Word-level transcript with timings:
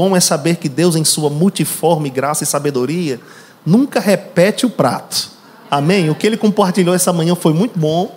bom 0.00 0.16
é 0.16 0.20
saber 0.20 0.56
que 0.56 0.66
Deus, 0.66 0.96
em 0.96 1.04
sua 1.04 1.28
multiforme 1.28 2.08
graça 2.08 2.42
e 2.42 2.46
sabedoria, 2.46 3.20
nunca 3.66 4.00
repete 4.00 4.64
o 4.64 4.70
prato. 4.70 5.28
Amém? 5.70 6.08
O 6.08 6.14
que 6.14 6.26
ele 6.26 6.38
compartilhou 6.38 6.94
essa 6.94 7.12
manhã 7.12 7.34
foi 7.34 7.52
muito 7.52 7.78
bom, 7.78 8.10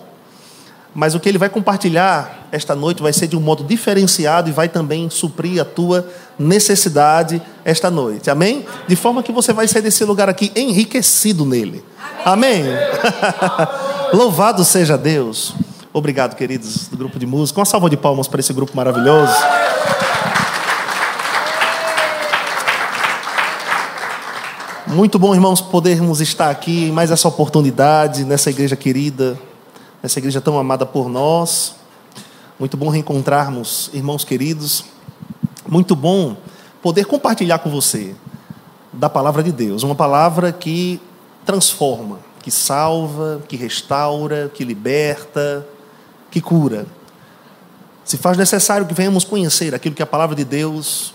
mas 0.94 1.14
o 1.14 1.20
que 1.20 1.28
ele 1.28 1.36
vai 1.36 1.50
compartilhar 1.50 2.48
esta 2.50 2.74
noite 2.74 3.02
vai 3.02 3.12
ser 3.12 3.26
de 3.26 3.36
um 3.36 3.40
modo 3.40 3.62
diferenciado 3.62 4.48
e 4.48 4.52
vai 4.52 4.66
também 4.66 5.10
suprir 5.10 5.60
a 5.60 5.64
tua 5.66 6.08
necessidade 6.38 7.42
esta 7.66 7.90
noite. 7.90 8.30
Amém? 8.30 8.64
De 8.88 8.96
forma 8.96 9.22
que 9.22 9.30
você 9.30 9.52
vai 9.52 9.68
sair 9.68 9.82
desse 9.82 10.06
lugar 10.06 10.30
aqui 10.30 10.50
enriquecido 10.56 11.44
nele. 11.44 11.84
Amém? 12.24 12.62
Amém? 12.62 12.78
Louvado 14.14 14.64
seja 14.64 14.96
Deus. 14.96 15.54
Obrigado, 15.92 16.34
queridos 16.34 16.88
do 16.88 16.96
grupo 16.96 17.18
de 17.18 17.26
música. 17.26 17.60
Uma 17.60 17.66
salva 17.66 17.90
de 17.90 17.96
palmas 17.98 18.26
para 18.26 18.40
esse 18.40 18.54
grupo 18.54 18.74
maravilhoso. 18.74 19.34
Muito 24.94 25.18
bom, 25.18 25.34
irmãos, 25.34 25.60
podermos 25.60 26.20
estar 26.20 26.50
aqui 26.50 26.92
mais 26.92 27.10
essa 27.10 27.26
oportunidade, 27.26 28.24
nessa 28.24 28.48
igreja 28.48 28.76
querida, 28.76 29.36
nessa 30.00 30.20
igreja 30.20 30.40
tão 30.40 30.56
amada 30.56 30.86
por 30.86 31.08
nós. 31.08 31.74
Muito 32.60 32.76
bom 32.76 32.88
reencontrarmos 32.90 33.90
irmãos 33.92 34.22
queridos. 34.22 34.84
Muito 35.68 35.96
bom 35.96 36.36
poder 36.80 37.06
compartilhar 37.06 37.58
com 37.58 37.70
você 37.70 38.14
da 38.92 39.10
palavra 39.10 39.42
de 39.42 39.50
Deus, 39.50 39.82
uma 39.82 39.96
palavra 39.96 40.52
que 40.52 41.00
transforma, 41.44 42.20
que 42.40 42.52
salva, 42.52 43.42
que 43.48 43.56
restaura, 43.56 44.48
que 44.54 44.62
liberta, 44.62 45.66
que 46.30 46.40
cura. 46.40 46.86
Se 48.04 48.16
faz 48.16 48.38
necessário 48.38 48.86
que 48.86 48.94
venhamos 48.94 49.24
conhecer 49.24 49.74
aquilo 49.74 49.96
que 49.96 50.04
a 50.04 50.06
palavra 50.06 50.36
de 50.36 50.44
Deus 50.44 51.12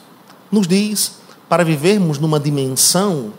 nos 0.52 0.68
diz 0.68 1.14
para 1.48 1.64
vivermos 1.64 2.20
numa 2.20 2.42
dimensão 2.42 3.32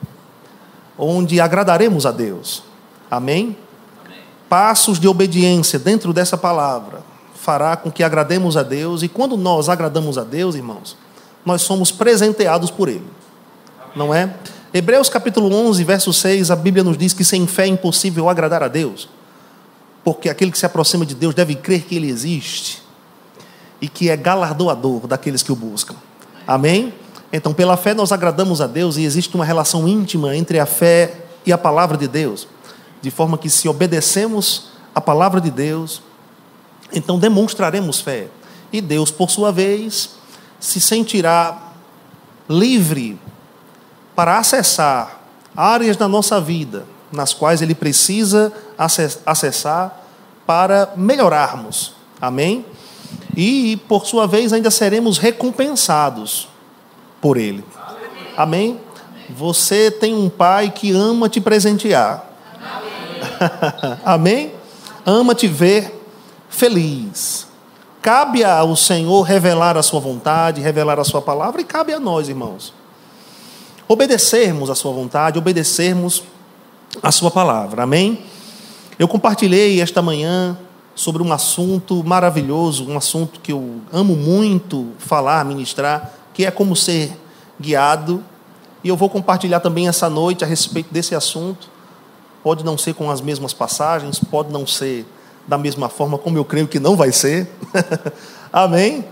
onde 1.01 1.41
agradaremos 1.41 2.07
a 2.07 2.11
Deus. 2.11 2.63
Amém? 3.11 3.57
Amém? 4.05 4.19
Passos 4.49 4.99
de 4.99 5.09
obediência 5.09 5.79
dentro 5.79 6.13
dessa 6.13 6.37
palavra 6.37 7.03
fará 7.35 7.77
com 7.77 7.91
que 7.91 8.03
agrademos 8.03 8.57
a 8.57 8.63
Deus 8.63 9.03
e 9.03 9.09
quando 9.09 9.37
nós 9.37 9.69
agradamos 9.69 10.19
a 10.19 10.25
Deus, 10.25 10.55
irmãos, 10.55 10.97
nós 11.45 11.63
somos 11.63 11.91
presenteados 11.91 12.71
por 12.71 12.89
ele. 12.89 13.07
Amém. 13.83 13.93
Não 13.97 14.15
é? 14.15 14.35
Hebreus 14.73 15.09
capítulo 15.09 15.53
11, 15.53 15.83
verso 15.83 16.13
6, 16.13 16.51
a 16.51 16.57
Bíblia 16.57 16.85
nos 16.85 16.97
diz 16.97 17.13
que 17.13 17.25
sem 17.25 17.47
fé 17.47 17.65
é 17.65 17.69
impossível 17.69 18.29
agradar 18.29 18.63
a 18.63 18.69
Deus 18.69 19.09
porque 20.05 20.29
aquele 20.29 20.51
que 20.51 20.59
se 20.59 20.67
aproxima 20.67 21.05
de 21.05 21.15
Deus 21.15 21.35
deve 21.35 21.55
crer 21.55 21.83
que 21.83 21.95
Ele 21.95 22.09
existe 22.09 22.83
e 23.81 23.89
que 23.89 24.11
é 24.11 24.17
galardoador 24.17 25.07
daqueles 25.07 25.43
que 25.43 25.53
o 25.53 25.57
buscam. 25.57 25.95
Amém? 26.47 26.93
Então, 27.33 27.55
pela 27.55 27.77
fé, 27.77 27.95
nós 27.95 28.11
agradamos 28.11 28.61
a 28.61 28.67
Deus 28.67 28.97
e 28.97 29.05
existe 29.05 29.35
uma 29.35 29.45
relação 29.45 29.87
íntima 29.87 30.37
entre 30.37 30.59
a 30.59 30.67
fé 30.67 31.15
e 31.47 31.53
a 31.53 31.59
palavra 31.59 31.97
de 31.97 32.09
Deus, 32.09 32.49
de 33.01 33.11
forma 33.11 33.39
que, 33.39 33.49
se 33.49 33.69
obedecemos 33.69 34.71
a 34.95 35.01
palavra 35.01 35.41
de 35.41 35.51
Deus, 35.51 36.03
então 36.93 37.19
demonstraremos 37.19 38.01
fé. 38.01 38.29
E 38.73 38.81
Deus, 38.81 39.11
por 39.11 39.31
sua 39.31 39.53
vez, 39.53 40.11
se 40.59 40.81
sentirá 40.81 41.73
livre 42.49 43.19
para 44.15 44.39
acessar 44.39 45.21
áreas 45.57 45.97
da 45.97 46.09
nossa 46.09 46.41
vida 46.41 46.85
nas 47.13 47.33
quais 47.33 47.63
ele 47.63 47.75
precisa 47.75 48.53
acessar 49.25 50.05
para 50.47 50.93
melhorarmos. 50.97 51.95
Amém? 52.21 52.65
E, 53.37 53.81
por 53.89 54.07
sua 54.07 54.27
vez, 54.27 54.53
ainda 54.53 54.71
seremos 54.71 55.19
recompensados 55.19 56.49
por 57.21 57.37
ele. 57.37 57.65
Amém? 58.37 58.81
Você 59.29 59.91
tem 59.91 60.15
um 60.15 60.29
pai 60.29 60.71
que 60.71 60.93
ama 60.93 61.29
te 61.29 61.41
presentear. 61.41 62.25
Amém? 64.05 64.53
Ama 65.05 65.35
te 65.35 65.47
ver 65.47 66.01
feliz. 66.49 67.47
Cabe 68.03 68.43
ao 68.43 68.75
Senhor 68.75 69.23
revelar 69.23 69.77
a 69.77 69.83
sua 69.83 70.01
vontade, 70.01 70.61
revelar 70.61 70.99
a 70.99 71.05
sua 71.05 71.21
palavra, 71.21 71.61
e 71.61 71.65
cabe 71.65 71.93
a 71.93 72.01
nós, 72.01 72.29
irmãos, 72.29 72.73
obedecermos 73.87 74.71
a 74.71 74.75
sua 74.75 74.93
vontade, 74.93 75.39
obedecermos 75.39 76.23
a 77.03 77.13
sua 77.13 77.31
palavra. 77.31 77.83
Amém? 77.83 78.25
Eu 78.99 79.07
compartilhei 79.07 79.81
esta 79.81 80.01
manhã 80.01 80.59
sobre 80.95 81.23
um 81.23 81.33
assunto 81.33 82.03
maravilhoso, 82.05 82.89
um 82.89 82.97
assunto 82.97 83.41
que 83.41 83.53
eu 83.53 83.81
amo 83.93 84.17
muito 84.17 84.89
falar, 84.99 85.45
ministrar, 85.45 86.13
que 86.41 86.47
é 86.47 86.51
como 86.51 86.75
ser 86.75 87.13
guiado. 87.61 88.25
E 88.83 88.89
eu 88.89 88.97
vou 88.97 89.11
compartilhar 89.11 89.61
também 89.61 89.89
essa 89.89 90.09
noite 90.09 90.43
a 90.43 90.47
respeito 90.47 90.91
desse 90.91 91.15
assunto. 91.15 91.69
Pode 92.43 92.65
não 92.65 92.79
ser 92.79 92.95
com 92.95 93.11
as 93.11 93.21
mesmas 93.21 93.53
passagens, 93.53 94.19
pode 94.19 94.51
não 94.51 94.67
ser 94.67 95.05
da 95.47 95.59
mesma 95.59 95.91
forma 95.91 96.17
como 96.17 96.39
eu 96.39 96.45
creio 96.45 96.67
que 96.67 96.81
não 96.81 96.97
vai 96.97 97.13
ser. 97.13 97.47
Amém? 98.51 99.05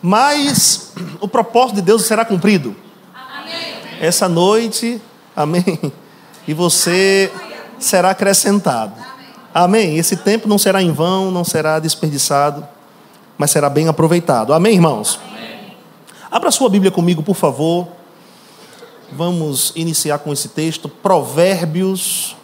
Mas 0.00 0.94
o 1.20 1.28
propósito 1.28 1.76
de 1.76 1.82
Deus 1.82 2.06
será 2.06 2.24
cumprido. 2.24 2.74
Amém. 3.14 3.74
Essa 4.00 4.26
noite, 4.26 5.02
amém 5.36 5.92
e 6.48 6.54
você 6.54 7.30
será 7.78 8.10
acrescentado. 8.10 8.94
Amém? 9.52 9.98
Esse 9.98 10.16
tempo 10.16 10.48
não 10.48 10.56
será 10.56 10.82
em 10.82 10.92
vão, 10.92 11.30
não 11.30 11.44
será 11.44 11.78
desperdiçado, 11.78 12.66
mas 13.36 13.50
será 13.50 13.68
bem 13.68 13.86
aproveitado. 13.86 14.54
Amém, 14.54 14.76
irmãos? 14.76 15.20
Amém. 15.28 15.39
Abra 16.30 16.52
sua 16.52 16.68
Bíblia 16.68 16.92
comigo, 16.92 17.24
por 17.24 17.34
favor. 17.34 17.88
Vamos 19.10 19.72
iniciar 19.74 20.20
com 20.20 20.32
esse 20.32 20.48
texto, 20.48 20.88
Provérbios, 20.88 22.36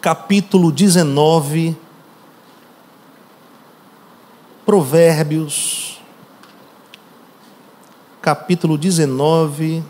capítulo 0.00 0.72
19. 0.72 1.76
Provérbios, 4.64 6.00
capítulo 8.22 8.78
19 8.78 9.84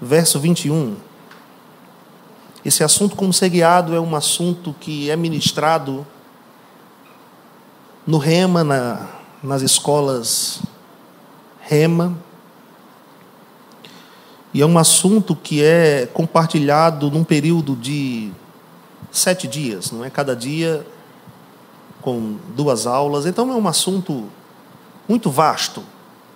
verso 0.00 0.38
21. 0.38 0.96
Esse 2.62 2.84
assunto, 2.84 3.16
como 3.16 3.32
ser 3.32 3.48
guiado, 3.48 3.94
é 3.94 4.00
um 4.00 4.14
assunto 4.14 4.74
que 4.78 5.08
é 5.08 5.16
ministrado 5.16 6.06
no 8.06 8.18
Rema, 8.18 8.62
na, 8.62 9.17
nas 9.42 9.62
escolas 9.62 10.60
Rema. 11.60 12.16
E 14.54 14.62
é 14.62 14.66
um 14.66 14.78
assunto 14.78 15.36
que 15.36 15.62
é 15.62 16.06
compartilhado 16.06 17.10
num 17.10 17.22
período 17.22 17.76
de 17.76 18.32
sete 19.10 19.46
dias, 19.46 19.90
não 19.92 20.04
é? 20.04 20.10
Cada 20.10 20.34
dia 20.34 20.86
com 22.00 22.36
duas 22.56 22.86
aulas. 22.86 23.26
Então 23.26 23.52
é 23.52 23.54
um 23.54 23.68
assunto 23.68 24.28
muito 25.06 25.30
vasto. 25.30 25.82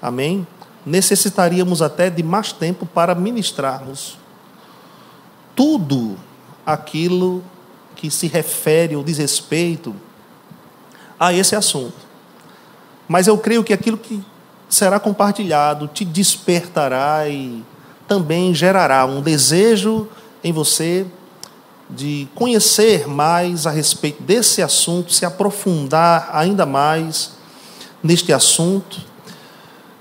Amém? 0.01 0.47
necessitaríamos 0.85 1.81
até 1.81 2.11
de 2.11 2.23
mais 2.23 2.53
tempo 2.53 2.85
para 2.85 3.15
ministrarmos 3.15 4.19
tudo 5.55 6.17
aquilo 6.67 7.43
que 7.95 8.11
se 8.11 8.27
refere 8.27 8.97
ou 8.97 9.05
diz 9.05 9.19
respeito 9.19 9.95
a 11.19 11.33
esse 11.33 11.55
assunto. 11.55 12.12
Mas 13.09 13.27
eu 13.27 13.37
creio 13.39 13.65
que 13.65 13.73
aquilo 13.73 13.99
que 13.99 14.23
será 14.69 14.99
compartilhado 14.99 15.89
te 15.89 16.05
despertará 16.05 17.29
e 17.29 17.63
também 18.09 18.55
gerará 18.55 19.05
um 19.05 19.21
desejo 19.21 20.09
em 20.43 20.53
você 20.53 21.07
de 21.89 22.27
conhecer 22.35 23.07
mais 23.07 23.67
a 23.67 23.71
respeito 23.71 24.23
desse 24.23 24.63
assunto, 24.63 25.13
se 25.13 25.25
aprofundar 25.25 26.31
ainda 26.33 26.65
mais 26.65 27.33
neste 28.03 28.33
assunto 28.33 29.13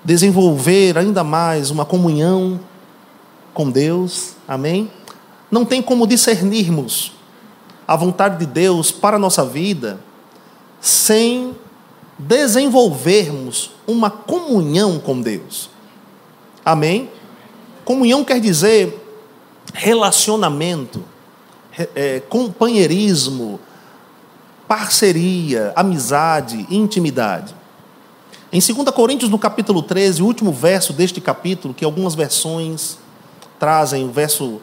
desenvolver 0.03 0.97
ainda 0.97 1.23
mais 1.23 1.69
uma 1.69 1.85
comunhão 1.85 2.59
com 3.53 3.69
Deus, 3.69 4.33
amém? 4.47 4.89
Não 5.49 5.65
tem 5.65 5.81
como 5.81 6.07
discernirmos 6.07 7.13
a 7.87 7.95
vontade 7.95 8.37
de 8.37 8.45
Deus 8.45 8.91
para 8.91 9.17
a 9.17 9.19
nossa 9.19 9.45
vida 9.45 9.99
sem 10.79 11.55
desenvolvermos 12.27 13.71
uma 13.87 14.09
comunhão 14.09 14.99
com 14.99 15.21
Deus, 15.21 15.69
amém? 16.63 17.09
Comunhão 17.83 18.23
quer 18.23 18.39
dizer 18.39 18.99
relacionamento, 19.73 21.03
é, 21.95 22.19
companheirismo, 22.21 23.59
parceria, 24.67 25.73
amizade, 25.75 26.65
intimidade. 26.69 27.55
Em 28.53 28.59
2 28.59 28.89
Coríntios, 28.89 29.31
no 29.31 29.39
capítulo 29.39 29.81
13, 29.81 30.21
o 30.21 30.25
último 30.25 30.51
verso 30.51 30.93
deste 30.93 31.21
capítulo, 31.21 31.73
que 31.73 31.85
algumas 31.85 32.15
versões 32.15 32.97
trazem 33.57 34.03
o 34.03 34.11
verso 34.11 34.61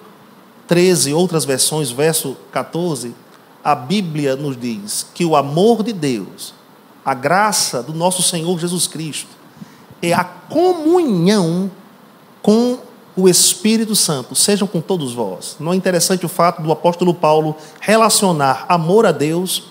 13, 0.67 1.15
outras 1.15 1.45
versões, 1.45 1.91
verso 1.91 2.37
14, 2.53 3.15
a 3.65 3.75
Bíblia 3.75 4.37
nos 4.37 4.59
diz 4.59 5.07
que 5.15 5.25
o 5.25 5.35
amor 5.35 5.83
de 5.83 5.93
Deus, 5.93 6.55
a 7.09 7.15
graça 7.15 7.83
do 7.83 7.95
nosso 7.95 8.23
Senhor 8.23 8.59
Jesus 8.59 8.87
Cristo 8.87 9.31
é 10.03 10.13
a 10.13 10.23
comunhão 10.23 11.71
com 12.43 12.79
o 13.17 13.29
Espírito 13.29 13.97
Santo, 13.97 14.35
sejam 14.35 14.69
com 14.69 14.81
todos 14.81 15.15
vós. 15.15 15.57
Não 15.59 15.73
é 15.73 15.77
interessante 15.77 16.27
o 16.27 16.29
fato 16.29 16.61
do 16.61 16.71
apóstolo 16.71 17.15
Paulo 17.15 17.57
relacionar 17.81 18.67
amor 18.69 19.07
a 19.07 19.13
Deus, 19.13 19.65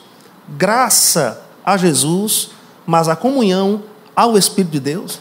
graça 0.50 1.44
a 1.64 1.78
Jesus, 1.78 2.50
mas 2.88 3.08
a 3.08 3.16
comunhão 3.16 3.84
ao 4.16 4.36
Espírito 4.36 4.72
de 4.72 4.80
Deus? 4.80 5.20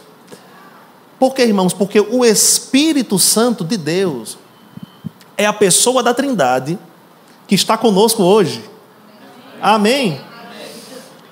Por 1.19 1.35
que, 1.35 1.43
irmãos? 1.43 1.75
Porque 1.75 2.01
o 2.01 2.25
Espírito 2.25 3.19
Santo 3.19 3.63
de 3.63 3.77
Deus 3.77 4.39
é 5.37 5.45
a 5.45 5.53
pessoa 5.53 6.03
da 6.03 6.15
Trindade 6.15 6.79
que 7.47 7.55
está 7.55 7.77
conosco 7.77 8.23
hoje. 8.23 8.65
Amém? 9.61 10.19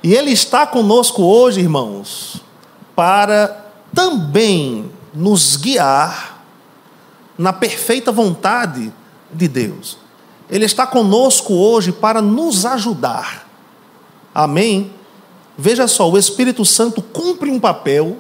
E 0.04 0.14
Ele 0.14 0.32
está 0.32 0.66
conosco 0.66 1.22
hoje, 1.22 1.60
irmãos, 1.60 2.42
para 2.94 3.72
também 3.94 4.92
nos 5.14 5.56
guiar 5.56 6.44
na 7.38 7.54
perfeita 7.54 8.12
vontade 8.12 8.92
de 9.32 9.48
Deus. 9.48 9.96
Ele 10.50 10.66
está 10.66 10.86
conosco 10.86 11.54
hoje 11.54 11.90
para 11.90 12.20
nos 12.20 12.66
ajudar. 12.66 13.48
Amém? 14.34 14.92
Veja 15.56 15.88
só, 15.88 16.10
o 16.10 16.18
Espírito 16.18 16.66
Santo 16.66 17.00
cumpre 17.00 17.50
um 17.50 17.58
papel 17.58 18.18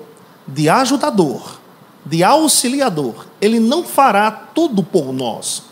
de 0.48 0.70
ajudador, 0.70 1.58
de 2.02 2.24
auxiliador. 2.24 3.26
Ele 3.42 3.60
não 3.60 3.84
fará 3.84 4.30
tudo 4.30 4.82
por 4.82 5.12
nós. 5.12 5.64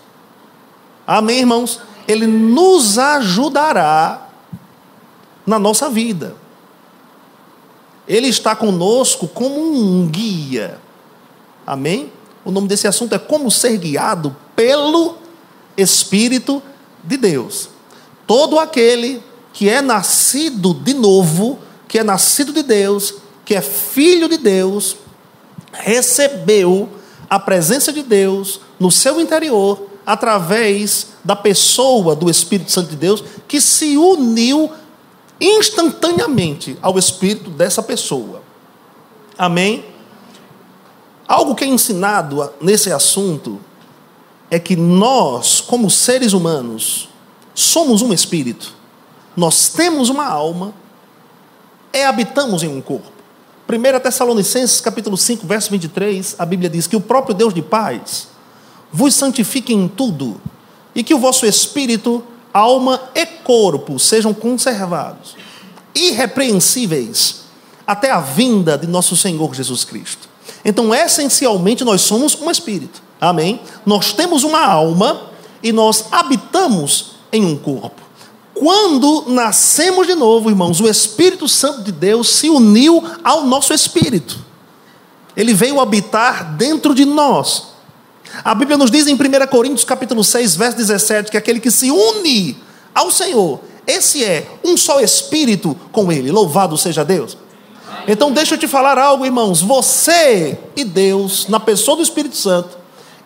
Amém, 1.07 1.39
irmãos? 1.39 1.81
Ele 2.07 2.27
nos 2.27 2.99
ajudará 2.99 4.29
na 5.47 5.59
nossa 5.59 5.89
vida. 5.91 6.37
Ele 8.07 8.29
está 8.29 8.55
conosco 8.55 9.29
como 9.29 9.61
um 9.61 10.09
guia. 10.09 10.79
Amém? 11.67 12.13
O 12.45 12.51
nome 12.51 12.67
desse 12.67 12.89
assunto 12.89 13.15
é 13.15 13.19
como 13.19 13.51
ser 13.51 13.77
guiado 13.79 14.37
pelo 14.57 15.17
Espírito 15.77 16.63
de 17.03 17.17
Deus. 17.17 17.69
Todo 18.27 18.59
aquele 18.59 19.23
que 19.53 19.69
é 19.69 19.81
nascido 19.81 20.75
de 20.75 20.95
novo, 20.95 21.59
que 21.87 21.99
é 21.99 22.05
nascido 22.05 22.53
de 22.53 22.63
Deus, 22.63 23.15
que 23.45 23.55
é 23.55 23.61
filho 23.61 24.29
de 24.29 24.39
Deus, 24.39 24.97
recebeu 25.73 26.89
a 27.29 27.39
presença 27.39 27.93
de 27.93 28.03
Deus 28.03 28.61
no 28.79 28.91
seu 28.91 29.21
interior 29.21 29.89
através 30.05 31.09
da 31.25 31.37
pessoa 31.37 32.17
do 32.17 32.29
Espírito 32.29 32.73
Santo 32.73 32.91
de 32.91 32.97
Deus, 32.97 33.23
que 33.47 33.61
se 33.61 33.97
uniu 33.97 34.71
instantaneamente 35.43 36.79
ao 36.81 36.99
espírito 36.99 37.51
dessa 37.51 37.83
pessoa. 37.83 38.43
Amém? 39.37 39.85
Algo 41.27 41.55
que 41.55 41.65
é 41.65 41.67
ensinado 41.67 42.51
nesse 42.61 42.93
assunto 42.93 43.61
é 44.51 44.59
que 44.59 44.77
nós, 44.77 45.61
como 45.61 45.91
seres 45.91 46.33
humanos, 46.33 47.09
somos 47.55 48.03
um 48.03 48.13
espírito. 48.13 48.75
Nós 49.37 49.69
temos 49.71 50.09
uma 50.09 50.27
alma 50.27 50.75
e 51.93 52.03
habitamos 52.03 52.63
em 52.63 52.69
um 52.69 52.81
corpo. 52.81 53.11
1 53.69 54.01
Tessalonicenses 54.01 54.81
capítulo 54.81 55.17
5, 55.17 55.47
verso 55.47 55.71
23, 55.71 56.37
a 56.39 56.45
Bíblia 56.45 56.69
diz 56.69 56.87
que 56.87 56.97
o 56.97 57.01
próprio 57.01 57.35
Deus 57.35 57.55
de 57.55 57.63
paz 57.63 58.29
vos 58.93 59.15
santifique 59.15 59.73
em 59.73 59.89
tudo, 59.89 60.39
e 60.95 61.03
que 61.03 61.15
o 61.15 61.19
vosso 61.19 61.47
espírito, 61.47 62.23
alma 62.53 63.01
e 63.15 63.25
corpo 63.25 63.99
sejam 63.99 64.35
conservados, 64.35 65.37
irrepreensíveis, 65.95 67.43
até 67.87 68.11
a 68.11 68.21
vinda 68.21 68.79
de 68.79 68.87
nosso 68.87 69.17
Senhor 69.17 69.55
Jesus 69.55 69.85
Cristo. 69.85 70.29
Então, 70.65 70.95
essencialmente, 70.95 71.85
nós 71.85 72.03
somos 72.03 72.35
um 72.41 72.51
espírito. 72.51 73.03
Amém? 73.21 73.61
Nós 73.85 74.13
temos 74.13 74.45
uma 74.45 74.65
alma 74.65 75.31
e 75.63 75.73
nós 75.73 76.07
habitamos 76.11 77.13
em 77.33 77.45
um 77.45 77.57
corpo. 77.57 78.03
Quando 78.55 79.25
nascemos 79.29 80.07
de 80.07 80.15
novo, 80.15 80.51
irmãos, 80.51 80.81
o 80.81 80.89
Espírito 80.89 81.49
Santo 81.49 81.83
de 81.83 81.91
Deus 81.91 82.29
se 82.29 82.51
uniu 82.51 83.03
ao 83.25 83.45
nosso 83.45 83.73
espírito. 83.73 84.39
Ele 85.37 85.55
veio 85.55 85.81
habitar 85.81 86.55
dentro 86.57 86.95
de 86.95 87.05
nós. 87.05 87.72
A 88.45 88.55
Bíblia 88.55 88.79
nos 88.79 88.91
diz 88.91 89.07
em 89.07 89.15
1 89.15 89.19
Coríntios 89.51 89.85
capítulo 89.85 90.25
6, 90.25 90.57
verso 90.57 90.77
17, 90.77 91.31
que 91.31 91.37
aquele 91.37 91.61
que 91.61 91.71
se 91.71 91.91
une 91.91 92.57
ao 92.95 93.11
Senhor, 93.11 93.61
esse 93.87 94.25
é 94.25 94.47
um 94.65 94.77
só 94.77 95.01
espírito 95.01 95.77
com 95.91 96.11
ele. 96.11 96.31
Louvado 96.31 96.77
seja 96.79 97.05
Deus. 97.05 97.37
Então 98.07 98.33
deixa 98.33 98.55
eu 98.55 98.59
te 98.59 98.67
falar 98.67 98.99
algo, 98.99 99.25
irmãos. 99.25 99.61
Você 99.61 100.59
e 100.75 100.85
Deus, 100.85 101.47
na 101.49 101.61
pessoa 101.61 101.97
do 101.97 102.03
Espírito 102.03 102.37
Santo, 102.37 102.77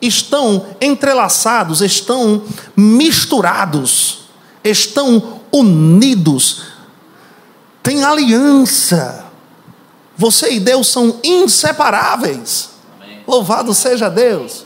estão 0.00 0.66
entrelaçados, 0.80 1.80
estão 1.80 2.42
misturados, 2.76 4.26
estão 4.62 5.40
unidos. 5.52 6.62
Tem 7.82 8.04
aliança. 8.04 9.26
Você 10.16 10.54
e 10.54 10.60
Deus 10.60 10.88
são 10.88 11.20
inseparáveis. 11.22 12.70
Louvado 13.26 13.72
seja 13.74 14.08
Deus. 14.08 14.65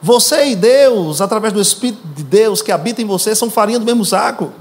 Você 0.00 0.48
e 0.48 0.56
Deus, 0.56 1.20
através 1.20 1.52
do 1.52 1.60
Espírito 1.60 2.06
de 2.14 2.22
Deus 2.22 2.62
que 2.62 2.70
habita 2.70 3.02
em 3.02 3.06
você, 3.06 3.34
são 3.34 3.50
farinha 3.50 3.78
do 3.78 3.84
mesmo 3.84 4.04
saco. 4.04 4.52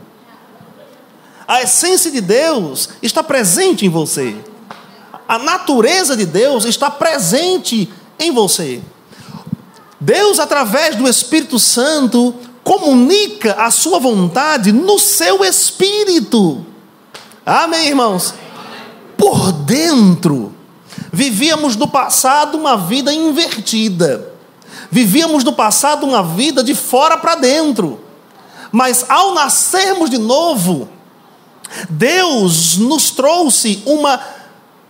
A 1.47 1.61
essência 1.61 2.11
de 2.11 2.19
Deus 2.19 2.89
está 3.01 3.23
presente 3.23 3.85
em 3.85 3.89
você. 3.89 4.35
A 5.27 5.37
natureza 5.37 6.17
de 6.17 6.25
Deus 6.25 6.65
está 6.65 6.89
presente 6.89 7.91
em 8.19 8.31
você. 8.31 8.81
Deus, 9.99 10.39
através 10.39 10.95
do 10.95 11.07
Espírito 11.07 11.57
Santo, 11.59 12.33
comunica 12.63 13.53
a 13.53 13.71
sua 13.71 13.99
vontade 13.99 14.71
no 14.71 14.99
seu 14.99 15.43
espírito. 15.45 16.65
Amém, 17.45 17.87
irmãos? 17.87 18.33
Por 19.17 19.51
dentro, 19.51 20.53
vivíamos 21.13 21.75
no 21.75 21.87
passado 21.87 22.57
uma 22.57 22.75
vida 22.75 23.13
invertida. 23.13 24.36
Vivíamos 24.89 25.43
no 25.43 25.53
passado 25.53 26.05
uma 26.05 26.23
vida 26.23 26.63
de 26.63 26.73
fora 26.73 27.17
para 27.17 27.35
dentro. 27.35 27.99
Mas 28.71 29.05
ao 29.09 29.33
nascermos 29.33 30.09
de 30.09 30.17
novo, 30.17 30.89
Deus 31.89 32.77
nos 32.77 33.11
trouxe 33.11 33.81
uma, 33.85 34.19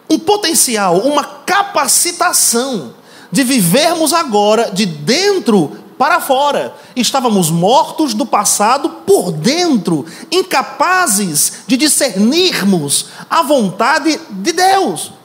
um 0.09 0.19
potencial, 0.19 0.97
uma 0.99 1.23
capacitação 1.23 2.93
de 3.31 3.43
vivermos 3.43 4.13
agora 4.13 4.71
de 4.71 4.85
dentro 4.85 5.77
para 5.97 6.21
fora. 6.21 6.75
Estávamos 6.95 7.49
mortos 7.49 8.13
do 8.13 8.25
passado 8.25 8.89
por 9.05 9.31
dentro, 9.31 10.05
incapazes 10.31 11.63
de 11.65 11.75
discernirmos 11.75 13.07
a 13.29 13.41
vontade 13.41 14.19
de 14.29 14.53
Deus 14.53 15.16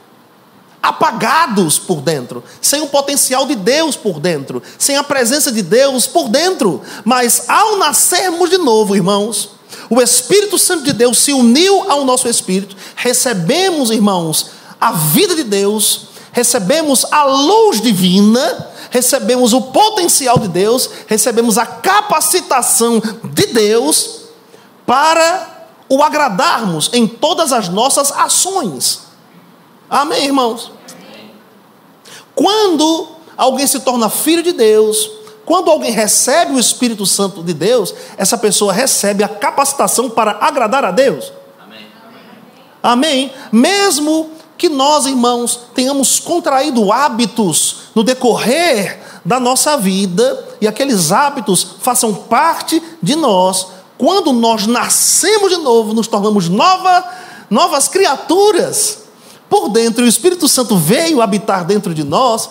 apagados 0.83 1.79
por 1.79 2.01
dentro, 2.01 2.43
sem 2.61 2.81
o 2.81 2.87
potencial 2.87 3.45
de 3.45 3.55
Deus 3.55 3.95
por 3.95 4.19
dentro, 4.19 4.61
sem 4.77 4.97
a 4.97 5.03
presença 5.03 5.49
de 5.49 5.61
Deus 5.61 6.05
por 6.05 6.27
dentro. 6.27 6.81
Mas 7.05 7.45
ao 7.47 7.77
nascermos 7.77 8.49
de 8.49 8.57
novo, 8.57 8.93
irmãos, 8.93 9.51
o 9.89 10.01
Espírito 10.01 10.59
Santo 10.59 10.83
de 10.83 10.91
Deus 10.91 11.19
se 11.19 11.31
uniu 11.31 11.89
ao 11.89 12.03
nosso 12.03 12.27
espírito, 12.27 12.75
recebemos, 12.97 13.91
irmãos, 13.91 14.47
a 14.79 14.91
vida 14.91 15.35
de 15.35 15.45
Deus, 15.45 16.07
recebemos 16.33 17.05
a 17.09 17.23
luz 17.23 17.79
divina, 17.79 18.67
recebemos 18.89 19.53
o 19.53 19.61
potencial 19.61 20.37
de 20.37 20.49
Deus, 20.49 20.89
recebemos 21.07 21.57
a 21.57 21.65
capacitação 21.65 23.01
de 23.23 23.45
Deus 23.47 24.23
para 24.85 25.69
o 25.87 26.03
agradarmos 26.03 26.89
em 26.91 27.07
todas 27.07 27.53
as 27.53 27.69
nossas 27.69 28.11
ações. 28.11 29.02
Amém, 29.89 30.25
irmãos? 30.25 30.71
Quando 32.35 33.07
alguém 33.37 33.67
se 33.67 33.79
torna 33.81 34.09
filho 34.09 34.41
de 34.41 34.51
Deus, 34.51 35.09
quando 35.45 35.69
alguém 35.69 35.91
recebe 35.91 36.53
o 36.53 36.59
Espírito 36.59 37.05
Santo 37.05 37.43
de 37.43 37.53
Deus, 37.53 37.93
essa 38.17 38.37
pessoa 38.37 38.71
recebe 38.71 39.23
a 39.23 39.27
capacitação 39.27 40.09
para 40.09 40.37
agradar 40.39 40.85
a 40.85 40.91
Deus. 40.91 41.31
Amém. 41.59 41.87
Amém. 42.81 43.33
Mesmo 43.51 44.31
que 44.57 44.69
nós, 44.69 45.05
irmãos, 45.05 45.59
tenhamos 45.75 46.19
contraído 46.19 46.91
hábitos 46.91 47.83
no 47.93 48.03
decorrer 48.03 49.01
da 49.25 49.39
nossa 49.39 49.77
vida 49.77 50.47
e 50.59 50.67
aqueles 50.67 51.11
hábitos 51.11 51.75
façam 51.81 52.13
parte 52.13 52.81
de 53.01 53.15
nós, 53.15 53.67
quando 53.97 54.33
nós 54.33 54.65
nascemos 54.65 55.49
de 55.49 55.57
novo, 55.57 55.93
nos 55.93 56.07
tornamos 56.07 56.49
nova, 56.49 57.05
novas 57.49 57.87
criaturas 57.87 59.02
por 59.53 59.69
dentro 59.69 60.03
e 60.03 60.07
o 60.07 60.09
Espírito 60.09 60.47
Santo 60.47 60.75
veio 60.75 61.21
habitar 61.21 61.63
dentro 61.63 61.93
de 61.93 62.03
nós, 62.03 62.49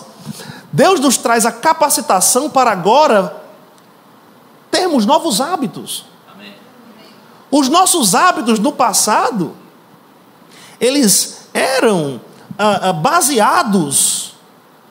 Deus 0.71 1.01
nos 1.01 1.17
traz 1.17 1.45
a 1.45 1.51
capacitação 1.51 2.49
para 2.49 2.71
agora 2.71 3.43
termos 4.71 5.05
novos 5.05 5.41
hábitos. 5.41 6.05
Amém. 6.33 6.53
Os 7.51 7.67
nossos 7.67 8.15
hábitos 8.15 8.57
no 8.57 8.71
passado, 8.71 9.53
eles 10.79 11.39
eram 11.53 12.21
ah, 12.57 12.91
ah, 12.91 12.93
baseados 12.93 14.35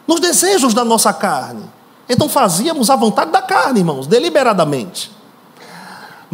nos 0.06 0.20
desejos 0.20 0.74
da 0.74 0.84
nossa 0.84 1.14
carne. 1.14 1.64
Então 2.06 2.28
fazíamos 2.28 2.90
a 2.90 2.96
vontade 2.96 3.30
da 3.30 3.40
carne, 3.40 3.80
irmãos, 3.80 4.06
deliberadamente. 4.06 5.10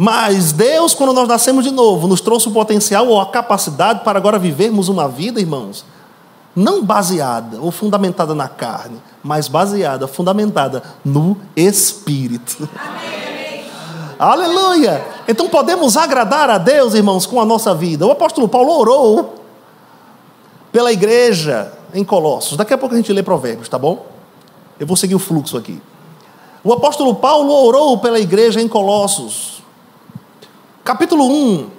Mas 0.01 0.53
Deus, 0.53 0.93
quando 0.93 1.11
nós 1.11 1.27
nascemos 1.27 1.65
de 1.65 1.71
novo, 1.71 2.07
nos 2.07 2.21
trouxe 2.21 2.47
o 2.47 2.51
potencial 2.51 3.05
ou 3.09 3.19
a 3.19 3.25
capacidade 3.25 3.99
para 4.01 4.17
agora 4.17 4.39
vivermos 4.39 4.87
uma 4.87 5.09
vida, 5.09 5.41
irmãos, 5.41 5.83
não 6.55 6.81
baseada 6.85 7.59
ou 7.59 7.69
fundamentada 7.69 8.33
na 8.33 8.47
carne, 8.47 9.01
mas 9.21 9.49
baseada, 9.49 10.07
fundamentada 10.07 10.81
no 11.03 11.35
Espírito. 11.53 12.69
Amém. 12.73 13.65
Aleluia! 14.17 15.05
Então 15.27 15.49
podemos 15.49 15.97
agradar 15.97 16.49
a 16.49 16.57
Deus, 16.57 16.93
irmãos, 16.93 17.25
com 17.25 17.41
a 17.41 17.45
nossa 17.45 17.75
vida. 17.75 18.07
O 18.07 18.11
apóstolo 18.11 18.47
Paulo 18.47 18.71
orou 18.79 19.35
pela 20.71 20.93
igreja 20.93 21.73
em 21.93 22.05
Colossos. 22.05 22.55
Daqui 22.55 22.73
a 22.73 22.77
pouco 22.77 22.95
a 22.95 22.97
gente 22.97 23.11
lê 23.11 23.21
Provérbios, 23.21 23.67
tá 23.67 23.77
bom? 23.77 24.05
Eu 24.79 24.87
vou 24.87 24.95
seguir 24.95 25.15
o 25.15 25.19
fluxo 25.19 25.57
aqui. 25.57 25.81
O 26.63 26.71
apóstolo 26.71 27.15
Paulo 27.15 27.51
orou 27.51 27.97
pela 27.97 28.17
igreja 28.17 28.61
em 28.61 28.67
Colossos. 28.69 29.58
Capítulo 30.83 31.25
1, 31.25 31.69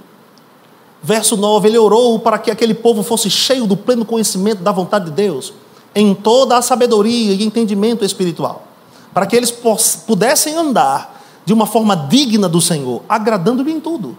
verso 1.03 1.37
9, 1.37 1.69
ele 1.69 1.79
orou 1.79 2.19
para 2.19 2.39
que 2.39 2.51
aquele 2.51 2.75
povo 2.75 3.03
fosse 3.03 3.31
cheio 3.31 3.67
do 3.67 3.77
pleno 3.77 4.05
conhecimento 4.05 4.63
da 4.63 4.71
vontade 4.71 5.07
de 5.07 5.11
Deus, 5.13 5.53
em 5.95 6.15
toda 6.15 6.57
a 6.57 6.63
sabedoria 6.63 7.33
e 7.33 7.45
entendimento 7.45 8.05
espiritual, 8.05 8.65
para 9.13 9.27
que 9.27 9.35
eles 9.35 9.51
pudessem 10.07 10.55
andar 10.55 11.21
de 11.45 11.53
uma 11.53 11.67
forma 11.67 11.97
digna 11.97 12.49
do 12.49 12.61
Senhor, 12.61 13.03
agradando-lhe 13.09 13.73
em 13.73 13.81
tudo. 13.81 14.17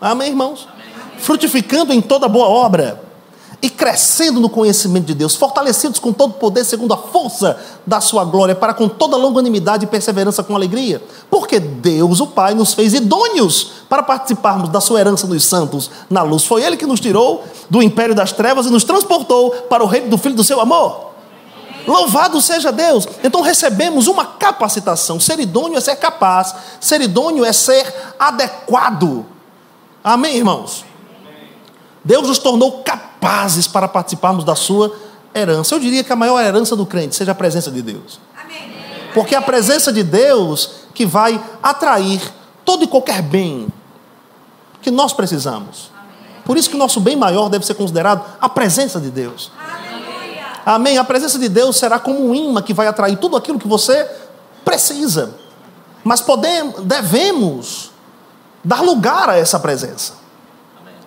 Amém, 0.00 0.28
irmãos? 0.28 0.68
Amém. 0.70 0.86
Frutificando 1.18 1.92
em 1.92 2.02
toda 2.02 2.28
boa 2.28 2.48
obra 2.48 3.05
e 3.62 3.70
crescendo 3.70 4.40
no 4.40 4.48
conhecimento 4.48 5.06
de 5.06 5.14
Deus, 5.14 5.34
fortalecidos 5.34 5.98
com 5.98 6.12
todo 6.12 6.34
poder, 6.34 6.64
segundo 6.64 6.92
a 6.92 6.96
força 6.96 7.58
da 7.86 8.00
sua 8.00 8.24
glória, 8.24 8.54
para 8.54 8.74
com 8.74 8.88
toda 8.88 9.16
longanimidade 9.16 9.84
e 9.84 9.88
perseverança 9.88 10.42
com 10.42 10.54
alegria, 10.54 11.02
porque 11.30 11.58
Deus, 11.58 12.20
o 12.20 12.26
Pai, 12.26 12.54
nos 12.54 12.74
fez 12.74 12.92
idôneos 12.92 13.72
para 13.88 14.02
participarmos 14.02 14.68
da 14.68 14.80
sua 14.80 15.00
herança 15.00 15.26
nos 15.26 15.44
santos 15.44 15.90
na 16.10 16.22
luz. 16.22 16.44
Foi 16.44 16.62
Ele 16.62 16.76
que 16.76 16.86
nos 16.86 17.00
tirou 17.00 17.44
do 17.70 17.82
império 17.82 18.14
das 18.14 18.32
trevas 18.32 18.66
e 18.66 18.70
nos 18.70 18.84
transportou 18.84 19.50
para 19.50 19.82
o 19.82 19.86
reino 19.86 20.08
do 20.08 20.18
Filho 20.18 20.34
do 20.34 20.44
seu 20.44 20.60
amor. 20.60 21.06
Louvado 21.86 22.40
seja 22.42 22.72
Deus! 22.72 23.06
Então 23.22 23.40
recebemos 23.40 24.08
uma 24.08 24.24
capacitação. 24.24 25.20
Ser 25.20 25.38
idôneo 25.38 25.78
é 25.78 25.80
ser 25.80 25.96
capaz, 25.96 26.54
ser 26.80 27.00
idôneo 27.00 27.44
é 27.44 27.52
ser 27.52 27.94
adequado. 28.18 29.24
Amém, 30.02 30.36
irmãos? 30.36 30.84
Deus 32.04 32.28
nos 32.28 32.38
tornou 32.38 32.82
capazes 32.82 33.05
para 33.66 33.88
participarmos 33.88 34.44
da 34.44 34.54
sua 34.54 34.94
herança. 35.34 35.74
Eu 35.74 35.80
diria 35.80 36.04
que 36.04 36.12
a 36.12 36.16
maior 36.16 36.40
herança 36.40 36.76
do 36.76 36.86
crente 36.86 37.16
seja 37.16 37.32
a 37.32 37.34
presença 37.34 37.70
de 37.70 37.82
Deus. 37.82 38.20
Porque 39.12 39.34
é 39.34 39.38
a 39.38 39.42
presença 39.42 39.92
de 39.92 40.02
Deus 40.02 40.70
que 40.94 41.04
vai 41.04 41.42
atrair 41.62 42.20
todo 42.64 42.84
e 42.84 42.86
qualquer 42.86 43.22
bem 43.22 43.68
que 44.80 44.90
nós 44.90 45.12
precisamos. 45.12 45.90
Por 46.44 46.56
isso 46.56 46.70
que 46.70 46.76
nosso 46.76 47.00
bem 47.00 47.16
maior 47.16 47.48
deve 47.48 47.66
ser 47.66 47.74
considerado 47.74 48.24
a 48.40 48.48
presença 48.48 49.00
de 49.00 49.10
Deus. 49.10 49.50
Amém. 50.64 50.98
A 50.98 51.04
presença 51.04 51.38
de 51.38 51.48
Deus 51.48 51.76
será 51.76 51.98
como 51.98 52.28
um 52.28 52.34
imã 52.34 52.62
que 52.62 52.74
vai 52.74 52.86
atrair 52.86 53.16
tudo 53.16 53.36
aquilo 53.36 53.58
que 53.58 53.68
você 53.68 54.08
precisa. 54.64 55.34
Mas 56.04 56.20
podemos, 56.20 56.84
devemos 56.84 57.90
dar 58.62 58.82
lugar 58.82 59.28
a 59.28 59.36
essa 59.36 59.58
presença. 59.58 60.14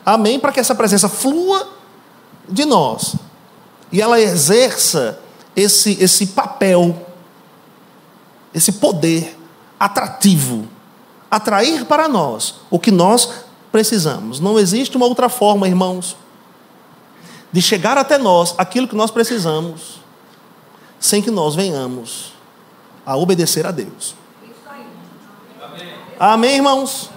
Amém? 0.06 0.40
Para 0.40 0.52
que 0.52 0.60
essa 0.60 0.76
presença 0.76 1.08
flua 1.08 1.79
de 2.50 2.65
nós 2.65 3.15
e 3.91 4.01
ela 4.01 4.20
exerça 4.20 5.20
esse, 5.56 5.98
esse 6.01 6.27
papel, 6.27 7.08
esse 8.53 8.74
poder 8.74 9.38
atrativo, 9.79 10.68
atrair 11.29 11.86
para 11.86 12.08
nós 12.08 12.56
o 12.70 12.79
que 12.79 12.91
nós 12.91 13.29
precisamos. 13.72 14.39
Não 14.39 14.60
existe 14.60 14.98
uma 14.98 15.06
outra 15.06 15.29
forma, 15.29 15.68
irmãos, 15.68 16.15
de 17.51 17.62
chegar 17.62 17.98
até 17.98 18.18
nós 18.18 18.53
aquilo 18.58 18.88
que 18.88 18.96
nós 18.96 19.10
precisamos, 19.10 20.00
sem 21.00 21.22
que 21.22 21.32
nós 21.32 21.56
venhamos 21.56 22.34
a 23.06 23.15
obedecer 23.15 23.65
a 23.65 23.72
Deus. 23.72 24.15
Amém, 26.20 26.58
irmãos? 26.58 27.10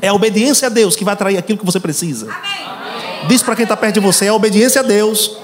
É 0.00 0.08
a 0.08 0.14
obediência 0.14 0.66
a 0.66 0.68
Deus 0.68 0.94
que 0.94 1.04
vai 1.04 1.14
atrair 1.14 1.38
aquilo 1.38 1.58
que 1.58 1.64
você 1.64 1.80
precisa. 1.80 2.30
Amém. 2.30 2.75
Diz 3.28 3.42
para 3.42 3.56
quem 3.56 3.64
está 3.64 3.76
perto 3.76 3.94
de 3.94 4.00
você: 4.00 4.26
é 4.26 4.28
a 4.28 4.34
obediência 4.34 4.80
a 4.80 4.84
Deus 4.84 5.36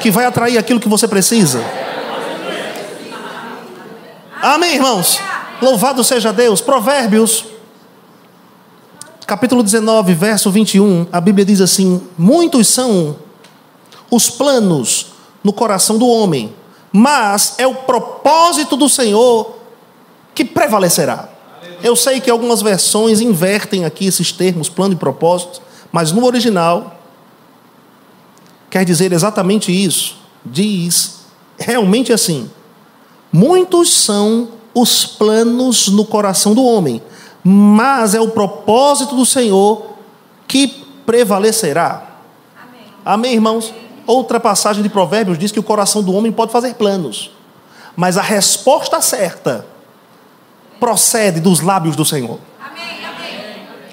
que 0.00 0.10
vai 0.10 0.24
atrair 0.24 0.58
aquilo 0.58 0.80
que 0.80 0.88
você 0.88 1.06
precisa. 1.06 1.62
Amém, 4.42 4.74
irmãos? 4.74 5.20
Louvado 5.60 6.02
seja 6.02 6.32
Deus. 6.32 6.60
Provérbios, 6.60 7.44
capítulo 9.26 9.62
19, 9.62 10.14
verso 10.14 10.50
21. 10.50 11.06
A 11.12 11.20
Bíblia 11.20 11.44
diz 11.44 11.60
assim: 11.60 12.02
Muitos 12.16 12.68
são 12.68 13.16
os 14.10 14.30
planos 14.30 15.06
no 15.44 15.52
coração 15.52 15.98
do 15.98 16.08
homem, 16.08 16.54
mas 16.90 17.54
é 17.58 17.66
o 17.66 17.74
propósito 17.74 18.76
do 18.76 18.88
Senhor 18.88 19.56
que 20.34 20.44
prevalecerá. 20.44 21.28
Eu 21.82 21.94
sei 21.94 22.20
que 22.20 22.30
algumas 22.30 22.62
versões 22.62 23.20
invertem 23.20 23.84
aqui 23.84 24.06
esses 24.06 24.32
termos, 24.32 24.68
plano 24.68 24.94
e 24.94 24.96
propósito, 24.96 25.60
mas 25.92 26.12
no 26.12 26.24
original 26.24 26.96
quer 28.70 28.84
dizer 28.84 29.12
exatamente 29.12 29.72
isso. 29.72 30.16
Diz 30.44 31.20
realmente 31.58 32.12
assim: 32.12 32.50
muitos 33.32 33.92
são 33.92 34.48
os 34.74 35.04
planos 35.04 35.88
no 35.88 36.04
coração 36.04 36.54
do 36.54 36.64
homem, 36.64 37.02
mas 37.42 38.14
é 38.14 38.20
o 38.20 38.28
propósito 38.28 39.16
do 39.16 39.26
Senhor 39.26 39.90
que 40.46 40.68
prevalecerá. 41.04 42.08
Amém, 42.56 42.80
Amém 43.04 43.32
irmãos? 43.34 43.74
Outra 44.06 44.40
passagem 44.40 44.82
de 44.82 44.88
Provérbios 44.88 45.38
diz 45.38 45.52
que 45.52 45.60
o 45.60 45.62
coração 45.62 46.02
do 46.02 46.12
homem 46.12 46.32
pode 46.32 46.52
fazer 46.52 46.74
planos, 46.74 47.30
mas 47.94 48.16
a 48.16 48.22
resposta 48.22 49.00
certa 49.00 49.66
procede 50.78 51.40
dos 51.40 51.60
lábios 51.60 51.94
do 51.94 52.04
Senhor. 52.04 52.38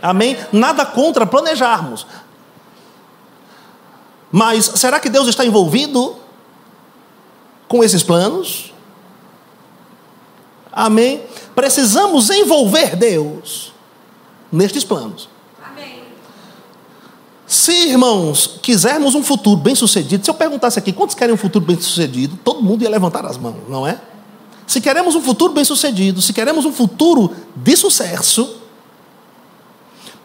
Amém? 0.07 0.37
Nada 0.53 0.85
contra 0.85 1.25
planejarmos. 1.25 2.07
Mas 4.31 4.65
será 4.75 5.01
que 5.01 5.09
Deus 5.09 5.27
está 5.27 5.45
envolvido 5.45 6.15
com 7.67 7.83
esses 7.83 8.03
planos? 8.03 8.73
Amém? 10.71 11.23
Precisamos 11.53 12.29
envolver 12.29 12.95
Deus 12.95 13.73
nestes 14.49 14.85
planos. 14.85 15.27
Amém. 15.61 16.03
Se, 17.45 17.89
irmãos, 17.89 18.59
quisermos 18.61 19.13
um 19.13 19.23
futuro 19.23 19.57
bem 19.57 19.75
sucedido, 19.75 20.23
se 20.23 20.29
eu 20.29 20.35
perguntasse 20.35 20.79
aqui 20.79 20.93
quantos 20.93 21.15
querem 21.15 21.35
um 21.35 21.37
futuro 21.37 21.65
bem 21.65 21.77
sucedido, 21.77 22.37
todo 22.45 22.61
mundo 22.61 22.81
ia 22.81 22.89
levantar 22.89 23.25
as 23.25 23.37
mãos, 23.37 23.67
não 23.67 23.85
é? 23.85 23.99
Se 24.65 24.79
queremos 24.79 25.15
um 25.15 25.21
futuro 25.21 25.51
bem-sucedido, 25.51 26.21
se 26.21 26.31
queremos 26.31 26.65
um 26.65 26.71
futuro 26.71 27.33
de 27.55 27.75
sucesso, 27.75 28.66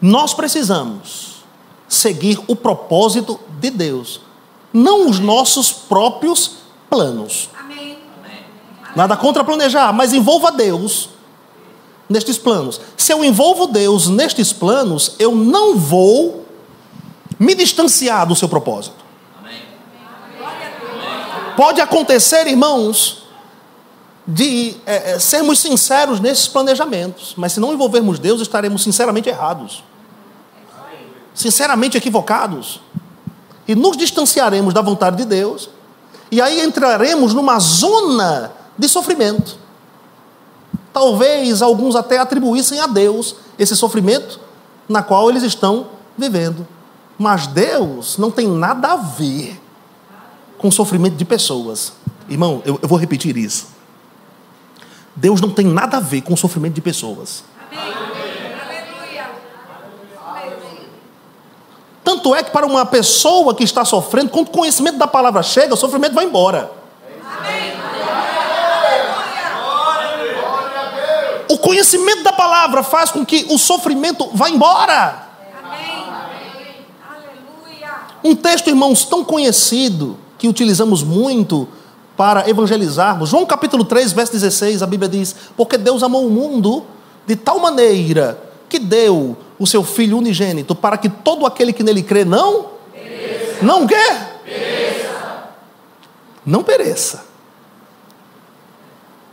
nós 0.03 0.33
precisamos 0.33 1.45
seguir 1.87 2.37
o 2.45 2.57
propósito 2.57 3.39
de 3.57 3.69
Deus, 3.69 4.19
não 4.73 5.09
os 5.09 5.17
nossos 5.17 5.71
próprios 5.71 6.57
planos. 6.89 7.49
Amém. 7.57 7.97
Nada 8.93 9.15
contra 9.15 9.45
planejar, 9.45 9.93
mas 9.93 10.11
envolva 10.11 10.51
Deus 10.51 11.07
nestes 12.09 12.37
planos. 12.37 12.81
Se 12.97 13.13
eu 13.13 13.23
envolvo 13.23 13.65
Deus 13.65 14.09
nestes 14.09 14.51
planos, 14.51 15.15
eu 15.17 15.33
não 15.33 15.77
vou 15.77 16.45
me 17.39 17.55
distanciar 17.55 18.27
do 18.27 18.35
seu 18.35 18.49
propósito. 18.49 19.01
Pode 21.55 21.79
acontecer, 21.79 22.45
irmãos, 22.45 23.23
de 24.27 24.75
é, 24.85 25.17
sermos 25.17 25.59
sinceros 25.59 26.19
nesses 26.19 26.45
planejamentos. 26.49 27.35
Mas 27.37 27.53
se 27.53 27.61
não 27.61 27.71
envolvermos 27.71 28.19
Deus, 28.19 28.41
estaremos 28.41 28.83
sinceramente 28.83 29.29
errados. 29.29 29.81
Sinceramente 31.33 31.97
equivocados. 31.97 32.81
E 33.67 33.75
nos 33.75 33.97
distanciaremos 33.97 34.73
da 34.73 34.81
vontade 34.81 35.17
de 35.17 35.25
Deus. 35.25 35.69
E 36.31 36.41
aí 36.41 36.61
entraremos 36.61 37.33
numa 37.33 37.59
zona 37.59 38.51
de 38.77 38.87
sofrimento. 38.87 39.57
Talvez 40.91 41.61
alguns 41.61 41.95
até 41.95 42.17
atribuíssem 42.19 42.79
a 42.79 42.87
Deus 42.87 43.35
esse 43.57 43.75
sofrimento 43.75 44.39
na 44.87 45.01
qual 45.01 45.29
eles 45.29 45.43
estão 45.43 45.87
vivendo. 46.17 46.67
Mas 47.17 47.47
Deus 47.47 48.17
não 48.17 48.29
tem 48.29 48.47
nada 48.47 48.93
a 48.93 48.95
ver 48.95 49.59
com 50.57 50.67
o 50.67 50.71
sofrimento 50.71 51.15
de 51.15 51.25
pessoas. 51.25 51.93
Irmão, 52.29 52.61
eu, 52.65 52.79
eu 52.81 52.87
vou 52.87 52.97
repetir 52.97 53.37
isso. 53.37 53.67
Deus 55.15 55.41
não 55.41 55.49
tem 55.49 55.65
nada 55.65 55.97
a 55.97 55.99
ver 55.99 56.21
com 56.21 56.33
o 56.33 56.37
sofrimento 56.37 56.73
de 56.73 56.81
pessoas. 56.81 57.43
Tanto 62.23 62.35
é 62.35 62.41
que 62.41 62.51
para 62.51 62.65
uma 62.65 62.85
pessoa 62.85 63.53
que 63.53 63.65
está 63.65 63.83
sofrendo, 63.83 64.29
quando 64.29 64.47
o 64.47 64.51
conhecimento 64.51 64.97
da 64.97 65.05
palavra 65.05 65.43
chega, 65.43 65.73
o 65.73 65.77
sofrimento 65.77 66.15
vai 66.15 66.23
embora. 66.23 66.71
O 71.49 71.57
conhecimento 71.57 72.23
da 72.23 72.31
palavra 72.31 72.81
faz 72.81 73.11
com 73.11 73.25
que 73.25 73.45
o 73.49 73.57
sofrimento 73.57 74.29
vá 74.33 74.49
embora. 74.49 75.27
Um 78.23 78.33
texto, 78.33 78.69
irmãos, 78.69 79.03
tão 79.03 79.25
conhecido 79.25 80.17
que 80.37 80.47
utilizamos 80.47 81.03
muito 81.03 81.67
para 82.15 82.49
evangelizarmos. 82.49 83.31
João 83.31 83.45
capítulo 83.45 83.83
3, 83.83 84.13
verso 84.13 84.31
16, 84.31 84.81
a 84.81 84.87
Bíblia 84.87 85.09
diz: 85.09 85.35
Porque 85.57 85.77
Deus 85.77 86.01
amou 86.01 86.25
o 86.25 86.29
mundo 86.29 86.85
de 87.27 87.35
tal 87.35 87.59
maneira 87.59 88.41
que 88.69 88.79
deu 88.79 89.35
o 89.63 89.67
seu 89.67 89.83
Filho 89.83 90.17
unigênito 90.17 90.75
para 90.75 90.97
que 90.97 91.07
todo 91.07 91.45
aquele 91.45 91.71
que 91.71 91.83
nele 91.83 92.03
crê 92.03 92.25
não. 92.25 92.71
Pereça. 92.91 93.57
Não 93.61 93.87
quê? 93.87 93.95
Pereça. 94.43 95.49
Não 96.45 96.63
pereça. 96.63 97.25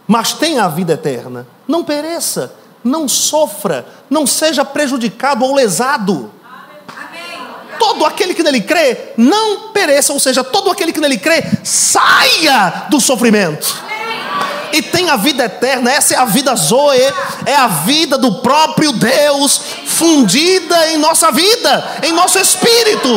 Mas 0.07 0.33
tenha 0.33 0.65
a 0.65 0.69
vida 0.69 0.93
eterna. 0.93 1.47
Não 1.67 1.85
pereça. 1.85 2.55
Não 2.83 3.09
sofra. 3.09 3.87
Não 4.09 4.27
seja 4.27 4.65
prejudicado 4.65 5.45
ou 5.45 5.55
lesado 5.55 6.31
todo 7.79 8.05
aquele 8.05 8.35
que 8.35 8.43
nele 8.43 8.61
crê 8.61 9.15
não 9.17 9.71
pereça, 9.71 10.13
ou 10.13 10.21
seja, 10.21 10.45
todo 10.45 10.71
aquele 10.71 10.93
que 10.93 11.01
nele 11.01 11.17
crê 11.17 11.43
saia 11.65 12.85
do 12.91 13.01
sofrimento. 13.01 13.75
E 14.73 14.83
tenha 14.83 15.15
a 15.15 15.17
vida 15.17 15.45
eterna, 15.45 15.91
essa 15.91 16.15
é 16.15 16.17
a 16.17 16.25
vida 16.25 16.55
Zoe, 16.55 17.01
é 17.47 17.55
a 17.55 17.67
vida 17.67 18.17
do 18.17 18.37
próprio 18.37 18.93
Deus 18.93 19.61
fundida 19.87 20.93
em 20.93 20.99
nossa 20.99 21.31
vida, 21.31 22.01
em 22.03 22.13
nosso 22.13 22.39
espírito. 22.39 23.09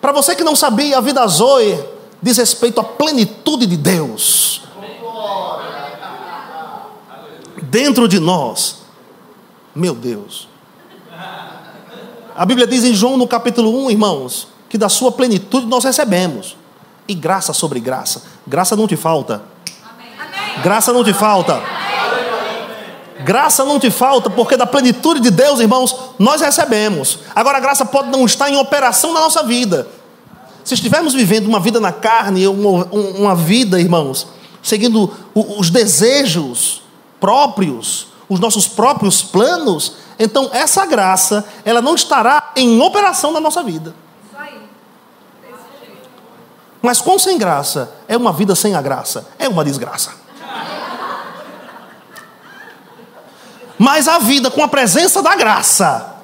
Para 0.00 0.12
você 0.12 0.34
que 0.34 0.44
não 0.44 0.54
sabia, 0.54 0.98
a 0.98 1.00
vida 1.00 1.26
Zoe 1.26 1.78
diz 2.22 2.36
respeito 2.36 2.80
à 2.80 2.84
plenitude 2.84 3.66
de 3.66 3.76
Deus 3.76 4.54
dentro 7.74 8.06
de 8.06 8.20
nós. 8.20 8.76
Meu 9.74 9.96
Deus. 9.96 10.46
A 12.36 12.46
Bíblia 12.46 12.68
diz 12.68 12.84
em 12.84 12.94
João 12.94 13.16
no 13.16 13.26
capítulo 13.26 13.86
1, 13.86 13.90
irmãos, 13.90 14.46
que 14.68 14.78
da 14.78 14.88
sua 14.88 15.10
plenitude 15.10 15.66
nós 15.66 15.82
recebemos. 15.82 16.56
E 17.06 17.14
graça 17.14 17.52
sobre 17.52 17.80
graça. 17.80 18.22
Graça 18.46 18.74
não 18.76 18.86
te 18.86 18.96
falta. 18.96 19.42
Graça 20.62 20.92
não 20.92 21.04
te 21.04 21.12
falta. 21.12 21.62
Graça 23.24 23.64
não 23.64 23.80
te 23.80 23.90
falta, 23.90 24.28
porque 24.28 24.56
da 24.56 24.66
plenitude 24.66 25.20
de 25.20 25.30
Deus, 25.30 25.60
irmãos, 25.60 25.96
nós 26.18 26.40
recebemos. 26.40 27.20
Agora, 27.34 27.58
a 27.58 27.60
graça 27.60 27.84
pode 27.84 28.10
não 28.10 28.24
estar 28.24 28.50
em 28.50 28.56
operação 28.56 29.12
na 29.14 29.20
nossa 29.20 29.42
vida. 29.42 29.88
Se 30.62 30.74
estivermos 30.74 31.14
vivendo 31.14 31.46
uma 31.46 31.60
vida 31.60 31.80
na 31.80 31.92
carne, 31.92 32.46
uma, 32.46 32.84
uma 32.86 33.34
vida, 33.34 33.80
irmãos, 33.80 34.26
seguindo 34.62 35.10
os 35.34 35.70
desejos 35.70 36.82
próprios, 37.20 38.08
os 38.28 38.40
nossos 38.40 38.66
próprios 38.66 39.22
planos, 39.22 39.94
então 40.18 40.50
essa 40.52 40.84
graça, 40.86 41.44
ela 41.64 41.80
não 41.82 41.94
estará 41.94 42.52
em 42.56 42.80
operação 42.80 43.32
na 43.32 43.40
nossa 43.40 43.62
vida. 43.62 43.94
Mas 46.84 47.00
com 47.00 47.18
sem 47.18 47.38
graça, 47.38 47.90
é 48.06 48.14
uma 48.14 48.30
vida 48.30 48.54
sem 48.54 48.74
a 48.74 48.82
graça, 48.82 49.26
é 49.38 49.48
uma 49.48 49.64
desgraça. 49.64 50.10
Mas 53.78 54.06
a 54.06 54.18
vida 54.18 54.50
com 54.50 54.62
a 54.62 54.68
presença 54.68 55.22
da 55.22 55.34
graça, 55.34 56.16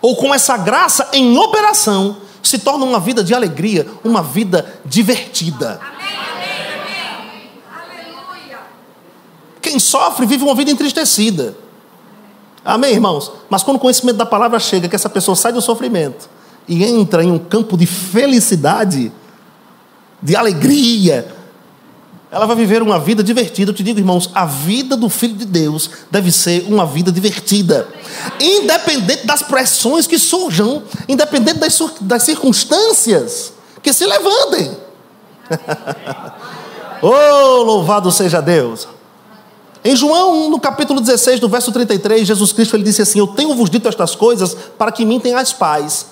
ou 0.00 0.16
com 0.16 0.34
essa 0.34 0.56
graça 0.56 1.06
em 1.12 1.36
operação, 1.36 2.16
se 2.42 2.58
torna 2.58 2.86
uma 2.86 2.98
vida 2.98 3.22
de 3.22 3.34
alegria, 3.34 3.86
uma 4.02 4.22
vida 4.22 4.80
divertida. 4.86 5.78
Quem 9.60 9.78
sofre 9.78 10.24
vive 10.24 10.44
uma 10.44 10.54
vida 10.54 10.70
entristecida. 10.70 11.54
Amém, 12.64 12.94
irmãos? 12.94 13.30
Mas 13.50 13.62
quando 13.62 13.76
o 13.76 13.80
conhecimento 13.80 14.16
da 14.16 14.24
palavra 14.24 14.58
chega, 14.58 14.88
que 14.88 14.96
essa 14.96 15.10
pessoa 15.10 15.36
sai 15.36 15.52
do 15.52 15.60
sofrimento 15.60 16.26
e 16.66 16.84
entra 16.84 17.22
em 17.22 17.30
um 17.30 17.38
campo 17.38 17.76
de 17.76 17.84
felicidade, 17.84 19.12
de 20.22 20.36
alegria, 20.36 21.26
ela 22.30 22.46
vai 22.46 22.54
viver 22.54 22.82
uma 22.82 22.98
vida 22.98 23.22
divertida. 23.22 23.70
Eu 23.70 23.74
te 23.74 23.82
digo, 23.82 23.98
irmãos, 23.98 24.30
a 24.34 24.46
vida 24.46 24.96
do 24.96 25.08
Filho 25.08 25.34
de 25.34 25.44
Deus 25.44 25.90
deve 26.10 26.30
ser 26.30 26.64
uma 26.68 26.86
vida 26.86 27.10
divertida, 27.10 27.88
independente 28.38 29.26
das 29.26 29.42
pressões 29.42 30.06
que 30.06 30.18
surjam, 30.18 30.82
independente 31.08 31.58
das, 31.58 31.78
das 32.00 32.22
circunstâncias 32.22 33.52
que 33.82 33.92
se 33.92 34.06
levantem. 34.06 34.76
oh, 37.02 37.62
louvado 37.62 38.12
seja 38.12 38.40
Deus! 38.40 38.86
Em 39.82 39.96
João, 39.96 40.50
no 40.50 40.60
capítulo 40.60 41.00
16, 41.00 41.40
do 41.40 41.48
verso 41.48 41.72
33, 41.72 42.26
Jesus 42.26 42.52
Cristo 42.52 42.76
ele 42.76 42.84
disse 42.84 43.00
assim: 43.00 43.18
Eu 43.18 43.28
tenho-vos 43.28 43.70
dito 43.70 43.88
estas 43.88 44.14
coisas 44.14 44.54
para 44.76 44.92
que 44.92 45.06
mim 45.06 45.18
tenhais 45.18 45.54
paz. 45.54 46.06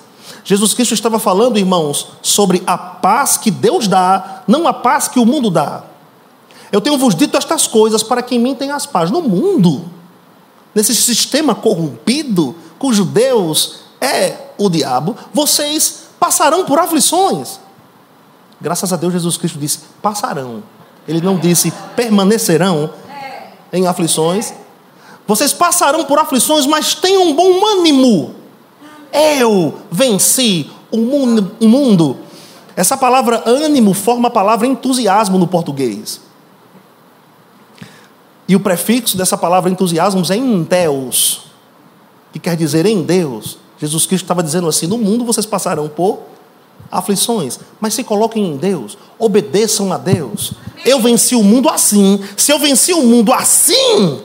Jesus 0.44 0.74
Cristo 0.74 0.94
estava 0.94 1.18
falando, 1.18 1.58
irmãos, 1.58 2.08
sobre 2.22 2.62
a 2.66 2.76
paz 2.76 3.36
que 3.36 3.50
Deus 3.50 3.86
dá, 3.86 4.42
não 4.46 4.66
a 4.66 4.72
paz 4.72 5.08
que 5.08 5.18
o 5.18 5.26
mundo 5.26 5.50
dá. 5.50 5.84
Eu 6.70 6.80
tenho-vos 6.80 7.14
dito 7.14 7.36
estas 7.36 7.66
coisas 7.66 8.02
para 8.02 8.22
que 8.22 8.34
em 8.34 8.38
mim 8.38 8.54
tenhas 8.54 8.86
paz. 8.86 9.10
No 9.10 9.22
mundo, 9.22 9.84
nesse 10.74 10.94
sistema 10.94 11.54
corrompido, 11.54 12.54
cujo 12.78 13.04
Deus 13.04 13.80
é 14.00 14.36
o 14.58 14.68
diabo, 14.68 15.16
vocês 15.32 16.08
passarão 16.20 16.64
por 16.64 16.78
aflições. 16.78 17.60
Graças 18.60 18.92
a 18.92 18.96
Deus, 18.96 19.12
Jesus 19.12 19.36
Cristo 19.36 19.58
disse: 19.58 19.80
passarão. 20.02 20.62
Ele 21.06 21.20
não 21.22 21.38
disse 21.38 21.72
permanecerão, 21.96 22.90
em 23.72 23.86
aflições. 23.86 24.52
Vocês 25.26 25.52
passarão 25.52 26.04
por 26.04 26.18
aflições, 26.18 26.66
mas 26.66 26.94
tenham 26.94 27.28
um 27.28 27.34
bom 27.34 27.66
ânimo. 27.66 28.34
Eu 29.12 29.78
venci 29.90 30.70
o 30.90 30.98
mundo. 31.66 32.16
Essa 32.76 32.96
palavra 32.96 33.42
ânimo 33.46 33.92
forma 33.92 34.28
a 34.28 34.30
palavra 34.30 34.66
entusiasmo 34.66 35.38
no 35.38 35.46
português. 35.46 36.20
E 38.48 38.56
o 38.56 38.60
prefixo 38.60 39.16
dessa 39.16 39.36
palavra 39.36 39.70
entusiasmo 39.70 40.22
é 40.30 40.36
em 40.36 40.62
Deus, 40.62 41.42
que 42.32 42.38
quer 42.38 42.56
dizer 42.56 42.86
em 42.86 43.02
Deus. 43.02 43.58
Jesus 43.78 44.06
Cristo 44.06 44.24
estava 44.24 44.42
dizendo 44.42 44.68
assim: 44.68 44.86
no 44.86 44.96
mundo 44.96 45.24
vocês 45.24 45.44
passarão 45.44 45.88
por 45.88 46.20
aflições, 46.90 47.60
mas 47.78 47.92
se 47.92 48.02
coloquem 48.02 48.52
em 48.52 48.56
Deus, 48.56 48.96
obedeçam 49.18 49.92
a 49.92 49.98
Deus. 49.98 50.52
Eu 50.84 51.00
venci 51.00 51.34
o 51.34 51.42
mundo 51.42 51.68
assim. 51.68 52.20
Se 52.36 52.50
eu 52.50 52.58
venci 52.58 52.94
o 52.94 53.02
mundo 53.02 53.32
assim, 53.32 54.22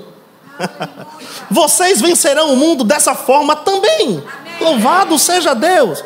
vocês 1.52 2.00
vencerão 2.00 2.54
o 2.54 2.56
mundo 2.56 2.84
dessa 2.84 3.16
forma 3.16 3.56
também. 3.56 4.24
Louvado 4.64 5.20
seja 5.20 5.54
Deus. 5.54 6.04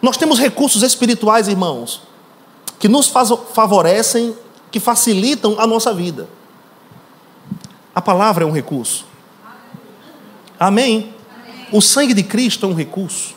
Nós 0.00 0.16
temos 0.16 0.38
recursos 0.38 0.82
espirituais, 0.82 1.48
irmãos, 1.48 2.00
que 2.78 2.88
nos 2.88 3.12
favorecem, 3.52 4.34
que 4.70 4.80
facilitam 4.80 5.56
a 5.58 5.66
nossa 5.66 5.92
vida. 5.92 6.28
A 7.94 8.00
palavra 8.00 8.44
é 8.44 8.46
um 8.46 8.52
recurso. 8.52 9.04
Amém? 10.58 11.14
O 11.70 11.80
sangue 11.80 12.14
de 12.14 12.22
Cristo 12.22 12.64
é 12.64 12.68
um 12.68 12.74
recurso. 12.74 13.34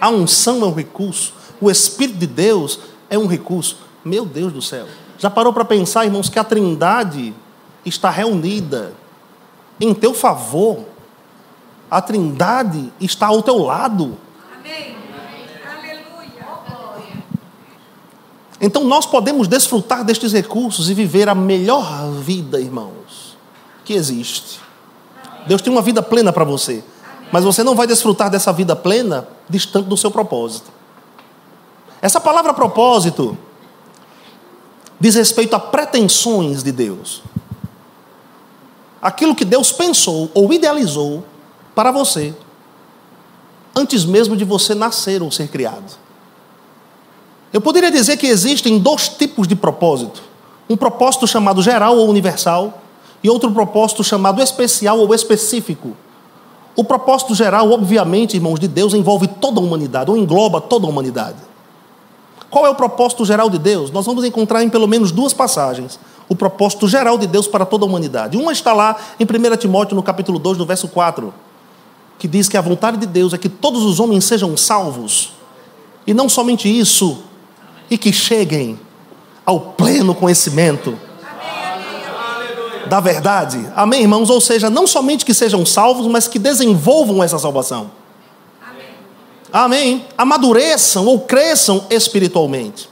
A 0.00 0.08
unção 0.08 0.62
é 0.62 0.66
um 0.66 0.74
recurso. 0.74 1.34
O 1.60 1.70
Espírito 1.70 2.18
de 2.18 2.26
Deus 2.26 2.78
é 3.10 3.18
um 3.18 3.26
recurso. 3.26 3.78
Meu 4.04 4.24
Deus 4.24 4.52
do 4.52 4.62
céu. 4.62 4.86
Já 5.18 5.28
parou 5.28 5.52
para 5.52 5.64
pensar, 5.64 6.04
irmãos, 6.04 6.28
que 6.28 6.38
a 6.38 6.44
Trindade 6.44 7.34
está 7.84 8.08
reunida 8.08 8.94
em 9.80 9.92
teu 9.92 10.14
favor? 10.14 10.86
A 11.90 12.00
Trindade 12.00 12.92
está 13.00 13.26
ao 13.26 13.42
teu 13.42 13.58
lado. 13.58 14.16
Amém. 14.54 14.96
Aleluia. 15.66 17.24
Então 18.60 18.84
nós 18.84 19.06
podemos 19.06 19.48
desfrutar 19.48 20.04
destes 20.04 20.32
recursos 20.32 20.88
e 20.88 20.94
viver 20.94 21.28
a 21.28 21.34
melhor 21.34 22.10
vida, 22.12 22.60
irmãos, 22.60 23.36
que 23.84 23.94
existe. 23.94 24.60
Deus 25.46 25.60
tem 25.60 25.72
uma 25.72 25.82
vida 25.82 26.02
plena 26.02 26.32
para 26.32 26.44
você. 26.44 26.84
Mas 27.32 27.44
você 27.44 27.62
não 27.62 27.74
vai 27.74 27.86
desfrutar 27.86 28.30
dessa 28.30 28.52
vida 28.52 28.74
plena 28.74 29.26
distante 29.48 29.86
do 29.86 29.96
seu 29.96 30.10
propósito. 30.10 30.70
Essa 32.02 32.20
palavra 32.20 32.52
propósito 32.52 33.36
diz 34.98 35.14
respeito 35.14 35.54
a 35.54 35.60
pretensões 35.60 36.62
de 36.62 36.72
Deus. 36.72 37.22
Aquilo 39.00 39.34
que 39.34 39.44
Deus 39.44 39.72
pensou 39.72 40.30
ou 40.34 40.52
idealizou 40.52 41.24
para 41.80 41.90
você, 41.90 42.34
antes 43.74 44.04
mesmo 44.04 44.36
de 44.36 44.44
você 44.44 44.74
nascer 44.74 45.22
ou 45.22 45.30
ser 45.30 45.48
criado. 45.48 45.96
Eu 47.50 47.58
poderia 47.62 47.90
dizer 47.90 48.18
que 48.18 48.26
existem 48.26 48.78
dois 48.78 49.08
tipos 49.08 49.48
de 49.48 49.56
propósito: 49.56 50.20
um 50.68 50.76
propósito 50.76 51.26
chamado 51.26 51.62
geral 51.62 51.96
ou 51.96 52.06
universal, 52.06 52.82
e 53.24 53.30
outro 53.30 53.50
propósito 53.50 54.04
chamado 54.04 54.42
especial 54.42 54.98
ou 54.98 55.14
específico. 55.14 55.96
O 56.76 56.84
propósito 56.84 57.34
geral, 57.34 57.70
obviamente, 57.72 58.36
irmãos, 58.36 58.60
de 58.60 58.68
Deus 58.68 58.92
envolve 58.92 59.26
toda 59.26 59.58
a 59.58 59.62
humanidade, 59.62 60.10
ou 60.10 60.18
engloba 60.18 60.60
toda 60.60 60.84
a 60.84 60.90
humanidade. 60.90 61.38
Qual 62.50 62.66
é 62.66 62.68
o 62.68 62.74
propósito 62.74 63.24
geral 63.24 63.48
de 63.48 63.58
Deus? 63.58 63.90
Nós 63.90 64.04
vamos 64.04 64.22
encontrar 64.22 64.62
em 64.62 64.68
pelo 64.68 64.86
menos 64.86 65.12
duas 65.12 65.32
passagens 65.32 65.98
o 66.28 66.36
propósito 66.36 66.86
geral 66.86 67.16
de 67.16 67.26
Deus 67.26 67.48
para 67.48 67.64
toda 67.64 67.86
a 67.86 67.88
humanidade. 67.88 68.36
Uma 68.36 68.52
está 68.52 68.74
lá 68.74 68.96
em 69.18 69.24
1 69.24 69.56
Timóteo, 69.56 69.96
no 69.96 70.02
capítulo 70.02 70.38
2, 70.38 70.58
no 70.58 70.66
verso 70.66 70.86
4, 70.86 71.32
que 72.20 72.28
diz 72.28 72.48
que 72.48 72.56
a 72.58 72.60
vontade 72.60 72.98
de 72.98 73.06
Deus 73.06 73.32
é 73.32 73.38
que 73.38 73.48
todos 73.48 73.82
os 73.82 73.98
homens 73.98 74.24
sejam 74.24 74.54
salvos. 74.54 75.32
E 76.06 76.12
não 76.12 76.28
somente 76.28 76.68
isso, 76.68 77.22
e 77.90 77.96
que 77.96 78.12
cheguem 78.12 78.78
ao 79.44 79.58
pleno 79.58 80.14
conhecimento 80.14 80.96
da 82.90 83.00
verdade. 83.00 83.66
Amém, 83.74 84.02
irmãos? 84.02 84.28
Ou 84.28 84.38
seja, 84.38 84.68
não 84.68 84.86
somente 84.86 85.24
que 85.24 85.32
sejam 85.32 85.64
salvos, 85.64 86.06
mas 86.06 86.28
que 86.28 86.38
desenvolvam 86.38 87.24
essa 87.24 87.38
salvação. 87.38 87.90
Amém. 89.50 90.04
Amadureçam 90.18 91.06
ou 91.06 91.20
cresçam 91.20 91.86
espiritualmente 91.88 92.88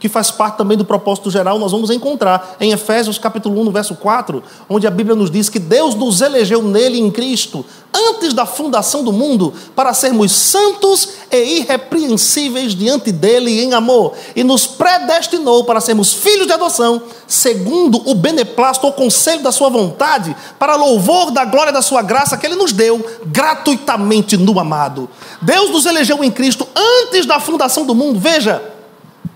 que 0.00 0.08
faz 0.08 0.30
parte 0.30 0.56
também 0.56 0.78
do 0.78 0.84
propósito 0.84 1.30
geral, 1.30 1.58
nós 1.58 1.72
vamos 1.72 1.90
encontrar 1.90 2.56
em 2.58 2.72
Efésios 2.72 3.18
capítulo 3.18 3.60
1, 3.60 3.64
no 3.64 3.70
verso 3.70 3.94
4, 3.94 4.42
onde 4.68 4.86
a 4.86 4.90
Bíblia 4.90 5.14
nos 5.14 5.30
diz 5.30 5.50
que 5.50 5.58
Deus 5.58 5.94
nos 5.94 6.22
elegeu 6.22 6.62
nele 6.62 6.98
em 6.98 7.10
Cristo, 7.10 7.64
antes 7.92 8.32
da 8.32 8.46
fundação 8.46 9.04
do 9.04 9.12
mundo, 9.12 9.52
para 9.76 9.92
sermos 9.92 10.32
santos 10.32 11.10
e 11.30 11.58
irrepreensíveis 11.58 12.74
diante 12.74 13.12
dele 13.12 13.62
em 13.62 13.74
amor, 13.74 14.14
e 14.34 14.42
nos 14.42 14.66
predestinou 14.66 15.64
para 15.64 15.82
sermos 15.82 16.14
filhos 16.14 16.46
de 16.46 16.52
adoção, 16.54 17.02
segundo 17.26 18.00
o 18.08 18.14
beneplácito 18.14 18.86
ou 18.86 18.92
conselho 18.94 19.42
da 19.42 19.52
sua 19.52 19.68
vontade, 19.68 20.34
para 20.58 20.76
louvor 20.76 21.30
da 21.30 21.44
glória 21.44 21.72
da 21.72 21.82
sua 21.82 22.00
graça 22.00 22.38
que 22.38 22.46
ele 22.46 22.56
nos 22.56 22.72
deu 22.72 23.04
gratuitamente 23.26 24.38
no 24.38 24.58
amado. 24.58 25.10
Deus 25.42 25.68
nos 25.70 25.84
elegeu 25.84 26.24
em 26.24 26.30
Cristo 26.30 26.66
antes 26.74 27.26
da 27.26 27.38
fundação 27.38 27.84
do 27.84 27.94
mundo. 27.94 28.18
Veja, 28.18 28.62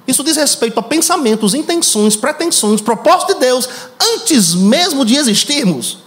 isso 0.07 0.23
diz 0.23 0.37
respeito 0.37 0.79
a 0.79 0.83
pensamentos, 0.83 1.55
intenções, 1.55 2.17
pretensões, 2.17 2.81
propósito 2.81 3.35
de 3.35 3.41
Deus, 3.41 3.69
antes 4.15 4.55
mesmo 4.55 5.05
de 5.05 5.17
existirmos. 5.17 5.99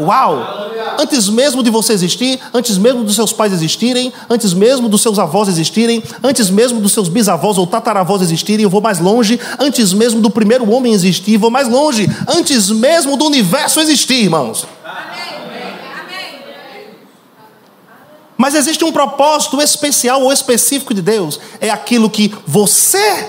Uau! 0.00 0.70
Antes 0.98 1.28
mesmo 1.28 1.62
de 1.62 1.70
você 1.70 1.92
existir, 1.92 2.40
antes 2.54 2.78
mesmo 2.78 3.04
dos 3.04 3.14
seus 3.14 3.32
pais 3.32 3.52
existirem, 3.52 4.12
antes 4.28 4.54
mesmo 4.54 4.88
dos 4.88 5.02
seus 5.02 5.18
avós 5.18 5.48
existirem, 5.48 6.02
antes 6.22 6.48
mesmo 6.50 6.80
dos 6.80 6.92
seus 6.92 7.08
bisavós 7.08 7.58
ou 7.58 7.66
tataravós 7.66 8.22
existirem, 8.22 8.64
eu 8.64 8.70
vou 8.70 8.80
mais 8.80 8.98
longe, 8.98 9.38
antes 9.58 9.92
mesmo 9.92 10.20
do 10.20 10.30
primeiro 10.30 10.68
homem 10.70 10.92
existir, 10.92 11.36
vou 11.36 11.50
mais 11.50 11.68
longe, 11.68 12.08
antes 12.26 12.70
mesmo 12.70 13.16
do 13.16 13.26
universo 13.26 13.78
existir, 13.80 14.24
irmãos. 14.24 14.66
Mas 18.40 18.54
existe 18.54 18.82
um 18.82 18.90
propósito 18.90 19.60
especial 19.60 20.22
ou 20.22 20.32
específico 20.32 20.94
de 20.94 21.02
Deus. 21.02 21.38
É 21.60 21.68
aquilo 21.68 22.08
que 22.08 22.34
você, 22.46 23.28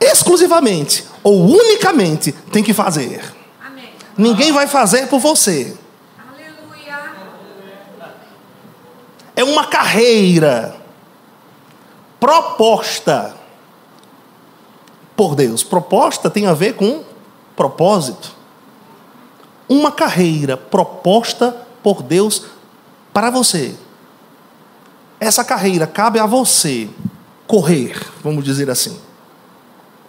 exclusivamente 0.00 1.04
ou 1.24 1.46
unicamente, 1.46 2.30
tem 2.52 2.62
que 2.62 2.72
fazer. 2.72 3.24
Amém. 3.60 3.90
Ninguém 4.16 4.52
vai 4.52 4.68
fazer 4.68 5.08
por 5.08 5.18
você. 5.18 5.76
Aleluia. 6.16 7.10
É 9.34 9.42
uma 9.42 9.66
carreira 9.66 10.76
proposta 12.20 13.34
por 15.16 15.34
Deus. 15.34 15.64
Proposta 15.64 16.30
tem 16.30 16.46
a 16.46 16.54
ver 16.54 16.76
com 16.76 17.02
propósito. 17.56 18.30
Uma 19.68 19.90
carreira 19.90 20.56
proposta 20.56 21.66
por 21.82 22.00
Deus 22.00 22.44
para 23.12 23.28
você. 23.28 23.74
Essa 25.20 25.44
carreira 25.44 25.86
cabe 25.86 26.18
a 26.18 26.24
você 26.24 26.88
correr, 27.46 27.94
vamos 28.24 28.42
dizer 28.42 28.70
assim. 28.70 28.98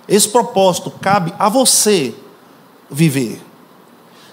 Esse 0.08 0.30
propósito 0.30 0.90
cabe 0.90 1.34
a 1.38 1.50
você 1.50 2.16
viver. 2.90 3.42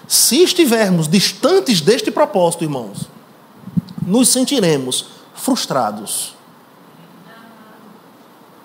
Se 0.07 0.41
estivermos 0.41 1.09
distantes 1.09 1.81
deste 1.81 2.09
propósito, 2.09 2.63
irmãos, 2.63 3.09
nos 4.01 4.29
sentiremos 4.29 5.07
frustrados. 5.35 6.33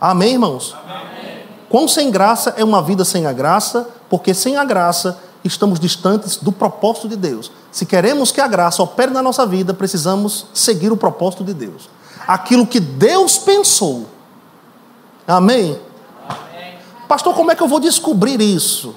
Amém, 0.00 0.34
irmãos? 0.34 0.74
Amém. 0.84 1.42
Quão 1.68 1.88
sem 1.88 2.12
graça 2.12 2.54
é 2.56 2.62
uma 2.62 2.80
vida 2.80 3.04
sem 3.04 3.26
a 3.26 3.32
graça, 3.32 3.88
porque 4.08 4.32
sem 4.32 4.56
a 4.56 4.64
graça 4.64 5.18
estamos 5.42 5.80
distantes 5.80 6.36
do 6.36 6.52
propósito 6.52 7.08
de 7.08 7.16
Deus. 7.16 7.50
Se 7.72 7.84
queremos 7.84 8.30
que 8.30 8.40
a 8.40 8.46
graça 8.46 8.82
opere 8.82 9.10
na 9.10 9.20
nossa 9.20 9.44
vida, 9.44 9.74
precisamos 9.74 10.46
seguir 10.54 10.92
o 10.92 10.96
propósito 10.96 11.42
de 11.42 11.52
Deus 11.52 11.88
aquilo 12.26 12.66
que 12.66 12.80
Deus 12.80 13.38
pensou. 13.38 14.08
Amém? 15.26 15.78
Amém? 16.28 16.78
Pastor, 17.08 17.34
como 17.34 17.50
é 17.50 17.54
que 17.54 17.62
eu 17.62 17.68
vou 17.68 17.80
descobrir 17.80 18.40
isso? 18.40 18.94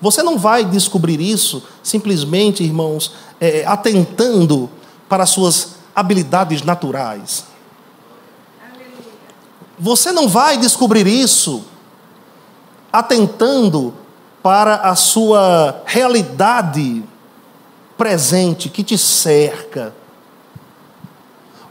Você 0.00 0.22
não 0.22 0.38
vai 0.38 0.64
descobrir 0.64 1.20
isso 1.20 1.62
simplesmente, 1.82 2.62
irmãos, 2.62 3.12
é, 3.40 3.64
atentando 3.66 4.70
para 5.08 5.22
as 5.22 5.30
suas 5.30 5.76
habilidades 5.94 6.62
naturais. 6.62 7.46
Você 9.78 10.12
não 10.12 10.28
vai 10.28 10.56
descobrir 10.56 11.06
isso 11.06 11.64
atentando 12.92 13.94
para 14.42 14.76
a 14.76 14.94
sua 14.94 15.82
realidade 15.84 17.02
presente 17.96 18.68
que 18.68 18.82
te 18.82 18.96
cerca 18.96 19.94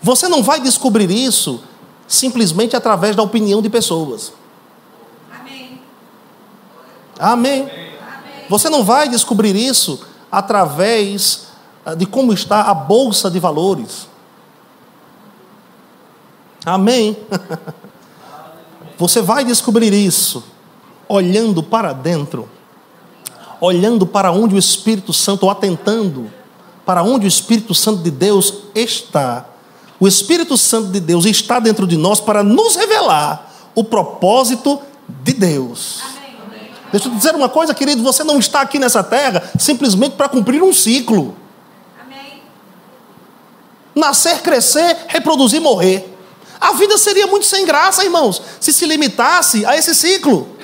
você 0.05 0.27
não 0.27 0.43
vai 0.43 0.59
descobrir 0.59 1.09
isso 1.09 1.63
simplesmente 2.07 2.75
através 2.75 3.15
da 3.15 3.23
opinião 3.23 3.59
de 3.59 3.71
pessoas. 3.71 4.31
Amém. 5.33 5.81
Amém. 7.17 7.69
Você 8.47 8.69
não 8.69 8.83
vai 8.83 9.09
descobrir 9.09 9.55
isso 9.55 10.05
através 10.31 11.47
ah, 11.83 11.95
de 11.95 12.05
como 12.05 12.31
está 12.31 12.69
a 12.69 12.73
bolsa 12.75 13.31
de 13.31 13.39
valores. 13.39 14.07
Amém. 16.63 17.17
Você 18.99 19.23
vai 19.23 19.43
descobrir 19.43 19.91
isso 19.91 20.43
olhando 21.09 21.63
para 21.63 21.93
dentro, 21.93 22.47
olhando 23.59 24.05
para 24.05 24.31
onde 24.31 24.53
o 24.53 24.59
Espírito 24.59 25.11
Santo, 25.11 25.45
ou 25.45 25.49
atentando 25.49 26.31
para 26.85 27.01
onde 27.01 27.25
o 27.25 27.27
Espírito 27.27 27.73
Santo 27.73 28.03
de 28.03 28.11
Deus 28.11 28.53
está 28.75 29.54
o 29.99 30.07
Espírito 30.07 30.57
Santo 30.57 30.89
de 30.89 30.99
Deus 30.99 31.25
está 31.25 31.59
dentro 31.59 31.87
de 31.87 31.97
nós 31.97 32.19
para 32.19 32.43
nos 32.43 32.75
revelar 32.75 33.51
o 33.73 33.83
propósito 33.83 34.81
de 35.23 35.33
Deus. 35.33 36.01
Amém. 36.03 36.69
Deixa 36.91 37.07
eu 37.07 37.11
te 37.11 37.17
dizer 37.17 37.35
uma 37.35 37.49
coisa, 37.49 37.73
querido: 37.73 38.03
você 38.03 38.23
não 38.23 38.39
está 38.39 38.61
aqui 38.61 38.79
nessa 38.79 39.03
terra 39.03 39.43
simplesmente 39.59 40.15
para 40.15 40.29
cumprir 40.29 40.61
um 40.61 40.73
ciclo. 40.73 41.35
Amém. 42.01 42.41
Nascer, 43.93 44.41
crescer, 44.41 44.97
reproduzir, 45.07 45.61
morrer. 45.61 46.13
A 46.59 46.73
vida 46.73 46.97
seria 46.97 47.27
muito 47.27 47.45
sem 47.45 47.65
graça, 47.65 48.03
irmãos, 48.03 48.41
se 48.59 48.71
se 48.71 48.85
limitasse 48.85 49.65
a 49.65 49.77
esse 49.77 49.93
ciclo. 49.93 50.54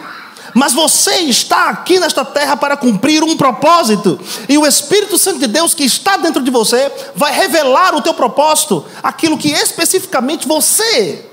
Mas 0.54 0.74
você 0.74 1.16
está 1.22 1.70
aqui 1.70 2.00
nesta 2.00 2.26
terra 2.26 2.58
para 2.58 2.76
cumprir 2.76 3.24
um 3.24 3.38
propósito, 3.38 4.20
e 4.50 4.58
o 4.58 4.66
Espírito 4.66 5.18
Santo 5.18 5.40
de 5.40 5.48
Deus 5.48 5.74
que 5.74 5.84
está 5.84 6.18
dentro 6.18 6.44
de 6.44 6.52
você 6.52 6.92
vai 7.16 7.34
revelar 7.34 7.96
o 7.96 8.02
teu 8.02 8.14
propósito, 8.14 8.86
aquilo 9.02 9.38
que 9.38 9.50
especificamente 9.50 10.48
você 10.48 11.26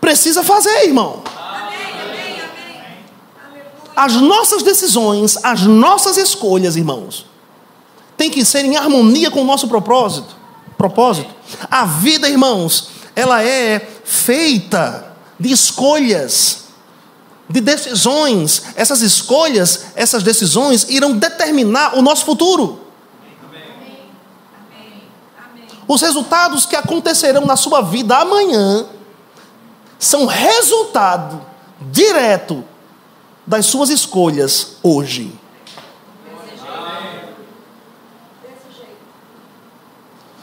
precisa 0.00 0.42
fazer, 0.42 0.86
irmão. 0.86 1.22
As 3.96 4.14
nossas 4.14 4.62
decisões, 4.62 5.38
as 5.42 5.62
nossas 5.62 6.16
escolhas, 6.16 6.76
irmãos, 6.76 7.26
tem 8.16 8.30
que 8.30 8.44
ser 8.44 8.64
em 8.64 8.76
harmonia 8.76 9.30
com 9.30 9.42
o 9.42 9.44
nosso 9.44 9.68
propósito. 9.68 10.36
Propósito. 10.76 11.32
A 11.70 11.84
vida, 11.84 12.28
irmãos, 12.28 12.88
ela 13.14 13.42
é 13.42 13.88
feita 14.04 15.12
de 15.38 15.52
escolhas 15.52 16.63
de 17.48 17.60
decisões. 17.60 18.64
Essas 18.74 19.00
escolhas, 19.00 19.86
essas 19.94 20.22
decisões 20.22 20.88
irão 20.88 21.16
determinar 21.16 21.96
o 21.96 22.02
nosso 22.02 22.24
futuro. 22.24 22.80
Os 25.86 26.00
resultados 26.00 26.64
que 26.64 26.76
acontecerão 26.76 27.44
na 27.44 27.56
sua 27.56 27.82
vida 27.82 28.16
amanhã 28.16 28.86
são 29.98 30.26
resultado 30.26 31.44
direto 31.90 32.64
das 33.46 33.66
suas 33.66 33.90
escolhas 33.90 34.76
hoje. 34.82 35.38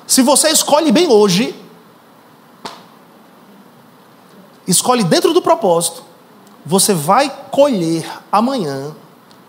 Se 0.05 0.21
você 0.21 0.49
escolhe 0.49 0.91
bem 0.91 1.07
hoje, 1.07 1.55
escolhe 4.67 5.03
dentro 5.03 5.33
do 5.33 5.41
propósito, 5.41 6.03
você 6.65 6.93
vai 6.93 7.29
colher 7.49 8.05
amanhã 8.31 8.95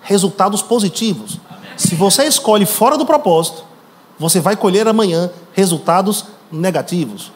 resultados 0.01 0.63
positivos. 0.63 1.39
Se 1.77 1.95
você 1.95 2.25
escolhe 2.25 2.67
fora 2.67 2.97
do 2.97 3.07
propósito, 3.07 3.65
você 4.19 4.41
vai 4.41 4.57
colher 4.57 4.87
amanhã 4.89 5.31
resultados 5.53 6.27
negativos. 6.51 7.33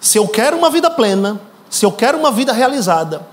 Se 0.00 0.18
eu 0.18 0.28
quero 0.28 0.56
uma 0.56 0.70
vida 0.70 0.90
plena, 0.90 1.40
se 1.68 1.84
eu 1.84 1.92
quero 1.92 2.18
uma 2.18 2.30
vida 2.30 2.52
realizada, 2.52 3.26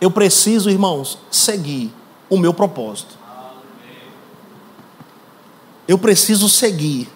eu 0.00 0.10
preciso, 0.10 0.70
irmãos, 0.70 1.18
seguir 1.30 1.92
o 2.30 2.38
meu 2.38 2.54
propósito. 2.54 3.16
Eu 5.86 5.98
preciso 5.98 6.48
seguir 6.48 7.10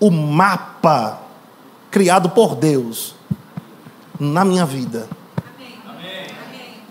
o 0.00 0.10
mapa 0.10 1.20
criado 1.90 2.30
por 2.30 2.54
Deus 2.54 3.13
na 4.18 4.44
minha 4.44 4.64
vida. 4.64 5.08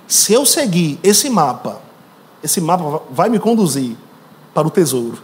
Se 0.07 0.33
eu 0.33 0.45
seguir 0.45 0.99
esse 1.03 1.29
mapa, 1.29 1.81
esse 2.43 2.61
mapa 2.61 3.01
vai 3.09 3.29
me 3.29 3.39
conduzir 3.39 3.95
para 4.53 4.67
o 4.67 4.71
tesouro. 4.71 5.21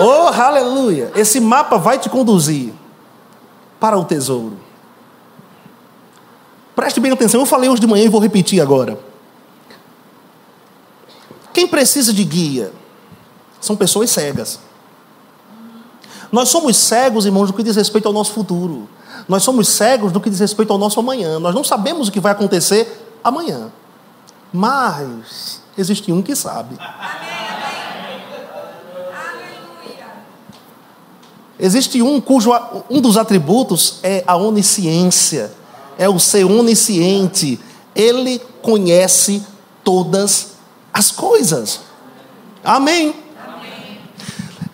Oh, 0.00 0.28
aleluia! 0.28 1.10
Esse 1.16 1.40
mapa 1.40 1.76
vai 1.76 1.98
te 1.98 2.08
conduzir 2.08 2.72
para 3.80 3.98
o 3.98 4.04
tesouro. 4.04 4.58
Preste 6.74 7.00
bem 7.00 7.10
atenção, 7.10 7.40
eu 7.40 7.46
falei 7.46 7.68
hoje 7.68 7.80
de 7.80 7.86
manhã 7.88 8.04
e 8.04 8.08
vou 8.08 8.20
repetir 8.20 8.60
agora. 8.60 8.98
Quem 11.52 11.66
precisa 11.66 12.12
de 12.12 12.22
guia 12.22 12.72
são 13.60 13.76
pessoas 13.76 14.10
cegas. 14.10 14.60
Nós 16.30 16.48
somos 16.48 16.76
cegos, 16.76 17.26
irmãos, 17.26 17.46
do 17.46 17.52
que 17.52 17.62
diz 17.62 17.76
respeito 17.76 18.06
ao 18.06 18.12
nosso 18.12 18.32
futuro. 18.32 18.88
Nós 19.28 19.42
somos 19.42 19.68
cegos 19.68 20.12
do 20.12 20.20
que 20.20 20.30
diz 20.30 20.40
respeito 20.40 20.72
ao 20.72 20.78
nosso 20.78 21.00
amanhã. 21.00 21.38
Nós 21.38 21.54
não 21.54 21.64
sabemos 21.64 22.08
o 22.08 22.12
que 22.12 22.20
vai 22.20 22.32
acontecer 22.32 23.06
amanhã. 23.22 23.70
Mas 24.52 25.60
existe 25.76 26.12
um 26.12 26.22
que 26.22 26.34
sabe. 26.34 26.76
Existe 31.58 32.00
um 32.00 32.20
cujo 32.20 32.52
um 32.88 33.00
dos 33.00 33.16
atributos 33.16 33.98
é 34.02 34.22
a 34.26 34.36
onisciência, 34.36 35.50
é 35.98 36.08
o 36.08 36.18
ser 36.18 36.44
onisciente. 36.44 37.58
Ele 37.94 38.40
conhece 38.62 39.42
todas 39.82 40.52
as 40.92 41.10
coisas. 41.10 41.80
Amém. 42.62 43.08
Amém. 43.08 43.27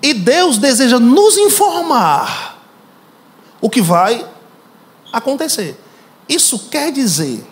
E 0.04 0.12
Deus 0.12 0.58
deseja 0.58 1.00
nos 1.00 1.38
informar 1.38 2.58
o 3.58 3.70
que 3.70 3.80
vai 3.80 4.22
acontecer. 5.10 5.80
Isso 6.28 6.68
quer 6.68 6.92
dizer 6.92 7.42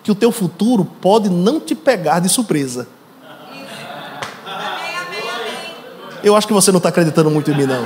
que 0.00 0.12
o 0.12 0.14
teu 0.14 0.30
futuro 0.30 0.84
pode 0.84 1.28
não 1.28 1.58
te 1.58 1.74
pegar 1.74 2.20
de 2.20 2.28
surpresa. 2.28 2.86
Eu 6.22 6.36
acho 6.36 6.46
que 6.46 6.52
você 6.52 6.70
não 6.70 6.78
está 6.78 6.90
acreditando 6.90 7.28
muito 7.28 7.50
em 7.50 7.56
mim, 7.56 7.66
não. 7.66 7.84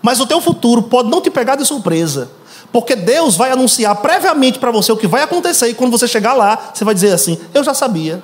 Mas 0.00 0.18
o 0.18 0.26
teu 0.26 0.40
futuro 0.40 0.84
pode 0.84 1.10
não 1.10 1.20
te 1.20 1.30
pegar 1.30 1.56
de 1.56 1.66
surpresa. 1.66 2.30
Porque 2.72 2.96
Deus 2.96 3.36
vai 3.36 3.50
anunciar 3.50 3.94
previamente 3.96 4.58
para 4.58 4.70
você 4.70 4.90
o 4.90 4.96
que 4.96 5.06
vai 5.06 5.22
acontecer. 5.22 5.68
E 5.68 5.74
quando 5.74 5.90
você 5.90 6.08
chegar 6.08 6.32
lá, 6.32 6.70
você 6.72 6.82
vai 6.82 6.94
dizer 6.94 7.12
assim: 7.12 7.38
Eu 7.52 7.62
já 7.62 7.74
sabia. 7.74 8.22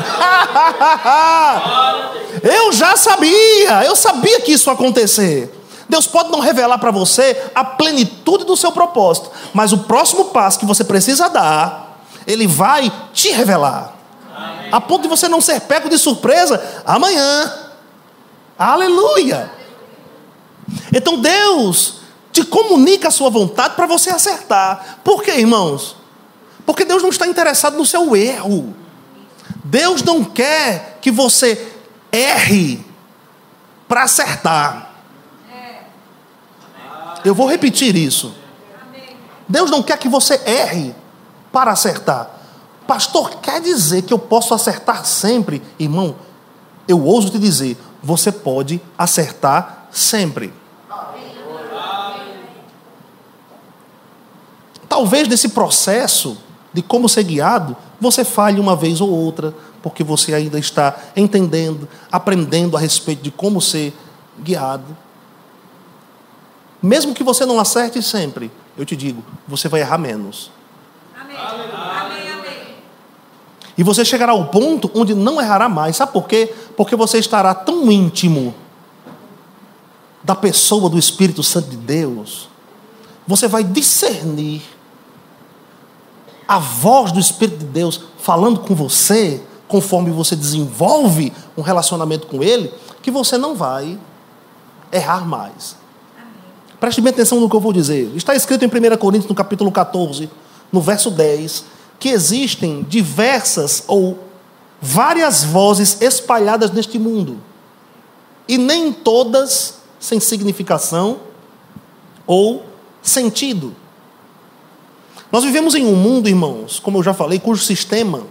eu 2.42 2.72
já 2.72 2.96
sabia. 2.96 3.84
Eu 3.84 3.96
sabia 3.96 4.40
que 4.40 4.52
isso 4.52 4.70
ia 4.70 4.74
acontecer. 4.74 5.56
Deus 5.88 6.06
pode 6.06 6.30
não 6.30 6.38
revelar 6.38 6.78
para 6.78 6.92
você 6.92 7.50
a 7.54 7.64
plenitude 7.64 8.44
do 8.44 8.56
seu 8.56 8.70
propósito, 8.70 9.30
mas 9.52 9.72
o 9.72 9.78
próximo 9.78 10.26
passo 10.26 10.60
que 10.60 10.64
você 10.64 10.84
precisa 10.84 11.28
dar, 11.28 12.00
Ele 12.26 12.46
vai 12.46 12.92
te 13.12 13.30
revelar. 13.30 13.96
A 14.70 14.80
ponto 14.80 15.02
de 15.02 15.08
você 15.08 15.28
não 15.28 15.40
ser 15.40 15.60
pego 15.62 15.88
de 15.88 15.98
surpresa 15.98 16.62
amanhã. 16.86 17.52
Aleluia! 18.56 19.50
Então 20.94 21.18
Deus 21.18 22.00
te 22.32 22.44
comunica 22.44 23.08
a 23.08 23.10
sua 23.10 23.28
vontade 23.28 23.74
para 23.74 23.86
você 23.86 24.10
acertar. 24.10 25.00
Por 25.02 25.22
quê, 25.22 25.32
irmãos? 25.32 25.96
Porque 26.64 26.84
Deus 26.84 27.02
não 27.02 27.10
está 27.10 27.26
interessado 27.26 27.76
no 27.76 27.84
seu 27.84 28.14
erro. 28.14 28.74
Deus 29.70 30.02
não 30.02 30.24
quer 30.24 30.98
que 31.00 31.12
você 31.12 31.72
erre 32.10 32.84
para 33.86 34.02
acertar. 34.02 34.90
Eu 37.24 37.36
vou 37.36 37.48
repetir 37.48 37.94
isso. 37.94 38.34
Deus 39.48 39.70
não 39.70 39.80
quer 39.80 39.96
que 39.96 40.08
você 40.08 40.40
erre 40.44 40.92
para 41.52 41.70
acertar. 41.70 42.30
Pastor, 42.84 43.36
quer 43.36 43.60
dizer 43.60 44.02
que 44.02 44.12
eu 44.12 44.18
posso 44.18 44.52
acertar 44.52 45.04
sempre? 45.04 45.62
Irmão, 45.78 46.16
eu 46.88 47.04
ouso 47.04 47.30
te 47.30 47.38
dizer, 47.38 47.78
você 48.02 48.32
pode 48.32 48.80
acertar 48.98 49.86
sempre. 49.92 50.52
Talvez 54.88 55.28
nesse 55.28 55.50
processo 55.50 56.36
de 56.72 56.82
como 56.82 57.08
ser 57.08 57.24
guiado, 57.24 57.76
você 58.00 58.24
falhe 58.24 58.60
uma 58.60 58.76
vez 58.76 59.00
ou 59.00 59.10
outra, 59.10 59.54
porque 59.82 60.04
você 60.04 60.34
ainda 60.34 60.58
está 60.58 60.96
entendendo, 61.16 61.88
aprendendo 62.10 62.76
a 62.76 62.80
respeito 62.80 63.22
de 63.22 63.30
como 63.30 63.60
ser 63.60 63.92
guiado. 64.38 64.96
Mesmo 66.82 67.14
que 67.14 67.22
você 67.22 67.44
não 67.44 67.58
acerte 67.58 68.02
sempre, 68.02 68.50
eu 68.76 68.84
te 68.84 68.96
digo, 68.96 69.22
você 69.46 69.68
vai 69.68 69.80
errar 69.80 69.98
menos. 69.98 70.50
Amém. 71.18 71.36
Amém, 71.36 72.32
amém. 72.32 72.74
E 73.76 73.82
você 73.82 74.04
chegará 74.04 74.32
ao 74.32 74.46
ponto 74.46 74.90
onde 74.94 75.14
não 75.14 75.40
errará 75.40 75.68
mais. 75.68 75.96
Sabe 75.96 76.12
por 76.12 76.26
quê? 76.26 76.54
Porque 76.76 76.96
você 76.96 77.18
estará 77.18 77.54
tão 77.54 77.90
íntimo 77.90 78.54
da 80.22 80.34
pessoa 80.34 80.88
do 80.88 80.98
Espírito 80.98 81.42
Santo 81.42 81.70
de 81.70 81.76
Deus, 81.76 82.48
você 83.26 83.48
vai 83.48 83.64
discernir 83.64 84.62
a 86.50 86.58
voz 86.58 87.12
do 87.12 87.20
Espírito 87.20 87.58
de 87.58 87.66
Deus 87.66 88.00
falando 88.18 88.58
com 88.58 88.74
você, 88.74 89.40
conforme 89.68 90.10
você 90.10 90.34
desenvolve 90.34 91.32
um 91.56 91.62
relacionamento 91.62 92.26
com 92.26 92.42
Ele, 92.42 92.74
que 93.00 93.08
você 93.08 93.38
não 93.38 93.54
vai 93.54 93.96
errar 94.90 95.24
mais. 95.24 95.76
Preste 96.80 97.00
bem 97.00 97.12
atenção 97.12 97.38
no 97.38 97.48
que 97.48 97.54
eu 97.54 97.60
vou 97.60 97.72
dizer. 97.72 98.10
Está 98.16 98.34
escrito 98.34 98.64
em 98.64 98.66
1 98.66 98.96
Coríntios, 98.96 99.28
no 99.28 99.34
capítulo 99.34 99.70
14, 99.70 100.28
no 100.72 100.80
verso 100.80 101.12
10, 101.12 101.66
que 102.00 102.08
existem 102.08 102.82
diversas 102.82 103.84
ou 103.86 104.18
várias 104.82 105.44
vozes 105.44 106.02
espalhadas 106.02 106.72
neste 106.72 106.98
mundo. 106.98 107.38
E 108.48 108.58
nem 108.58 108.92
todas 108.92 109.74
sem 110.00 110.18
significação 110.18 111.20
ou 112.26 112.64
sentido. 113.00 113.72
Nós 115.30 115.44
vivemos 115.44 115.74
em 115.74 115.86
um 115.86 115.94
mundo, 115.94 116.28
irmãos, 116.28 116.80
como 116.80 116.98
eu 116.98 117.02
já 117.02 117.14
falei, 117.14 117.38
cujo 117.38 117.62
sistema 117.62 118.24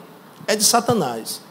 é 0.46 0.56
de 0.56 0.64
Satanás. 0.64 1.42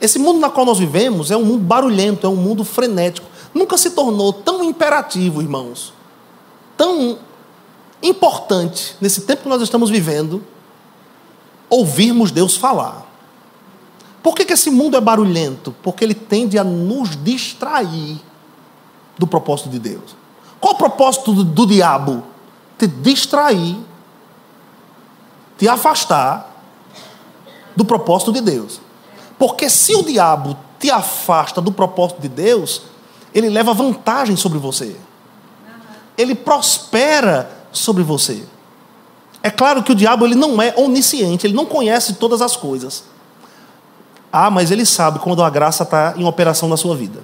Esse 0.00 0.18
mundo 0.18 0.38
na 0.38 0.50
qual 0.50 0.64
nós 0.64 0.78
vivemos 0.78 1.30
é 1.30 1.36
um 1.36 1.44
mundo 1.44 1.62
barulhento, 1.62 2.26
é 2.26 2.30
um 2.30 2.36
mundo 2.36 2.64
frenético. 2.64 3.26
Nunca 3.52 3.76
se 3.76 3.90
tornou 3.90 4.32
tão 4.32 4.62
imperativo, 4.62 5.42
irmãos, 5.42 5.92
tão 6.76 7.18
importante 8.02 8.96
nesse 9.00 9.22
tempo 9.22 9.42
que 9.42 9.48
nós 9.48 9.62
estamos 9.62 9.90
vivendo, 9.90 10.44
ouvirmos 11.68 12.30
Deus 12.30 12.56
falar. 12.56 13.06
Por 14.22 14.34
que, 14.34 14.44
que 14.44 14.52
esse 14.52 14.70
mundo 14.70 14.96
é 14.96 15.00
barulhento? 15.00 15.74
Porque 15.82 16.04
ele 16.04 16.14
tende 16.14 16.58
a 16.58 16.64
nos 16.64 17.16
distrair 17.22 18.20
do 19.18 19.26
propósito 19.26 19.68
de 19.68 19.78
Deus. 19.78 20.16
Qual 20.60 20.74
o 20.74 20.76
propósito 20.76 21.32
do, 21.32 21.44
do 21.44 21.66
diabo? 21.66 22.22
Te 22.78 22.86
distrair 22.86 23.76
te 25.58 25.68
afastar 25.68 26.54
do 27.74 27.84
propósito 27.84 28.32
de 28.32 28.40
Deus. 28.40 28.80
Porque 29.38 29.68
se 29.68 29.94
o 29.94 30.02
diabo 30.02 30.56
te 30.78 30.90
afasta 30.90 31.60
do 31.60 31.72
propósito 31.72 32.20
de 32.20 32.28
Deus, 32.28 32.82
ele 33.34 33.48
leva 33.48 33.74
vantagem 33.74 34.36
sobre 34.36 34.58
você. 34.58 34.96
Ele 36.16 36.34
prospera 36.34 37.50
sobre 37.70 38.02
você. 38.02 38.44
É 39.42 39.50
claro 39.50 39.82
que 39.82 39.92
o 39.92 39.94
diabo 39.94 40.24
ele 40.24 40.34
não 40.34 40.60
é 40.60 40.74
onisciente, 40.76 41.46
ele 41.46 41.54
não 41.54 41.66
conhece 41.66 42.14
todas 42.14 42.40
as 42.40 42.56
coisas. 42.56 43.04
Ah, 44.32 44.50
mas 44.50 44.70
ele 44.70 44.84
sabe 44.84 45.18
quando 45.18 45.42
a 45.42 45.50
graça 45.50 45.82
está 45.82 46.14
em 46.16 46.24
operação 46.24 46.68
na 46.68 46.76
sua 46.76 46.96
vida. 46.96 47.22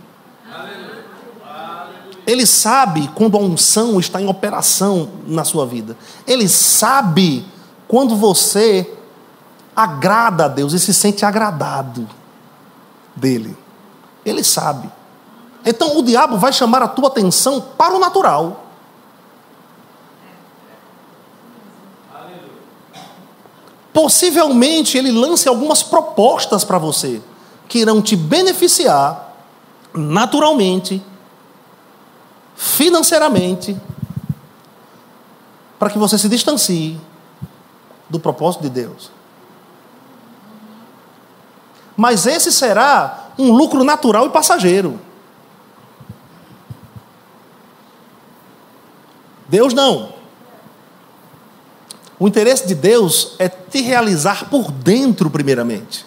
Ele 2.25 2.47
sabe 2.47 3.11
quando 3.15 3.37
a 3.37 3.41
unção 3.41 3.99
está 3.99 4.21
em 4.21 4.29
operação 4.29 5.09
na 5.27 5.45
sua 5.45 5.67
vida. 5.67 5.97
Ele 6.27 6.49
sabe 6.49 7.45
quando 7.93 8.17
você 8.17 8.91
agrada 9.77 10.47
a 10.47 10.49
Deus 10.49 10.73
e 10.73 10.79
se 10.79 10.95
sente 10.95 11.27
agradado 11.27 12.09
dele. 13.15 13.55
Ele 14.25 14.43
sabe. 14.43 14.91
Então 15.63 15.99
o 15.99 16.03
diabo 16.03 16.39
vai 16.39 16.55
chamar 16.55 16.83
a 16.83 16.89
tua 16.89 17.09
atenção 17.09 17.61
para 17.61 17.95
o 17.95 17.99
natural. 17.99 18.61
possivelmente 23.93 24.97
ele 24.97 25.13
lance 25.13 25.47
algumas 25.47 25.83
propostas 25.83 26.65
para 26.65 26.79
você 26.79 27.21
que 27.69 27.81
irão 27.81 28.01
te 28.01 28.17
beneficiar 28.17 29.37
naturalmente, 29.93 31.03
financeiramente, 32.57 33.77
para 35.79 35.91
que 35.91 35.99
você 35.99 36.17
se 36.17 36.27
distancie 36.27 36.99
do 38.13 38.21
propósito 38.21 38.61
de 38.61 38.69
Deus. 38.69 39.11
Mas 41.97 42.27
esse 42.27 42.53
será 42.53 43.31
um 43.39 43.51
lucro 43.51 43.83
natural 43.83 44.27
e 44.27 44.29
passageiro. 44.29 45.01
Deus 49.49 49.73
não. 49.73 50.13
O 52.19 52.29
interesse 52.29 52.67
de 52.67 52.75
Deus 52.75 53.35
é 53.39 53.49
te 53.49 53.81
realizar 53.81 54.51
por 54.51 54.71
dentro, 54.71 55.31
primeiramente. 55.31 56.05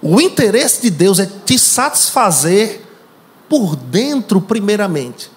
O 0.00 0.20
interesse 0.20 0.80
de 0.80 0.90
Deus 0.90 1.18
é 1.18 1.26
te 1.26 1.58
satisfazer 1.58 2.82
por 3.48 3.74
dentro, 3.74 4.40
primeiramente. 4.40 5.28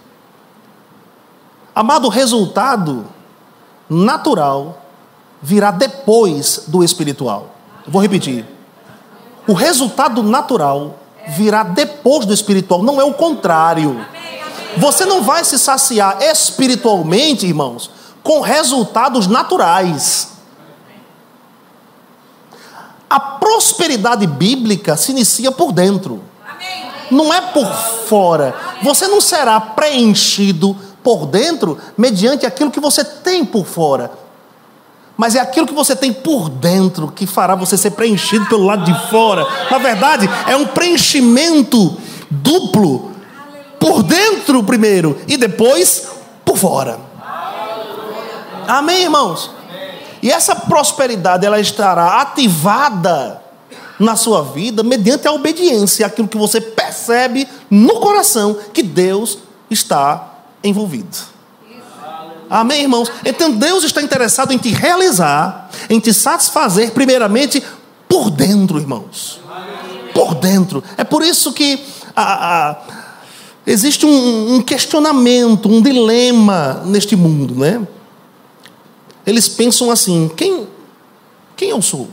Amado, 1.73 2.05
o 2.05 2.09
resultado 2.09 3.18
natural 3.89 4.81
virá 5.41 5.71
depois 5.71 6.63
do 6.67 6.83
espiritual. 6.83 7.55
vou 7.87 8.01
repetir. 8.01 8.45
O 9.47 9.53
resultado 9.53 10.21
natural 10.21 10.99
virá 11.29 11.63
depois 11.63 12.25
do 12.25 12.33
espiritual, 12.33 12.83
não 12.83 13.01
é 13.01 13.03
o 13.03 13.13
contrário. 13.13 14.05
Você 14.77 15.05
não 15.05 15.23
vai 15.23 15.43
se 15.43 15.57
saciar 15.57 16.21
espiritualmente, 16.21 17.47
irmãos, 17.47 17.89
com 18.21 18.41
resultados 18.41 19.27
naturais. 19.27 20.33
A 23.09 23.19
prosperidade 23.19 24.27
bíblica 24.27 24.95
se 24.95 25.11
inicia 25.11 25.51
por 25.51 25.71
dentro, 25.71 26.21
não 27.09 27.33
é 27.33 27.41
por 27.41 27.65
fora. 28.07 28.55
Você 28.83 29.07
não 29.07 29.19
será 29.19 29.59
preenchido 29.59 30.77
por 31.03 31.25
dentro 31.25 31.77
mediante 31.97 32.45
aquilo 32.45 32.71
que 32.71 32.79
você 32.79 33.03
tem 33.03 33.45
por 33.45 33.65
fora, 33.65 34.11
mas 35.19 35.35
é 35.35 35.39
aquilo 35.39 35.67
que 35.67 35.73
você 35.73 35.95
tem 35.95 36.13
por 36.13 36.49
dentro 36.49 37.11
que 37.11 37.27
fará 37.27 37.53
você 37.53 37.77
ser 37.77 37.91
preenchido 37.91 38.45
pelo 38.45 38.65
lado 38.65 38.85
de 38.85 39.09
fora. 39.09 39.45
Na 39.69 39.77
verdade, 39.77 40.29
é 40.47 40.55
um 40.55 40.65
preenchimento 40.67 41.97
duplo 42.29 43.11
por 43.77 44.01
dentro 44.01 44.63
primeiro 44.63 45.19
e 45.27 45.35
depois 45.35 46.07
por 46.45 46.57
fora. 46.57 46.99
Amém, 48.65 49.03
irmãos? 49.03 49.51
E 50.21 50.31
essa 50.31 50.55
prosperidade 50.55 51.45
ela 51.45 51.59
estará 51.59 52.21
ativada 52.21 53.41
na 53.99 54.15
sua 54.15 54.41
vida 54.41 54.83
mediante 54.83 55.27
a 55.27 55.33
obediência, 55.33 56.05
aquilo 56.05 56.27
que 56.27 56.37
você 56.37 56.61
percebe 56.61 57.45
no 57.69 57.99
coração 57.99 58.57
que 58.73 58.81
Deus 58.81 59.39
está 59.69 60.38
envolvido. 60.63 61.17
Amém, 62.49 62.81
irmãos? 62.81 63.11
Então 63.23 63.51
Deus 63.51 63.83
está 63.83 64.01
interessado 64.01 64.51
em 64.51 64.57
te 64.57 64.69
realizar, 64.69 65.69
em 65.89 65.99
te 65.99 66.11
satisfazer, 66.13 66.91
primeiramente, 66.91 67.63
por 68.07 68.31
dentro, 68.31 68.79
irmãos. 68.79 69.39
Por 70.13 70.33
dentro. 70.35 70.83
É 70.97 71.03
por 71.03 71.21
isso 71.21 71.53
que 71.53 71.79
a, 72.15 72.69
a, 72.71 72.77
existe 73.67 74.05
um, 74.05 74.55
um 74.55 74.61
questionamento, 74.61 75.69
um 75.69 75.79
dilema 75.79 76.81
neste 76.85 77.15
mundo, 77.15 77.53
né? 77.53 77.87
Eles 79.25 79.47
pensam 79.47 79.91
assim: 79.91 80.29
quem, 80.35 80.67
quem 81.55 81.69
eu 81.69 81.81
sou? 81.83 82.09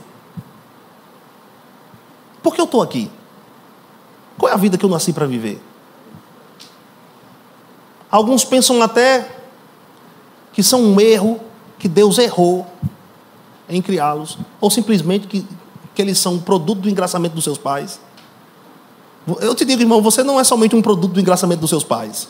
Por 2.43 2.55
que 2.55 2.61
eu 2.61 2.67
estou 2.67 2.83
aqui? 2.83 3.11
Qual 4.37 4.51
é 4.51 4.55
a 4.55 4.59
vida 4.59 4.77
que 4.77 4.85
eu 4.85 4.91
nasci 4.91 5.15
para 5.15 5.27
viver? 5.27 5.61
Alguns 8.11 8.45
pensam 8.45 8.81
até 8.83 9.29
que 10.53 10.63
são 10.63 10.81
um 10.81 11.01
erro, 11.01 11.41
que 11.79 11.89
Deus 11.89 12.19
errou 12.19 12.67
em 13.69 13.83
criá-los, 13.83 14.39
ou 14.61 14.71
simplesmente 14.71 15.27
que, 15.27 15.47
que 15.95 16.01
eles 16.01 16.19
são 16.19 16.35
um 16.35 16.39
produto 16.39 16.81
do 16.81 16.89
engraçamento 16.89 17.35
dos 17.35 17.45
seus 17.45 17.59
pais. 17.59 18.01
Eu 19.41 19.55
te 19.55 19.65
digo, 19.65 19.83
irmão, 19.83 20.01
você 20.01 20.23
não 20.23 20.39
é 20.39 20.45
somente 20.45 20.77
um 20.77 20.83
produto 20.83 21.13
do 21.13 21.21
engraçamento 21.21 21.61
dos 21.61 21.71
seus 21.71 21.83
pais. 21.83 22.29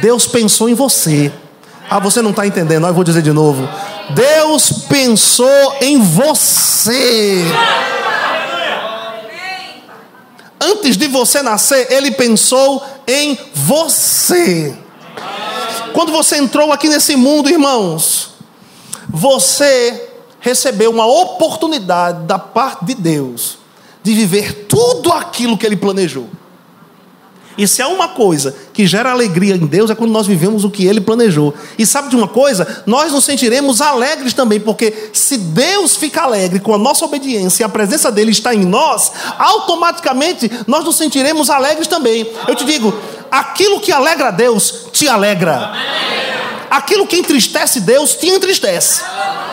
Deus 0.00 0.26
pensou 0.26 0.68
em 0.68 0.74
você. 0.74 1.32
Ah, 1.88 2.00
você 2.00 2.20
não 2.20 2.30
está 2.30 2.46
entendendo, 2.46 2.86
eu 2.86 2.92
vou 2.92 3.04
dizer 3.04 3.22
de 3.22 3.32
novo. 3.32 3.68
Deus 4.10 4.70
pensou 4.88 5.76
em 5.80 6.02
você. 6.02 7.44
Antes 10.66 10.96
de 10.96 11.06
você 11.06 11.42
nascer, 11.42 11.92
Ele 11.92 12.10
pensou 12.10 12.84
em 13.06 13.38
você. 13.54 14.76
Quando 15.92 16.10
você 16.10 16.38
entrou 16.38 16.72
aqui 16.72 16.88
nesse 16.88 17.14
mundo, 17.14 17.48
irmãos, 17.48 18.30
você 19.08 20.08
recebeu 20.40 20.90
uma 20.90 21.06
oportunidade 21.06 22.24
da 22.26 22.38
parte 22.38 22.84
de 22.84 22.94
Deus 22.94 23.58
de 24.02 24.12
viver 24.12 24.66
tudo 24.68 25.12
aquilo 25.12 25.56
que 25.56 25.64
Ele 25.64 25.76
planejou. 25.76 26.28
E 27.58 27.66
se 27.66 27.80
há 27.80 27.88
uma 27.88 28.08
coisa 28.08 28.54
que 28.72 28.86
gera 28.86 29.10
alegria 29.10 29.54
em 29.54 29.66
Deus 29.66 29.90
é 29.90 29.94
quando 29.94 30.10
nós 30.10 30.26
vivemos 30.26 30.64
o 30.64 30.70
que 30.70 30.86
Ele 30.86 31.00
planejou. 31.00 31.54
E 31.78 31.86
sabe 31.86 32.10
de 32.10 32.16
uma 32.16 32.28
coisa? 32.28 32.82
Nós 32.84 33.12
nos 33.12 33.24
sentiremos 33.24 33.80
alegres 33.80 34.34
também, 34.34 34.60
porque 34.60 35.10
se 35.12 35.38
Deus 35.38 35.96
fica 35.96 36.22
alegre 36.22 36.60
com 36.60 36.74
a 36.74 36.78
nossa 36.78 37.04
obediência 37.04 37.62
e 37.62 37.64
a 37.64 37.68
presença 37.68 38.12
dele 38.12 38.30
está 38.30 38.54
em 38.54 38.64
nós, 38.64 39.10
automaticamente 39.38 40.50
nós 40.66 40.84
nos 40.84 40.96
sentiremos 40.96 41.48
alegres 41.48 41.86
também. 41.86 42.30
Eu 42.46 42.54
te 42.54 42.64
digo, 42.64 42.94
aquilo 43.30 43.80
que 43.80 43.92
alegra 43.92 44.28
a 44.28 44.32
Deus 44.32 44.86
te 44.92 45.08
alegra. 45.08 45.72
Aquilo 46.76 47.06
que 47.06 47.16
entristece 47.16 47.80
Deus 47.80 48.16
te 48.16 48.28
entristece. 48.28 49.00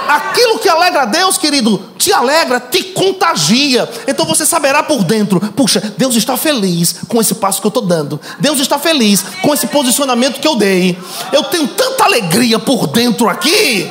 Aquilo 0.10 0.60
que 0.60 0.68
alegra 0.68 1.06
Deus, 1.06 1.38
querido, 1.38 1.82
te 1.98 2.12
alegra, 2.12 2.60
te 2.60 2.84
contagia. 2.84 3.90
Então 4.06 4.26
você 4.26 4.46
saberá 4.46 4.84
por 4.84 5.06
dentro: 5.06 5.40
puxa, 5.40 5.80
Deus 5.98 6.18
está 6.18 6.36
feliz 6.36 6.98
com 7.08 7.22
esse 7.22 7.36
passo 7.36 7.62
que 7.62 7.68
eu 7.68 7.70
estou 7.70 7.86
dando. 7.86 8.20
Deus 8.40 8.60
está 8.60 8.78
feliz 8.78 9.24
com 9.42 9.54
esse 9.54 9.68
posicionamento 9.68 10.42
que 10.42 10.48
eu 10.48 10.58
dei. 10.58 10.98
Eu 11.32 11.44
tenho 11.44 11.66
tanta 11.70 12.04
alegria 12.04 12.60
por 12.60 12.88
dentro 12.88 13.30
aqui. 13.30 13.90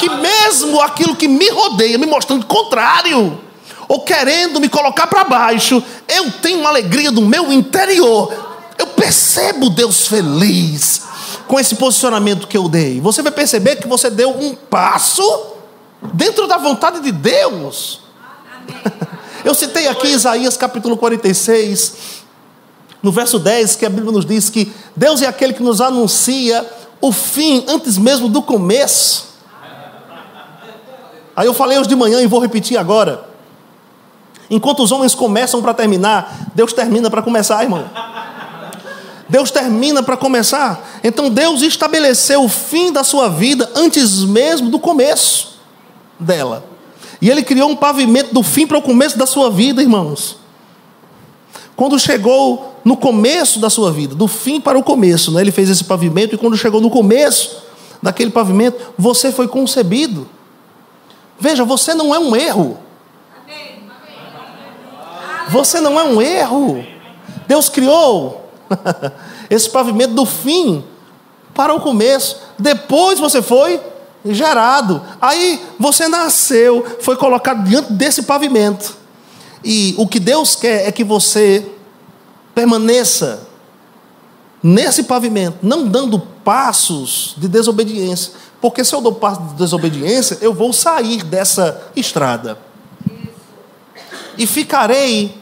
Que 0.00 0.08
mesmo 0.08 0.80
aquilo 0.80 1.14
que 1.14 1.28
me 1.28 1.48
rodeia, 1.50 1.96
me 1.98 2.06
mostrando 2.06 2.42
o 2.42 2.46
contrário, 2.46 3.40
ou 3.86 4.00
querendo 4.00 4.58
me 4.58 4.68
colocar 4.68 5.06
para 5.06 5.22
baixo, 5.22 5.80
eu 6.08 6.32
tenho 6.42 6.58
uma 6.58 6.70
alegria 6.70 7.12
do 7.12 7.22
meu 7.22 7.52
interior. 7.52 8.51
Percebo 9.02 9.68
Deus 9.68 10.06
feliz 10.06 11.02
com 11.48 11.58
esse 11.58 11.74
posicionamento 11.74 12.46
que 12.46 12.56
eu 12.56 12.68
dei. 12.68 13.00
Você 13.00 13.20
vai 13.20 13.32
perceber 13.32 13.74
que 13.74 13.88
você 13.88 14.08
deu 14.08 14.30
um 14.30 14.54
passo 14.54 15.56
dentro 16.14 16.46
da 16.46 16.56
vontade 16.56 17.00
de 17.00 17.10
Deus. 17.10 18.02
Eu 19.44 19.54
citei 19.54 19.88
aqui 19.88 20.06
Isaías 20.06 20.56
capítulo 20.56 20.96
46, 20.96 21.96
no 23.02 23.10
verso 23.10 23.40
10, 23.40 23.74
que 23.74 23.84
a 23.84 23.90
Bíblia 23.90 24.12
nos 24.12 24.24
diz 24.24 24.48
que 24.48 24.72
Deus 24.94 25.20
é 25.20 25.26
aquele 25.26 25.52
que 25.52 25.64
nos 25.64 25.80
anuncia 25.80 26.64
o 27.00 27.10
fim 27.10 27.64
antes 27.66 27.98
mesmo 27.98 28.28
do 28.28 28.40
começo. 28.40 29.30
Aí 31.34 31.48
eu 31.48 31.54
falei 31.54 31.76
hoje 31.76 31.88
de 31.88 31.96
manhã 31.96 32.22
e 32.22 32.28
vou 32.28 32.38
repetir 32.38 32.78
agora. 32.78 33.24
Enquanto 34.48 34.80
os 34.80 34.92
homens 34.92 35.12
começam 35.12 35.60
para 35.60 35.74
terminar, 35.74 36.52
Deus 36.54 36.72
termina 36.72 37.10
para 37.10 37.20
começar, 37.20 37.64
irmão. 37.64 37.90
Deus 39.32 39.50
termina 39.50 40.02
para 40.02 40.14
começar. 40.14 41.00
Então 41.02 41.30
Deus 41.30 41.62
estabeleceu 41.62 42.44
o 42.44 42.50
fim 42.50 42.92
da 42.92 43.02
sua 43.02 43.30
vida 43.30 43.66
antes 43.74 44.22
mesmo 44.24 44.68
do 44.68 44.78
começo 44.78 45.58
dela. 46.20 46.62
E 47.18 47.30
Ele 47.30 47.42
criou 47.42 47.70
um 47.70 47.74
pavimento 47.74 48.34
do 48.34 48.42
fim 48.42 48.66
para 48.66 48.76
o 48.76 48.82
começo 48.82 49.16
da 49.16 49.24
sua 49.24 49.50
vida, 49.50 49.80
irmãos. 49.80 50.36
Quando 51.74 51.98
chegou 51.98 52.78
no 52.84 52.94
começo 52.94 53.58
da 53.58 53.70
sua 53.70 53.90
vida, 53.90 54.14
do 54.14 54.28
fim 54.28 54.60
para 54.60 54.78
o 54.78 54.82
começo, 54.82 55.32
né? 55.32 55.40
Ele 55.40 55.50
fez 55.50 55.70
esse 55.70 55.84
pavimento 55.84 56.34
e 56.34 56.38
quando 56.38 56.54
chegou 56.54 56.82
no 56.82 56.90
começo 56.90 57.62
daquele 58.02 58.30
pavimento, 58.30 58.92
você 58.98 59.32
foi 59.32 59.48
concebido. 59.48 60.28
Veja, 61.40 61.64
você 61.64 61.94
não 61.94 62.14
é 62.14 62.18
um 62.18 62.36
erro. 62.36 62.76
Você 65.48 65.80
não 65.80 65.98
é 65.98 66.04
um 66.04 66.20
erro. 66.20 66.84
Deus 67.48 67.70
criou 67.70 68.41
esse 69.50 69.68
pavimento 69.70 70.14
do 70.14 70.26
fim 70.26 70.84
para 71.54 71.74
o 71.74 71.80
começo. 71.80 72.38
Depois 72.58 73.18
você 73.18 73.42
foi 73.42 73.80
gerado. 74.24 75.02
Aí 75.20 75.60
você 75.78 76.08
nasceu, 76.08 76.98
foi 77.00 77.16
colocado 77.16 77.64
diante 77.64 77.92
desse 77.92 78.22
pavimento. 78.22 78.96
E 79.64 79.94
o 79.96 80.06
que 80.06 80.18
Deus 80.18 80.56
quer 80.56 80.88
é 80.88 80.92
que 80.92 81.04
você 81.04 81.66
permaneça 82.54 83.46
nesse 84.62 85.04
pavimento, 85.04 85.58
não 85.62 85.86
dando 85.86 86.18
passos 86.18 87.34
de 87.36 87.48
desobediência. 87.48 88.32
Porque 88.60 88.84
se 88.84 88.94
eu 88.94 89.00
dou 89.00 89.14
passos 89.14 89.48
de 89.48 89.54
desobediência, 89.54 90.38
eu 90.40 90.54
vou 90.54 90.72
sair 90.72 91.24
dessa 91.24 91.90
estrada. 91.96 92.58
E 94.38 94.46
ficarei 94.46 95.41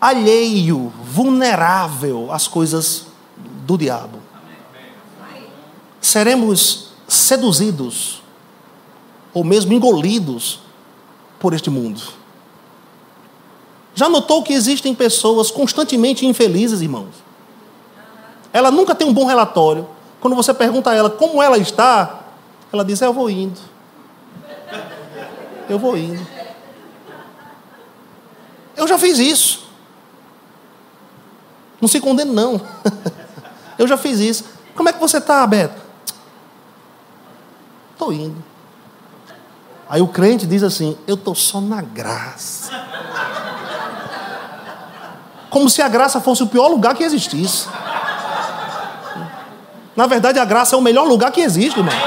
alheio, 0.00 0.92
vulnerável 1.02 2.32
às 2.32 2.46
coisas 2.46 3.06
do 3.66 3.76
diabo. 3.76 4.18
Seremos 6.00 6.88
seduzidos, 7.06 8.22
ou 9.34 9.42
mesmo 9.44 9.72
engolidos 9.72 10.60
por 11.38 11.52
este 11.52 11.70
mundo. 11.70 12.00
Já 13.94 14.08
notou 14.08 14.42
que 14.42 14.52
existem 14.52 14.94
pessoas 14.94 15.50
constantemente 15.50 16.24
infelizes, 16.24 16.80
irmãos? 16.80 17.14
Ela 18.52 18.70
nunca 18.70 18.94
tem 18.94 19.06
um 19.06 19.12
bom 19.12 19.26
relatório. 19.26 19.88
Quando 20.20 20.36
você 20.36 20.54
pergunta 20.54 20.90
a 20.90 20.94
ela 20.94 21.10
como 21.10 21.42
ela 21.42 21.58
está, 21.58 22.20
ela 22.72 22.84
diz: 22.84 23.00
Eu 23.00 23.12
vou 23.12 23.28
indo. 23.28 23.58
Eu 25.68 25.78
vou 25.78 25.96
indo. 25.96 26.24
Eu 28.76 28.86
já 28.86 28.96
fiz 28.96 29.18
isso. 29.18 29.67
Não 31.80 31.88
se 31.88 32.00
condena, 32.00 32.32
não. 32.32 32.60
Eu 33.78 33.86
já 33.86 33.96
fiz 33.96 34.18
isso. 34.18 34.44
Como 34.74 34.88
é 34.88 34.92
que 34.92 35.00
você 35.00 35.18
está, 35.18 35.46
Beto? 35.46 35.80
Estou 37.92 38.12
indo. 38.12 38.42
Aí 39.88 40.02
o 40.02 40.08
crente 40.08 40.46
diz 40.46 40.62
assim: 40.62 40.96
Eu 41.06 41.14
estou 41.14 41.34
só 41.34 41.60
na 41.60 41.80
graça. 41.80 42.70
Como 45.50 45.70
se 45.70 45.80
a 45.80 45.88
graça 45.88 46.20
fosse 46.20 46.42
o 46.42 46.46
pior 46.46 46.68
lugar 46.68 46.94
que 46.94 47.02
existisse. 47.02 47.68
Na 49.96 50.06
verdade, 50.06 50.38
a 50.38 50.44
graça 50.44 50.76
é 50.76 50.78
o 50.78 50.82
melhor 50.82 51.08
lugar 51.08 51.32
que 51.32 51.40
existe, 51.40 51.78
irmão. 51.78 51.94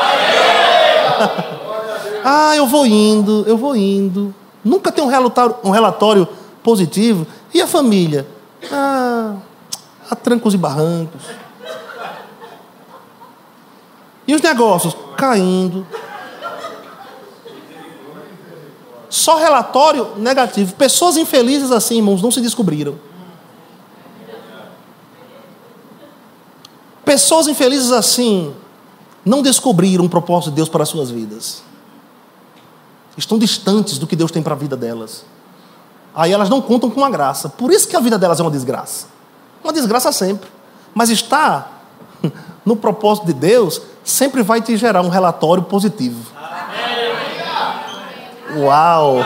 ah, 2.24 2.56
eu 2.56 2.68
vou 2.68 2.86
indo, 2.86 3.44
eu 3.48 3.58
vou 3.58 3.76
indo. 3.76 4.34
Nunca 4.64 4.92
tem 4.92 5.04
um 5.04 5.08
relatório, 5.08 5.56
um 5.64 5.72
relatório 5.72 6.28
positivo. 6.64 7.26
E 7.54 7.62
a 7.62 7.68
família? 7.68 8.26
Ah, 8.72 9.34
a 10.12 10.16
trancos 10.16 10.54
e 10.54 10.58
barrancos. 10.58 11.22
E 14.28 14.36
os 14.36 14.42
negócios? 14.42 14.96
Caindo. 15.18 15.88
Só 19.10 19.38
relatório 19.38 20.16
negativo. 20.18 20.76
Pessoas 20.76 21.16
infelizes 21.16 21.72
assim, 21.72 21.96
irmãos, 21.98 22.22
não 22.22 22.30
se 22.30 22.42
descobriram. 22.42 23.00
Pessoas 27.06 27.48
infelizes 27.48 27.92
assim 27.92 28.54
não 29.26 29.42
descobriram 29.42 30.06
o 30.06 30.10
propósito 30.10 30.50
de 30.50 30.56
Deus 30.58 30.70
para 30.70 30.84
as 30.84 30.90
suas 30.90 31.10
vidas. 31.10 31.64
Estão 33.18 33.38
distantes 33.38 33.98
do 33.98 34.08
que 34.08 34.16
Deus 34.16 34.32
tem 34.32 34.42
para 34.42 34.56
a 34.56 34.58
vida 34.58 34.76
delas. 34.76 35.26
Aí 36.14 36.32
elas 36.32 36.50
não 36.50 36.62
contam 36.62 36.90
com 36.90 37.04
a 37.04 37.10
graça. 37.10 37.48
Por 37.50 37.72
isso 37.72 37.88
que 37.88 37.96
a 37.96 38.00
vida 38.00 38.18
delas 38.18 38.40
é 38.40 38.44
uma 38.44 38.52
desgraça. 38.52 39.21
Uma 39.64 39.74
desgraça 39.74 40.12
sempre. 40.12 40.50
Mas 40.94 41.10
está 41.10 41.68
no 42.66 42.76
propósito 42.76 43.28
de 43.28 43.34
Deus, 43.34 43.82
sempre 44.04 44.44
vai 44.44 44.62
te 44.62 44.76
gerar 44.78 45.02
um 45.02 45.10
relatório 45.10 45.64
positivo. 45.64 46.32
Uau! 48.56 49.20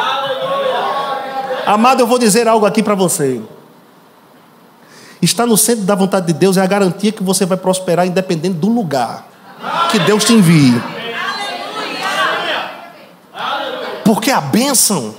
Amado, 1.66 2.02
eu 2.02 2.08
vou 2.08 2.20
dizer 2.20 2.48
algo 2.48 2.66
aqui 2.66 2.84
para 2.84 2.94
você. 2.94 3.42
Estar 5.22 5.48
no 5.48 5.58
centro 5.58 5.84
da 5.84 5.96
vontade 5.96 6.28
de 6.28 6.34
Deus 6.34 6.58
é 6.58 6.62
a 6.62 6.68
garantia 6.68 7.12
que 7.12 7.24
você 7.24 7.46
vai 7.46 7.58
prosperar 7.58 8.06
independente 8.06 8.58
do 8.58 8.70
lugar 8.70 9.26
que 9.90 10.00
Deus 10.00 10.24
te 10.24 10.34
envie. 10.34 10.82
Porque 14.04 14.30
a 14.30 14.40
bênção 14.40 15.16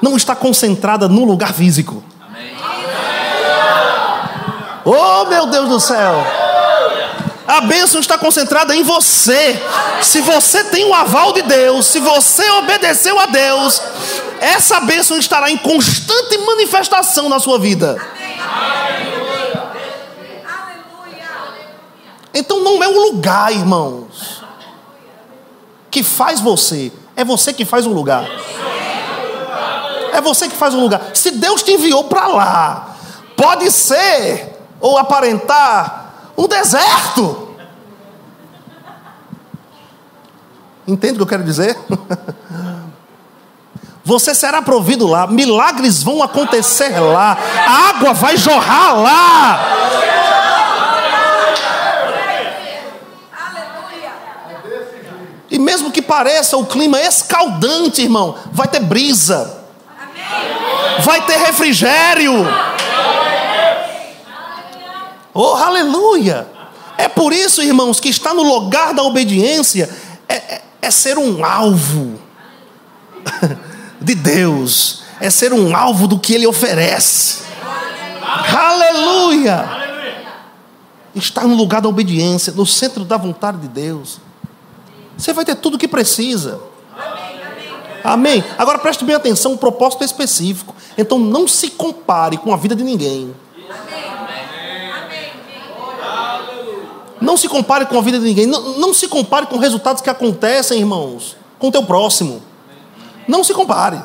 não 0.00 0.16
está 0.16 0.36
concentrada 0.36 1.08
num 1.08 1.24
lugar 1.24 1.52
físico. 1.52 2.04
Oh, 4.84 5.24
meu 5.26 5.46
Deus 5.46 5.68
do 5.68 5.80
céu! 5.80 6.24
A 7.46 7.60
bênção 7.62 8.00
está 8.00 8.16
concentrada 8.16 8.74
em 8.74 8.82
você. 8.82 9.60
Se 10.00 10.20
você 10.20 10.64
tem 10.64 10.84
o 10.84 10.94
aval 10.94 11.32
de 11.32 11.42
Deus, 11.42 11.86
se 11.86 11.98
você 11.98 12.48
obedeceu 12.52 13.18
a 13.18 13.26
Deus, 13.26 13.82
essa 14.40 14.80
bênção 14.80 15.18
estará 15.18 15.50
em 15.50 15.56
constante 15.56 16.38
manifestação 16.38 17.28
na 17.28 17.38
sua 17.38 17.58
vida. 17.58 18.00
Então 22.34 22.60
não 22.60 22.82
é 22.82 22.88
o 22.88 23.12
lugar, 23.12 23.52
irmãos, 23.52 24.42
que 25.90 26.02
faz 26.02 26.40
você, 26.40 26.90
é 27.14 27.24
você 27.24 27.52
que 27.52 27.64
faz 27.64 27.86
o 27.86 27.90
lugar. 27.90 28.26
É 30.12 30.20
você 30.20 30.48
que 30.48 30.56
faz 30.56 30.74
o 30.74 30.80
lugar. 30.80 31.00
Se 31.14 31.32
Deus 31.32 31.62
te 31.62 31.72
enviou 31.72 32.04
para 32.04 32.26
lá, 32.26 32.96
pode 33.36 33.70
ser 33.70 34.51
ou 34.82 34.98
aparentar 34.98 36.12
um 36.36 36.46
deserto. 36.46 37.56
Entende 40.86 41.14
o 41.14 41.16
que 41.18 41.22
eu 41.22 41.26
quero 41.26 41.44
dizer? 41.44 41.78
Você 44.04 44.34
será 44.34 44.60
provido 44.60 45.06
lá, 45.06 45.28
milagres 45.28 46.02
vão 46.02 46.24
acontecer 46.24 46.98
lá, 46.98 47.38
a 47.64 47.88
água 47.90 48.12
vai 48.12 48.36
jorrar 48.36 48.98
lá. 48.98 49.60
E 55.48 55.58
mesmo 55.58 55.92
que 55.92 56.02
pareça 56.02 56.56
o 56.56 56.66
clima 56.66 57.00
escaldante, 57.00 58.02
irmão, 58.02 58.36
vai 58.50 58.66
ter 58.66 58.80
brisa, 58.80 59.64
vai 61.04 61.20
ter 61.24 61.36
refrigério. 61.36 62.32
Oh, 65.34 65.54
aleluia! 65.54 66.46
É 66.98 67.08
por 67.08 67.32
isso, 67.32 67.62
irmãos, 67.62 67.98
que 67.98 68.08
está 68.08 68.34
no 68.34 68.42
lugar 68.42 68.92
da 68.92 69.02
obediência 69.02 69.88
é, 70.28 70.34
é, 70.34 70.62
é 70.82 70.90
ser 70.90 71.18
um 71.18 71.44
alvo 71.44 72.18
de 74.00 74.14
Deus, 74.14 75.02
é 75.20 75.30
ser 75.30 75.52
um 75.52 75.74
alvo 75.74 76.06
do 76.06 76.18
que 76.18 76.34
Ele 76.34 76.46
oferece. 76.46 77.42
Aleluia! 78.56 79.82
Está 81.14 81.42
no 81.42 81.54
lugar 81.54 81.80
da 81.80 81.88
obediência, 81.88 82.52
no 82.52 82.64
centro 82.64 83.04
da 83.04 83.16
vontade 83.16 83.58
de 83.58 83.68
Deus. 83.68 84.18
Você 85.16 85.32
vai 85.32 85.44
ter 85.44 85.56
tudo 85.56 85.74
o 85.74 85.78
que 85.78 85.88
precisa. 85.88 86.60
Amém? 88.02 88.42
Agora 88.58 88.78
preste 88.78 89.04
bem 89.04 89.14
atenção, 89.14 89.52
um 89.52 89.56
propósito 89.56 90.04
específico. 90.04 90.74
Então 90.96 91.18
não 91.18 91.46
se 91.46 91.70
compare 91.70 92.36
com 92.36 92.52
a 92.52 92.56
vida 92.56 92.74
de 92.74 92.82
ninguém. 92.82 93.34
Não 97.22 97.36
se 97.36 97.48
compare 97.48 97.86
com 97.86 97.96
a 97.96 98.02
vida 98.02 98.18
de 98.18 98.24
ninguém. 98.24 98.46
Não, 98.46 98.78
não 98.78 98.92
se 98.92 99.06
compare 99.08 99.46
com 99.46 99.56
resultados 99.56 100.02
que 100.02 100.10
acontecem, 100.10 100.80
irmãos, 100.80 101.36
com 101.58 101.68
o 101.68 101.72
teu 101.72 101.84
próximo. 101.84 102.42
Não 103.28 103.44
se 103.44 103.54
compare. 103.54 104.02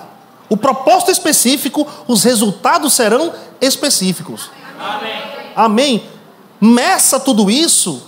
O 0.50 0.56
propósito 0.56 1.12
específico, 1.12 1.86
os 2.08 2.24
resultados 2.24 2.94
serão 2.94 3.34
específicos. 3.60 4.50
Amém. 4.80 5.22
Amém. 5.56 6.04
Meça 6.62 7.20
tudo 7.20 7.50
isso 7.50 8.04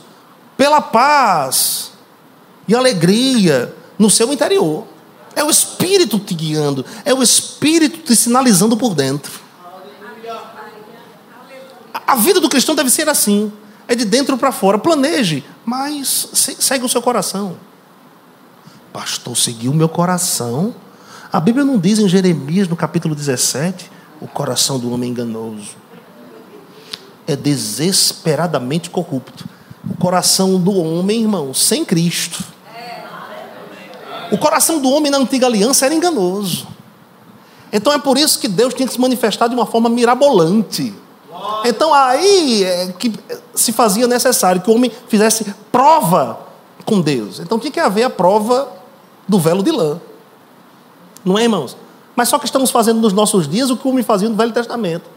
pela 0.56 0.80
paz 0.80 1.92
e 2.68 2.76
alegria 2.76 3.76
no 3.98 4.10
seu 4.10 4.32
interior. 4.32 4.86
É 5.36 5.44
o 5.44 5.50
Espírito 5.50 6.20
te 6.20 6.34
guiando, 6.34 6.86
é 7.04 7.14
o 7.14 7.24
Espírito 7.24 8.00
te 8.00 8.16
sinalizando 8.16 8.78
por 8.78 8.94
dentro. 8.94 9.32
A 12.06 12.16
vida 12.16 12.40
do 12.40 12.50
cristão 12.50 12.76
deve 12.76 12.90
ser 12.90 13.08
assim 13.10 13.52
é 13.90 13.96
de 13.96 14.06
dentro 14.06 14.38
para 14.38 14.52
fora. 14.52 14.78
Planeje, 14.78 15.44
mas 15.66 16.30
segue 16.60 16.86
o 16.86 16.90
seu 16.90 17.02
coração. 17.02 17.58
Pastor, 18.94 19.36
seguiu 19.36 19.72
o 19.72 19.76
meu 19.76 19.90
coração. 19.90 20.76
A 21.34 21.40
Bíblia 21.40 21.66
não 21.66 21.78
diz 21.80 21.98
em 21.98 22.08
Jeremias, 22.08 22.68
no 22.68 22.76
capítulo 22.76 23.16
17, 23.16 23.92
o 24.22 24.28
coração 24.28 24.80
do 24.80 24.94
homem 24.94 25.10
enganoso. 25.10 25.72
É 27.26 27.36
desesperadamente 27.36 28.92
corrupto. 28.92 29.50
O 29.90 29.96
coração 29.96 30.60
do 30.60 30.72
homem, 30.76 31.22
irmão, 31.22 31.52
sem 31.54 31.84
Cristo. 31.84 32.44
O 34.32 34.38
coração 34.38 34.80
do 34.80 34.90
homem 34.92 35.12
na 35.12 35.18
antiga 35.18 35.48
aliança 35.48 35.88
era 35.88 35.96
enganoso. 35.96 36.68
Então 37.74 37.92
é 37.92 37.98
por 37.98 38.18
isso 38.20 38.38
que 38.38 38.48
Deus 38.48 38.76
tinha 38.76 38.88
que 38.88 38.94
se 38.94 39.02
manifestar 39.02 39.48
de 39.48 39.56
uma 39.56 39.66
forma 39.66 39.90
mirabolante. 39.90 40.94
Então 41.66 41.94
aí 41.94 42.64
é 42.64 42.94
que 42.98 43.14
se 43.54 43.72
fazia 43.72 44.08
necessário 44.08 44.62
que 44.62 44.70
o 44.70 44.76
homem 44.76 44.92
fizesse 45.08 45.46
prova 45.72 46.40
com 46.86 47.02
Deus. 47.02 47.40
Então 47.40 47.60
tinha 47.60 47.72
que 47.72 47.80
haver 47.80 48.04
a 48.04 48.10
prova 48.10 48.68
do 49.28 49.40
velo 49.40 49.62
de 49.62 49.72
lã. 49.72 50.00
Não 51.24 51.38
é, 51.38 51.44
irmãos? 51.44 51.78
Mas 52.16 52.30
só 52.30 52.40
que 52.40 52.46
estamos 52.46 52.72
fazendo 52.72 53.00
nos 53.00 53.14
nossos 53.14 53.48
dias 53.48 53.70
o 53.70 53.78
que 53.78 53.88
o 53.88 53.92
homem 53.92 54.04
fazia 54.04 54.28
no 54.28 54.36
Velho 54.36 54.52
Testamento. 54.52 55.10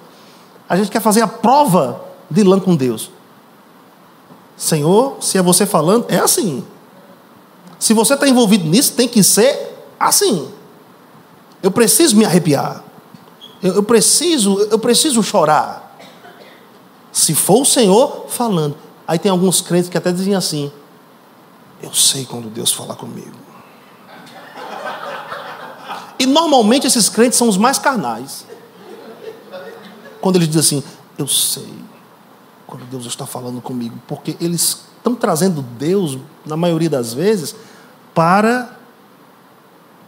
A 0.68 0.76
gente 0.76 0.90
quer 0.90 1.00
fazer 1.00 1.22
a 1.22 1.26
prova 1.26 2.00
de 2.30 2.42
lã 2.42 2.60
com 2.60 2.76
Deus. 2.76 3.10
Senhor, 4.56 5.16
se 5.20 5.38
é 5.38 5.42
você 5.42 5.66
falando, 5.66 6.06
é 6.08 6.18
assim. 6.18 6.64
Se 7.78 7.92
você 7.92 8.14
está 8.14 8.28
envolvido 8.28 8.64
nisso, 8.64 8.92
tem 8.92 9.08
que 9.08 9.22
ser 9.24 9.76
assim. 9.98 10.48
Eu 11.62 11.70
preciso 11.70 12.16
me 12.16 12.24
arrepiar. 12.24 12.84
Eu, 13.62 13.74
eu, 13.74 13.82
preciso, 13.82 14.58
eu 14.70 14.78
preciso 14.78 15.22
chorar. 15.22 15.91
Se 17.12 17.34
for 17.34 17.60
o 17.60 17.64
Senhor 17.64 18.26
falando. 18.28 18.74
Aí 19.06 19.18
tem 19.18 19.30
alguns 19.30 19.60
crentes 19.60 19.90
que 19.90 19.98
até 19.98 20.10
dizem 20.10 20.34
assim: 20.34 20.72
Eu 21.82 21.92
sei 21.92 22.24
quando 22.24 22.48
Deus 22.48 22.72
falar 22.72 22.96
comigo. 22.96 23.36
E 26.18 26.24
normalmente 26.24 26.86
esses 26.86 27.08
crentes 27.08 27.36
são 27.36 27.48
os 27.48 27.58
mais 27.58 27.78
carnais. 27.78 28.46
Quando 30.20 30.36
eles 30.36 30.48
dizem 30.48 30.78
assim: 30.78 30.88
Eu 31.18 31.28
sei 31.28 31.68
quando 32.66 32.84
Deus 32.86 33.04
está 33.04 33.26
falando 33.26 33.60
comigo. 33.60 34.00
Porque 34.08 34.34
eles 34.40 34.86
estão 34.96 35.14
trazendo 35.14 35.60
Deus, 35.60 36.16
na 36.46 36.56
maioria 36.56 36.88
das 36.88 37.12
vezes, 37.12 37.54
para 38.14 38.74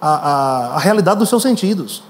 a, 0.00 0.08
a, 0.08 0.66
a 0.76 0.78
realidade 0.78 1.18
dos 1.18 1.28
seus 1.28 1.42
sentidos. 1.42 2.02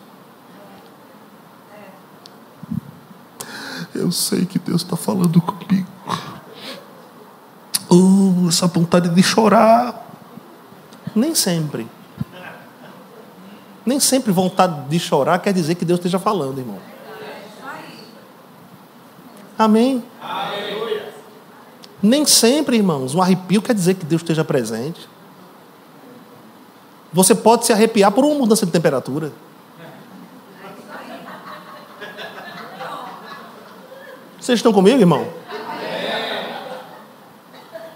Eu 4.05 4.13
sei 4.13 4.45
que 4.45 4.59
Deus 4.59 4.83
está 4.83 4.99
falando 4.99 5.41
comigo. 5.41 5.89
Oh, 7.89 8.49
essa 8.51 8.67
vontade 8.67 9.09
de 9.09 9.23
chorar. 9.23 10.07
Nem 11.17 11.35
sempre. 11.35 11.89
Nem 13.87 13.99
sempre 13.99 14.31
vontade 14.31 14.91
de 14.91 15.01
chorar 15.01 15.39
quer 15.39 15.55
dizer 15.55 15.77
que 15.77 15.87
Deus 15.87 15.99
esteja 15.99 16.19
falando, 16.19 16.59
irmão. 16.59 16.79
Amém? 19.57 20.05
Nem 22.03 22.27
sempre, 22.27 22.77
irmãos, 22.77 23.15
um 23.15 23.23
arrepio 23.23 23.63
quer 23.63 23.75
dizer 23.75 23.95
que 23.95 24.05
Deus 24.05 24.21
esteja 24.21 24.45
presente. 24.45 25.09
Você 27.11 27.35
pode 27.35 27.65
se 27.65 27.73
arrepiar 27.73 28.13
por 28.13 28.23
uma 28.23 28.35
mudança 28.35 28.67
de 28.67 28.73
temperatura. 28.73 29.33
Vocês 34.45 34.59
estão 34.59 34.75
comigo, 34.75 35.01
irmão? 35.01 35.27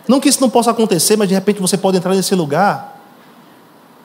Não 0.08 0.18
que 0.18 0.30
isso 0.30 0.40
não 0.40 0.48
possa 0.48 0.70
acontecer, 0.70 1.14
mas 1.14 1.28
de 1.28 1.34
repente 1.34 1.60
você 1.60 1.76
pode 1.76 1.98
entrar 1.98 2.14
nesse 2.14 2.34
lugar, 2.34 3.02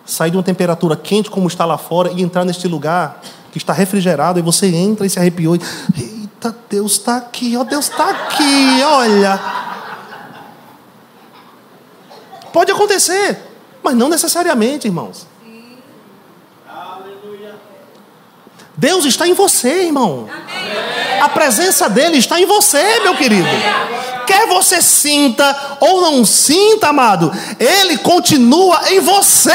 sair 0.06 0.30
de 0.30 0.36
uma 0.36 0.44
temperatura 0.44 0.98
quente 0.98 1.32
como 1.32 1.48
está 1.48 1.64
lá 1.64 1.78
fora 1.78 2.12
e 2.12 2.22
entrar 2.22 2.44
neste 2.44 2.68
lugar 2.68 3.22
que 3.50 3.58
está 3.58 3.72
refrigerado 3.72 4.40
e 4.40 4.42
você 4.42 4.68
entra 4.68 5.06
e 5.06 5.10
se 5.10 5.18
arrepiou. 5.18 5.56
E, 5.56 5.62
Eita, 5.98 6.54
Deus 6.70 6.92
está 6.92 7.16
aqui, 7.16 7.56
ó, 7.56 7.64
Deus 7.64 7.86
está 7.86 8.10
aqui, 8.10 8.84
olha. 8.84 9.40
Pode 12.52 12.74
acontecer, 12.74 13.40
mas 13.82 13.96
não 13.96 14.10
necessariamente, 14.10 14.86
irmãos. 14.86 15.26
Deus 18.76 19.06
está 19.06 19.28
em 19.28 19.34
você, 19.34 19.86
irmão. 19.86 20.28
A 21.22 21.30
presença 21.30 21.90
dele 21.90 22.18
está 22.18 22.40
em 22.40 22.46
você, 22.46 23.00
meu 23.02 23.16
querido. 23.16 23.48
Quer 24.26 24.48
você 24.48 24.82
sinta 24.82 25.78
ou 25.80 26.02
não 26.02 26.26
sinta, 26.26 26.90
amado, 26.90 27.32
ele 27.60 27.98
continua 27.98 28.92
em 28.92 29.00
você. 29.00 29.52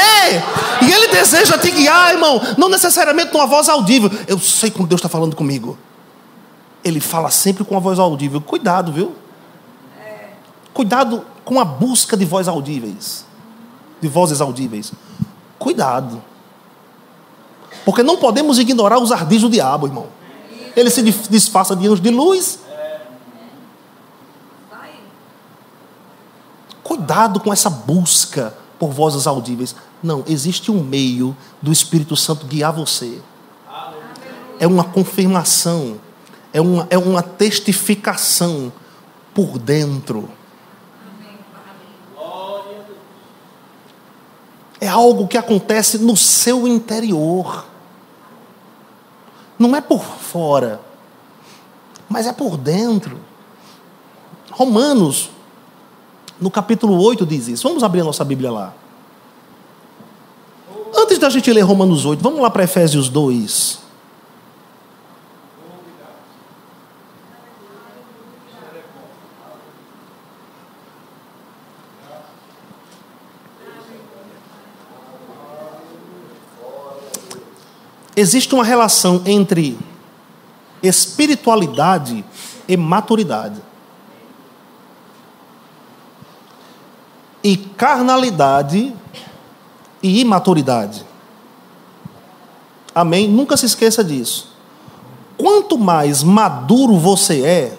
E 0.81 0.91
ele 0.91 1.07
deseja 1.07 1.57
te 1.57 1.71
guiar, 1.71 2.13
irmão, 2.13 2.41
não 2.57 2.69
necessariamente 2.69 3.33
numa 3.33 3.45
voz 3.45 3.67
audível. 3.67 4.09
Eu 4.27 4.39
sei 4.39 4.71
como 4.71 4.87
Deus 4.87 4.99
está 4.99 5.09
falando 5.09 5.35
comigo. 5.35 5.77
Ele 6.83 6.99
fala 6.99 7.29
sempre 7.29 7.63
com 7.63 7.75
a 7.75 7.79
voz 7.79 7.99
audível. 7.99 8.39
Cuidado, 8.39 8.91
viu? 8.91 9.15
Cuidado 10.73 11.25
com 11.43 11.59
a 11.59 11.65
busca 11.65 12.15
de 12.15 12.25
voz 12.25 12.47
audíveis, 12.47 13.25
de 13.99 14.07
vozes 14.07 14.39
audíveis. 14.39 14.93
Cuidado. 15.57 16.23
Porque 17.89 18.03
não 18.03 18.17
podemos 18.17 18.59
ignorar 18.59 18.99
os 18.99 19.11
ardis 19.11 19.41
do 19.41 19.49
diabo, 19.49 19.87
irmão. 19.87 20.05
Ele 20.75 20.91
se 20.91 21.01
disfarça 21.01 21.75
de 21.75 21.87
anjos 21.87 21.99
de 21.99 22.11
luz. 22.11 22.59
Cuidado 26.83 27.39
com 27.39 27.51
essa 27.51 27.67
busca 27.67 28.53
por 28.77 28.91
vozes 28.91 29.25
audíveis. 29.25 29.75
Não, 30.03 30.23
existe 30.27 30.69
um 30.69 30.83
meio 30.83 31.35
do 31.59 31.71
Espírito 31.71 32.15
Santo 32.15 32.45
guiar 32.45 32.71
você. 32.71 33.23
É 34.59 34.67
uma 34.67 34.83
confirmação, 34.83 35.99
é 36.53 36.61
uma, 36.61 36.85
é 36.91 36.97
uma 36.99 37.23
testificação 37.23 38.71
por 39.33 39.57
dentro. 39.57 40.29
É 44.79 44.87
algo 44.87 45.27
que 45.27 45.39
acontece 45.39 45.97
no 45.97 46.15
seu 46.15 46.67
interior. 46.67 47.67
Não 49.59 49.75
é 49.75 49.81
por 49.81 50.01
fora, 50.01 50.79
mas 52.07 52.25
é 52.25 52.31
por 52.31 52.55
dentro. 52.55 53.19
Romanos, 54.49 55.29
no 56.39 56.49
capítulo 56.49 56.99
8, 57.01 57.25
diz 57.25 57.49
isso. 57.49 57.67
Vamos 57.67 57.83
abrir 57.83 58.01
a 58.01 58.05
nossa 58.05 58.23
Bíblia 58.23 58.49
lá. 58.49 58.73
Antes 60.95 61.19
da 61.19 61.29
gente 61.29 61.51
ler 61.51 61.61
Romanos 61.61 62.05
8, 62.05 62.23
vamos 62.23 62.39
lá 62.39 62.49
para 62.49 62.63
Efésios 62.63 63.09
2. 63.09 63.88
Existe 78.19 78.53
uma 78.53 78.65
relação 78.65 79.21
entre 79.25 79.79
espiritualidade 80.83 82.25
e 82.67 82.75
maturidade. 82.75 83.61
E 87.41 87.55
carnalidade 87.55 88.93
e 90.03 90.19
imaturidade. 90.19 91.05
Amém? 92.93 93.25
Nunca 93.29 93.55
se 93.55 93.65
esqueça 93.65 94.03
disso. 94.03 94.53
Quanto 95.37 95.77
mais 95.77 96.21
maduro 96.21 96.97
você 96.97 97.41
é, 97.45 97.77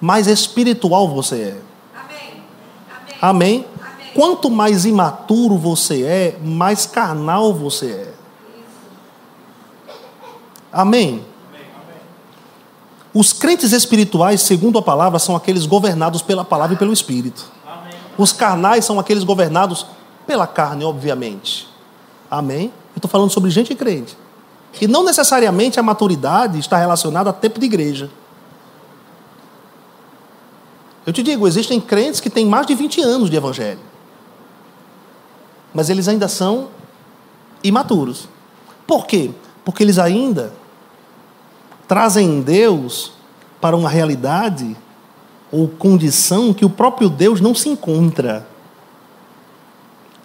mais 0.00 0.28
espiritual 0.28 1.06
você 1.06 1.42
é. 1.42 1.60
Amém? 1.94 2.42
Amém? 3.20 3.66
Amém? 3.66 3.66
Quanto 4.14 4.48
mais 4.48 4.86
imaturo 4.86 5.58
você 5.58 6.04
é, 6.04 6.38
mais 6.42 6.86
carnal 6.86 7.52
você 7.52 7.86
é. 8.16 8.19
Amém? 10.72 11.24
Os 13.12 13.32
crentes 13.32 13.72
espirituais, 13.72 14.40
segundo 14.40 14.78
a 14.78 14.82
palavra, 14.82 15.18
são 15.18 15.34
aqueles 15.34 15.66
governados 15.66 16.22
pela 16.22 16.44
palavra 16.44 16.74
e 16.74 16.78
pelo 16.78 16.92
Espírito. 16.92 17.50
Os 18.16 18.32
carnais 18.32 18.84
são 18.84 19.00
aqueles 19.00 19.24
governados 19.24 19.86
pela 20.26 20.46
carne, 20.46 20.84
obviamente. 20.84 21.68
Amém? 22.30 22.66
Eu 22.94 22.98
estou 22.98 23.10
falando 23.10 23.30
sobre 23.30 23.50
gente 23.50 23.74
crente. 23.74 24.16
E 24.80 24.86
não 24.86 25.02
necessariamente 25.02 25.80
a 25.80 25.82
maturidade 25.82 26.58
está 26.58 26.76
relacionada 26.76 27.30
a 27.30 27.32
tempo 27.32 27.58
de 27.58 27.66
igreja. 27.66 28.08
Eu 31.04 31.12
te 31.12 31.22
digo, 31.22 31.48
existem 31.48 31.80
crentes 31.80 32.20
que 32.20 32.30
têm 32.30 32.46
mais 32.46 32.66
de 32.66 32.74
20 32.74 33.00
anos 33.00 33.28
de 33.28 33.36
evangelho. 33.36 33.80
Mas 35.74 35.90
eles 35.90 36.06
ainda 36.06 36.28
são 36.28 36.68
imaturos. 37.64 38.28
Por 38.86 39.06
quê? 39.06 39.30
Porque 39.64 39.82
eles 39.82 39.98
ainda 39.98 40.52
trazem 41.90 42.40
Deus 42.40 43.10
para 43.60 43.76
uma 43.76 43.88
realidade 43.88 44.76
ou 45.50 45.66
condição 45.66 46.54
que 46.54 46.64
o 46.64 46.70
próprio 46.70 47.10
Deus 47.10 47.40
não 47.40 47.52
se 47.52 47.68
encontra. 47.68 48.46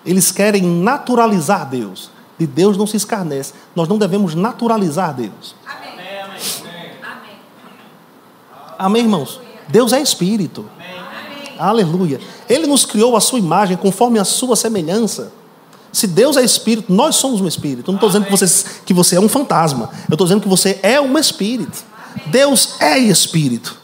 Eles 0.06 0.32
querem 0.32 0.62
naturalizar 0.62 1.68
Deus. 1.68 2.12
De 2.38 2.46
Deus 2.46 2.78
não 2.78 2.86
se 2.86 2.96
escarnece. 2.98 3.54
Nós 3.76 3.88
não 3.88 3.98
devemos 3.98 4.36
naturalizar 4.36 5.16
Deus. 5.16 5.56
Amém. 5.66 5.90
Amém, 7.02 7.38
Amém 8.78 9.02
irmãos? 9.02 9.42
Deus 9.68 9.92
é 9.92 10.00
espírito. 10.00 10.70
Amém. 10.76 11.58
Aleluia. 11.58 12.22
Ele 12.48 12.68
nos 12.68 12.86
criou 12.86 13.18
a 13.18 13.20
sua 13.20 13.40
imagem 13.40 13.76
conforme 13.76 14.20
a 14.20 14.24
sua 14.24 14.56
semelhança. 14.56 15.34
Se 15.96 16.08
Deus 16.08 16.36
é 16.36 16.44
espírito, 16.44 16.92
nós 16.92 17.16
somos 17.16 17.40
um 17.40 17.48
espírito. 17.48 17.90
Eu 17.90 17.94
não 17.94 17.96
estou 17.96 18.10
dizendo 18.10 18.26
que 18.26 18.32
você, 18.32 18.66
que 18.86 18.94
você 18.94 19.16
é 19.16 19.20
um 19.22 19.30
fantasma. 19.30 19.90
Eu 20.10 20.16
estou 20.16 20.28
dizendo 20.28 20.42
que 20.42 20.48
você 20.50 20.78
é 20.84 21.00
um 21.00 21.18
espírito. 21.18 21.86
Deus 22.26 22.76
é 22.82 22.98
espírito. 23.00 23.78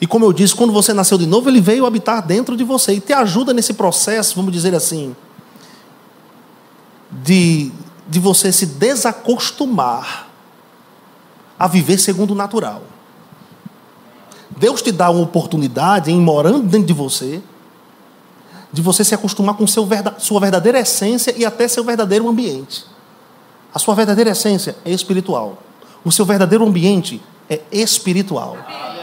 E 0.00 0.06
como 0.06 0.24
eu 0.24 0.32
disse, 0.32 0.54
quando 0.54 0.72
você 0.72 0.94
nasceu 0.94 1.18
de 1.18 1.26
novo, 1.26 1.50
ele 1.50 1.60
veio 1.60 1.84
habitar 1.84 2.24
dentro 2.24 2.56
de 2.56 2.62
você 2.62 2.92
e 2.92 3.00
te 3.00 3.12
ajuda 3.12 3.52
nesse 3.52 3.74
processo, 3.74 4.36
vamos 4.36 4.52
dizer 4.52 4.72
assim, 4.72 5.16
de, 7.10 7.72
de 8.08 8.20
você 8.20 8.52
se 8.52 8.64
desacostumar 8.64 10.28
a 11.58 11.66
viver 11.66 11.98
segundo 11.98 12.30
o 12.30 12.36
natural. 12.36 12.84
Deus 14.56 14.80
te 14.80 14.92
dá 14.92 15.10
uma 15.10 15.22
oportunidade 15.22 16.12
em 16.12 16.20
morando 16.20 16.62
dentro 16.62 16.86
de 16.86 16.92
você, 16.92 17.42
de 18.72 18.82
você 18.82 19.02
se 19.02 19.14
acostumar 19.14 19.56
com 19.56 19.66
seu, 19.66 19.86
sua 20.18 20.40
verdadeira 20.40 20.78
essência 20.78 21.34
e 21.36 21.44
até 21.44 21.66
seu 21.66 21.84
verdadeiro 21.84 22.28
ambiente. 22.28 22.84
A 23.74 23.78
sua 23.78 23.94
verdadeira 23.94 24.30
essência 24.30 24.76
é 24.84 24.90
espiritual. 24.90 25.58
O 26.04 26.12
seu 26.12 26.24
verdadeiro 26.24 26.66
ambiente 26.66 27.22
é 27.48 27.60
espiritual. 27.72 28.56
Amém, 28.66 28.98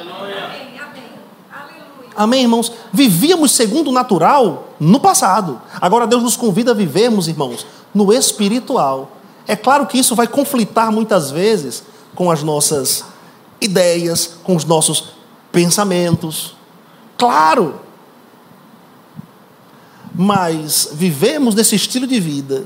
Amém 2.16 2.42
irmãos? 2.44 2.72
Vivíamos 2.94 3.52
segundo 3.52 3.90
o 3.90 3.94
natural 3.94 4.70
no 4.80 5.00
passado. 5.00 5.62
Agora 5.82 6.08
Deus 6.08 6.24
nos 6.24 6.38
convida 6.38 6.72
a 6.72 6.74
vivermos, 6.74 7.28
irmãos, 7.28 7.66
no 7.94 8.14
espiritual. 8.14 9.12
É 9.48 9.56
claro 9.56 9.86
que 9.86 9.98
isso 9.98 10.16
vai 10.16 10.28
conflitar 10.28 10.92
muitas 10.92 11.30
vezes 11.30 11.84
com 12.16 12.32
as 12.32 12.42
nossas 12.42 13.04
ideias, 13.60 14.38
com 14.44 14.56
os 14.56 14.64
nossos 14.64 15.10
pensamentos. 15.52 16.56
Claro. 17.18 17.85
Mas 20.18 20.90
vivemos 20.94 21.54
nesse 21.56 21.76
estilo 21.76 22.08
de 22.08 22.20
vida, 22.20 22.66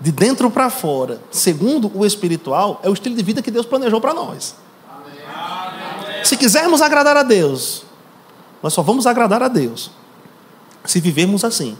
de 0.00 0.10
dentro 0.10 0.50
para 0.50 0.70
fora, 0.70 1.20
segundo 1.30 1.90
o 1.94 2.06
espiritual, 2.06 2.80
é 2.82 2.88
o 2.88 2.92
estilo 2.92 3.14
de 3.14 3.22
vida 3.22 3.42
que 3.42 3.50
Deus 3.50 3.66
planejou 3.66 4.00
para 4.00 4.14
nós. 4.14 4.54
Amém. 4.88 6.24
Se 6.24 6.36
quisermos 6.36 6.80
agradar 6.80 7.16
a 7.16 7.22
Deus, 7.22 7.84
nós 8.62 8.72
só 8.72 8.82
vamos 8.82 9.06
agradar 9.06 9.42
a 9.42 9.48
Deus 9.48 9.90
se 10.84 11.00
vivermos 11.00 11.44
assim, 11.44 11.76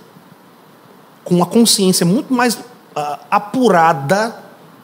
com 1.25 1.35
uma 1.35 1.47
consciência 1.47 2.05
muito 2.05 2.33
mais 2.33 2.55
uh, 2.55 3.19
apurada 3.31 4.37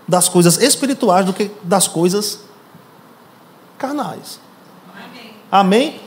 das 0.06 0.28
coisas 0.28 0.58
espirituais 0.58 1.26
do 1.26 1.32
que 1.32 1.50
das 1.62 1.88
coisas 1.88 2.40
carnais. 3.78 4.40
Amém? 4.94 5.34
Amém? 5.50 6.00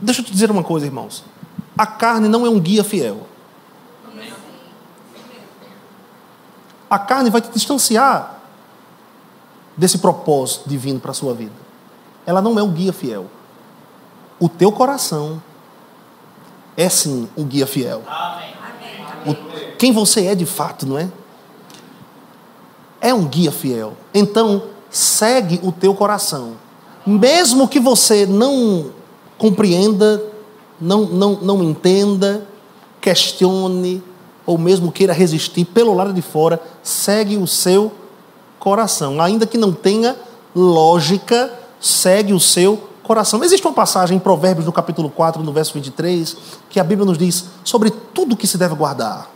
Deixa 0.00 0.20
eu 0.20 0.24
te 0.24 0.32
dizer 0.32 0.50
uma 0.50 0.62
coisa, 0.62 0.86
irmãos. 0.86 1.24
A 1.76 1.86
carne 1.86 2.28
não 2.28 2.46
é 2.46 2.50
um 2.50 2.58
guia 2.58 2.82
fiel. 2.82 3.26
A 6.88 6.98
carne 6.98 7.30
vai 7.30 7.40
te 7.40 7.50
distanciar 7.50 8.40
desse 9.76 9.98
propósito 9.98 10.68
divino 10.68 10.98
para 10.98 11.12
a 11.12 11.14
sua 11.14 11.32
vida. 11.32 11.54
Ela 12.26 12.42
não 12.42 12.58
é 12.58 12.62
um 12.62 12.70
guia 12.70 12.92
fiel. 12.92 13.26
O 14.38 14.48
teu 14.48 14.72
coração 14.72 15.40
é 16.76 16.88
sim 16.88 17.28
um 17.36 17.44
guia 17.44 17.66
fiel. 17.66 18.02
O, 19.26 19.76
quem 19.76 19.92
você 19.92 20.26
é 20.26 20.34
de 20.34 20.46
fato, 20.46 20.86
não 20.86 20.98
é? 20.98 21.08
É 23.00 23.14
um 23.14 23.26
guia 23.26 23.52
fiel. 23.52 23.96
Então, 24.12 24.64
segue 24.90 25.60
o 25.62 25.70
teu 25.70 25.94
coração. 25.94 26.56
Mesmo 27.06 27.68
que 27.68 27.78
você 27.78 28.26
não 28.26 28.90
compreenda, 29.40 30.22
não, 30.78 31.06
não, 31.06 31.32
não 31.40 31.62
entenda, 31.62 32.46
questione, 33.00 34.02
ou 34.44 34.58
mesmo 34.58 34.92
queira 34.92 35.14
resistir 35.14 35.64
pelo 35.64 35.94
lado 35.94 36.12
de 36.12 36.20
fora, 36.20 36.60
segue 36.82 37.38
o 37.38 37.46
seu 37.46 37.90
coração. 38.58 39.18
Ainda 39.18 39.46
que 39.46 39.56
não 39.56 39.72
tenha 39.72 40.14
lógica, 40.54 41.50
segue 41.80 42.34
o 42.34 42.38
seu 42.38 42.86
coração. 43.02 43.42
Existe 43.42 43.66
uma 43.66 43.72
passagem 43.72 44.18
em 44.18 44.20
Provérbios, 44.20 44.66
no 44.66 44.72
capítulo 44.72 45.08
4, 45.08 45.42
no 45.42 45.52
verso 45.54 45.72
23, 45.72 46.36
que 46.68 46.78
a 46.78 46.84
Bíblia 46.84 47.06
nos 47.06 47.16
diz 47.16 47.46
sobre 47.64 47.88
tudo 47.88 48.36
que 48.36 48.46
se 48.46 48.58
deve 48.58 48.74
guardar. 48.74 49.30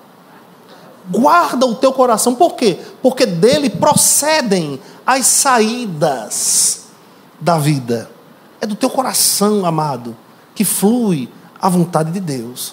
Guarda 1.10 1.64
o 1.64 1.74
teu 1.74 1.94
coração, 1.94 2.34
por 2.34 2.56
quê? 2.56 2.78
Porque 3.00 3.24
dele 3.24 3.70
procedem 3.70 4.78
as 5.06 5.24
saídas 5.24 6.88
da 7.40 7.56
vida. 7.56 8.13
É 8.64 8.66
do 8.66 8.74
teu 8.74 8.88
coração, 8.88 9.66
amado, 9.66 10.16
que 10.54 10.64
flui 10.64 11.28
a 11.60 11.68
vontade 11.68 12.10
de 12.10 12.18
Deus. 12.18 12.72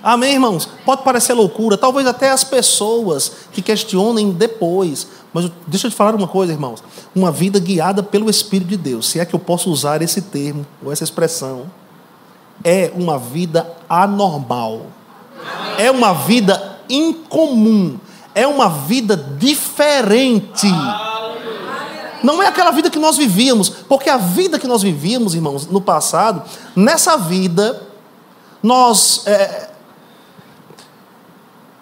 Amém, 0.00 0.34
irmãos? 0.34 0.68
Pode 0.84 1.02
parecer 1.02 1.32
loucura, 1.32 1.76
talvez 1.76 2.06
até 2.06 2.30
as 2.30 2.44
pessoas 2.44 3.32
que 3.50 3.60
questionem 3.60 4.30
depois. 4.30 5.08
Mas 5.32 5.50
deixa 5.66 5.88
eu 5.88 5.90
te 5.90 5.96
falar 5.96 6.14
uma 6.14 6.28
coisa, 6.28 6.52
irmãos. 6.52 6.80
Uma 7.12 7.32
vida 7.32 7.58
guiada 7.58 8.04
pelo 8.04 8.30
Espírito 8.30 8.68
de 8.68 8.76
Deus, 8.76 9.08
se 9.08 9.18
é 9.18 9.24
que 9.24 9.34
eu 9.34 9.40
posso 9.40 9.68
usar 9.68 10.00
esse 10.00 10.22
termo 10.22 10.64
ou 10.80 10.92
essa 10.92 11.02
expressão, 11.02 11.68
é 12.62 12.92
uma 12.94 13.18
vida 13.18 13.68
anormal. 13.88 14.86
É 15.76 15.90
uma 15.90 16.14
vida 16.14 16.78
incomum. 16.88 17.98
É 18.32 18.46
uma 18.46 18.68
vida 18.68 19.16
diferente. 19.16 20.68
Não 22.22 22.42
é 22.42 22.46
aquela 22.46 22.70
vida 22.70 22.90
que 22.90 22.98
nós 22.98 23.16
vivíamos, 23.16 23.68
porque 23.68 24.10
a 24.10 24.16
vida 24.16 24.58
que 24.58 24.66
nós 24.66 24.82
vivíamos, 24.82 25.34
irmãos, 25.34 25.66
no 25.66 25.80
passado, 25.80 26.42
nessa 26.76 27.16
vida, 27.16 27.82
nós 28.62 29.26
é, 29.26 29.70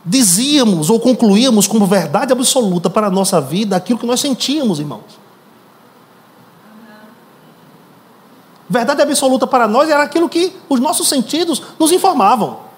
dizíamos 0.05 0.91
ou 0.91 1.01
concluíamos 1.01 1.67
como 1.67 1.87
verdade 1.87 2.33
absoluta 2.33 2.89
para 2.89 3.09
a 3.09 3.11
nossa 3.11 3.41
vida 3.41 3.77
aquilo 3.77 3.99
que 3.99 4.07
nós 4.07 4.21
sentíamos, 4.21 4.79
irmãos. 4.79 5.19
Verdade 8.69 9.01
absoluta 9.01 9.47
para 9.47 9.67
nós 9.67 9.89
era 9.89 10.03
aquilo 10.03 10.29
que 10.29 10.55
os 10.69 10.79
nossos 10.79 11.09
sentidos 11.09 11.63
nos 11.79 11.91
informavam. 11.91 12.69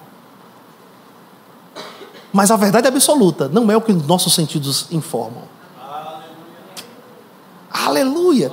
Mas 2.31 2.49
a 2.49 2.55
verdade 2.55 2.87
absoluta 2.87 3.49
não 3.49 3.69
é 3.69 3.75
o 3.75 3.81
que 3.81 3.91
os 3.91 4.07
nossos 4.07 4.33
sentidos 4.33 4.87
informam. 4.89 5.50
Aleluia. 7.73 8.51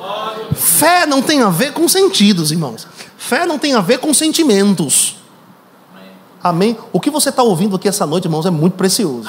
Fé 0.55 1.07
não 1.07 1.21
tem 1.21 1.43
a 1.43 1.51
ver 1.51 1.73
com 1.73 1.89
sentidos, 1.89 2.53
irmãos. 2.53 2.87
Fé 3.17 3.45
não 3.45 3.59
tem 3.59 3.75
a 3.75 3.81
ver 3.81 3.99
com 3.99 4.15
sentimentos. 4.15 5.17
Amém? 6.43 6.79
O 6.93 7.01
que 7.01 7.11
você 7.11 7.31
está 7.31 7.43
ouvindo 7.43 7.77
aqui 7.77 7.89
essa 7.89 8.07
noite, 8.07 8.27
irmãos, 8.27 8.47
é 8.47 8.51
muito 8.51 8.75
precioso. 8.75 9.29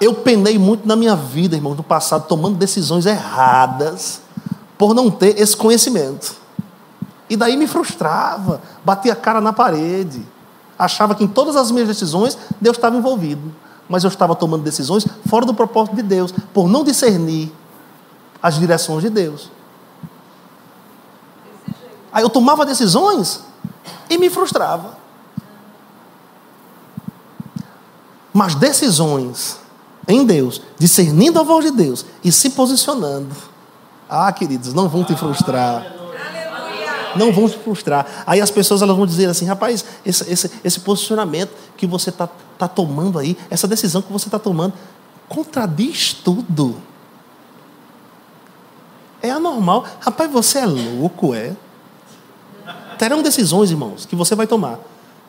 Eu 0.00 0.14
penei 0.14 0.58
muito 0.58 0.86
na 0.86 0.96
minha 0.96 1.14
vida, 1.14 1.54
irmãos, 1.54 1.76
no 1.76 1.82
passado, 1.82 2.26
tomando 2.26 2.56
decisões 2.56 3.06
erradas, 3.06 4.20
por 4.76 4.94
não 4.94 5.10
ter 5.10 5.40
esse 5.40 5.56
conhecimento. 5.56 6.34
E 7.30 7.36
daí 7.36 7.56
me 7.56 7.66
frustrava, 7.66 8.60
batia 8.84 9.12
a 9.12 9.16
cara 9.16 9.40
na 9.40 9.52
parede, 9.52 10.26
achava 10.78 11.14
que 11.14 11.24
em 11.24 11.28
todas 11.28 11.56
as 11.56 11.70
minhas 11.70 11.88
decisões 11.88 12.36
Deus 12.60 12.76
estava 12.76 12.96
envolvido. 12.96 13.54
Mas 13.88 14.02
eu 14.02 14.08
estava 14.08 14.34
tomando 14.34 14.62
decisões 14.62 15.06
fora 15.28 15.46
do 15.46 15.54
propósito 15.54 15.96
de 15.96 16.02
Deus, 16.02 16.32
por 16.52 16.68
não 16.68 16.82
discernir 16.82 17.52
as 18.44 18.56
direções 18.56 19.02
de 19.02 19.08
Deus. 19.08 19.50
Aí 22.12 22.22
eu 22.22 22.28
tomava 22.28 22.66
decisões 22.66 23.40
e 24.10 24.18
me 24.18 24.28
frustrava. 24.28 24.98
Mas 28.34 28.54
decisões 28.54 29.58
em 30.06 30.26
Deus, 30.26 30.60
discernindo 30.78 31.40
a 31.40 31.42
voz 31.42 31.64
de 31.64 31.70
Deus 31.70 32.04
e 32.22 32.30
se 32.30 32.50
posicionando. 32.50 33.34
Ah, 34.06 34.30
queridos, 34.30 34.74
não 34.74 34.90
vão 34.90 35.04
te 35.04 35.16
frustrar. 35.16 35.86
Não 37.16 37.32
vão 37.32 37.48
te 37.48 37.56
frustrar. 37.56 38.24
Aí 38.26 38.42
as 38.42 38.50
pessoas 38.50 38.82
elas 38.82 38.94
vão 38.94 39.06
dizer 39.06 39.30
assim: 39.30 39.46
rapaz, 39.46 39.86
esse, 40.04 40.30
esse, 40.30 40.50
esse 40.62 40.80
posicionamento 40.80 41.52
que 41.78 41.86
você 41.86 42.10
está 42.10 42.28
tá 42.58 42.68
tomando 42.68 43.18
aí, 43.18 43.38
essa 43.48 43.66
decisão 43.66 44.02
que 44.02 44.12
você 44.12 44.28
está 44.28 44.38
tomando, 44.38 44.74
contradiz 45.30 46.12
tudo. 46.12 46.76
É 49.24 49.30
anormal. 49.30 49.86
Rapaz, 50.00 50.30
você 50.30 50.58
é 50.58 50.66
louco, 50.66 51.34
é? 51.34 51.56
Terão 52.98 53.22
decisões, 53.22 53.70
irmãos, 53.70 54.04
que 54.04 54.14
você 54.14 54.34
vai 54.34 54.46
tomar. 54.46 54.78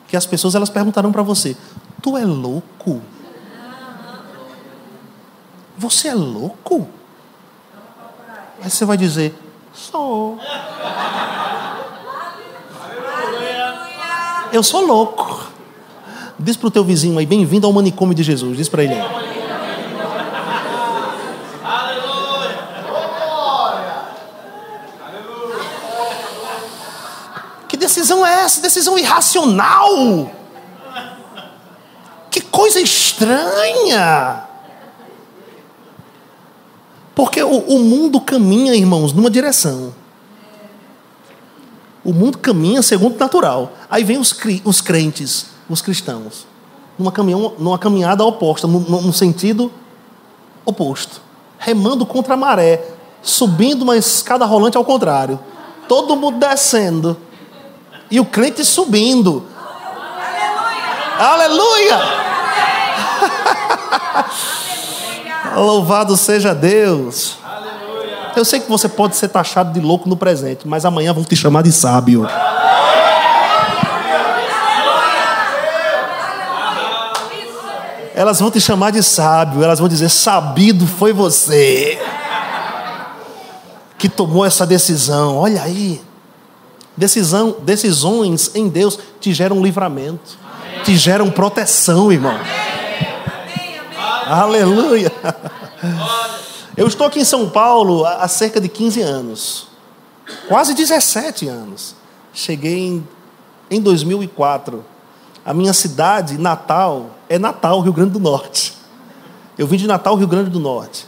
Que 0.06 0.18
as 0.18 0.26
pessoas 0.26 0.54
elas 0.54 0.68
perguntarão 0.68 1.10
para 1.10 1.22
você: 1.22 1.56
Tu 2.02 2.14
é 2.14 2.22
louco? 2.26 3.00
Você 5.78 6.08
é 6.08 6.14
louco? 6.14 6.86
Aí 8.62 8.68
você 8.68 8.84
vai 8.84 8.98
dizer: 8.98 9.34
Sou. 9.72 10.38
Eu 14.52 14.62
sou 14.62 14.86
louco. 14.86 15.46
Diz 16.38 16.54
para 16.58 16.68
o 16.68 16.70
teu 16.70 16.84
vizinho 16.84 17.18
aí: 17.18 17.24
Bem-vindo 17.24 17.66
ao 17.66 17.72
manicômio 17.72 18.14
de 18.14 18.22
Jesus. 18.22 18.58
Diz 18.58 18.68
para 18.68 18.84
ele 18.84 18.92
aí. 18.92 19.26
Que 27.76 27.76
é 28.26 28.40
essa? 28.44 28.60
Decisão 28.60 28.98
irracional 28.98 30.30
coisa 32.56 32.80
estranha. 32.80 34.44
Porque 37.14 37.42
o, 37.42 37.58
o 37.58 37.78
mundo 37.80 38.18
caminha, 38.18 38.74
irmãos, 38.74 39.12
numa 39.12 39.30
direção. 39.30 39.92
O 42.02 42.14
mundo 42.14 42.38
caminha 42.38 42.82
segundo 42.82 43.16
o 43.16 43.18
natural. 43.18 43.72
Aí 43.90 44.02
vem 44.02 44.16
os, 44.16 44.34
os 44.64 44.80
crentes, 44.80 45.46
os 45.68 45.82
cristãos, 45.82 46.46
numa, 46.98 47.12
caminhão, 47.12 47.52
numa 47.58 47.78
caminhada 47.78 48.24
oposta, 48.24 48.66
no, 48.66 48.80
no 48.80 49.12
sentido 49.12 49.70
oposto. 50.64 51.20
remando 51.58 52.06
contra 52.06 52.34
a 52.34 52.36
maré, 52.38 52.82
subindo 53.22 53.82
uma 53.82 53.98
escada 53.98 54.46
rolante 54.46 54.78
ao 54.78 54.84
contrário. 54.84 55.38
Todo 55.86 56.16
mundo 56.16 56.38
descendo. 56.38 57.18
E 58.10 58.20
o 58.20 58.24
crente 58.24 58.64
subindo. 58.64 59.44
Aleluia! 61.18 61.96
Aleluia! 61.96 62.26
Louvado 65.56 66.16
seja 66.16 66.54
Deus. 66.54 67.38
Eu 68.36 68.44
sei 68.44 68.60
que 68.60 68.68
você 68.68 68.88
pode 68.88 69.16
ser 69.16 69.28
taxado 69.28 69.72
de 69.72 69.80
louco 69.80 70.08
no 70.08 70.16
presente, 70.16 70.68
mas 70.68 70.84
amanhã 70.84 71.12
vão 71.12 71.24
te 71.24 71.34
chamar 71.34 71.62
de 71.62 71.72
sábio. 71.72 72.28
Elas 78.14 78.40
vão 78.40 78.50
te 78.50 78.60
chamar 78.60 78.92
de 78.92 79.02
sábio, 79.02 79.62
elas 79.62 79.78
vão 79.78 79.88
dizer: 79.88 80.08
sabido 80.10 80.86
foi 80.86 81.12
você 81.12 81.98
que 83.98 84.08
tomou 84.08 84.44
essa 84.44 84.66
decisão. 84.66 85.36
Olha 85.36 85.62
aí. 85.62 86.05
Decisão, 86.96 87.56
decisões 87.62 88.50
em 88.54 88.68
Deus 88.68 88.98
te 89.20 89.32
geram 89.34 89.62
livramento, 89.62 90.38
Amém. 90.42 90.82
te 90.84 90.96
geram 90.96 91.30
proteção, 91.30 92.10
irmão. 92.10 92.32
Amém. 92.32 93.80
Amém. 94.26 94.32
Aleluia. 94.32 95.12
Eu 96.76 96.86
estou 96.86 97.06
aqui 97.06 97.20
em 97.20 97.24
São 97.24 97.48
Paulo 97.48 98.04
há 98.04 98.28
cerca 98.28 98.60
de 98.60 98.68
15 98.68 99.00
anos, 99.00 99.68
quase 100.46 100.74
17 100.74 101.48
anos. 101.48 101.94
Cheguei 102.34 102.78
em, 102.78 103.08
em 103.70 103.80
2004. 103.80 104.84
A 105.44 105.54
minha 105.54 105.72
cidade 105.72 106.36
natal 106.36 107.10
é 107.28 107.38
Natal, 107.38 107.80
Rio 107.80 107.92
Grande 107.92 108.10
do 108.10 108.20
Norte. 108.20 108.74
Eu 109.56 109.66
vim 109.66 109.76
de 109.76 109.86
Natal, 109.86 110.16
Rio 110.16 110.26
Grande 110.26 110.50
do 110.50 110.60
Norte. 110.60 111.06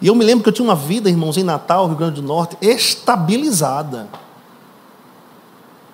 E 0.00 0.06
eu 0.06 0.14
me 0.14 0.24
lembro 0.24 0.42
que 0.42 0.48
eu 0.48 0.52
tinha 0.52 0.66
uma 0.66 0.76
vida, 0.76 1.10
irmãos, 1.10 1.36
em 1.36 1.42
Natal, 1.42 1.86
Rio 1.86 1.96
Grande 1.96 2.20
do 2.20 2.26
Norte, 2.26 2.56
estabilizada. 2.60 4.08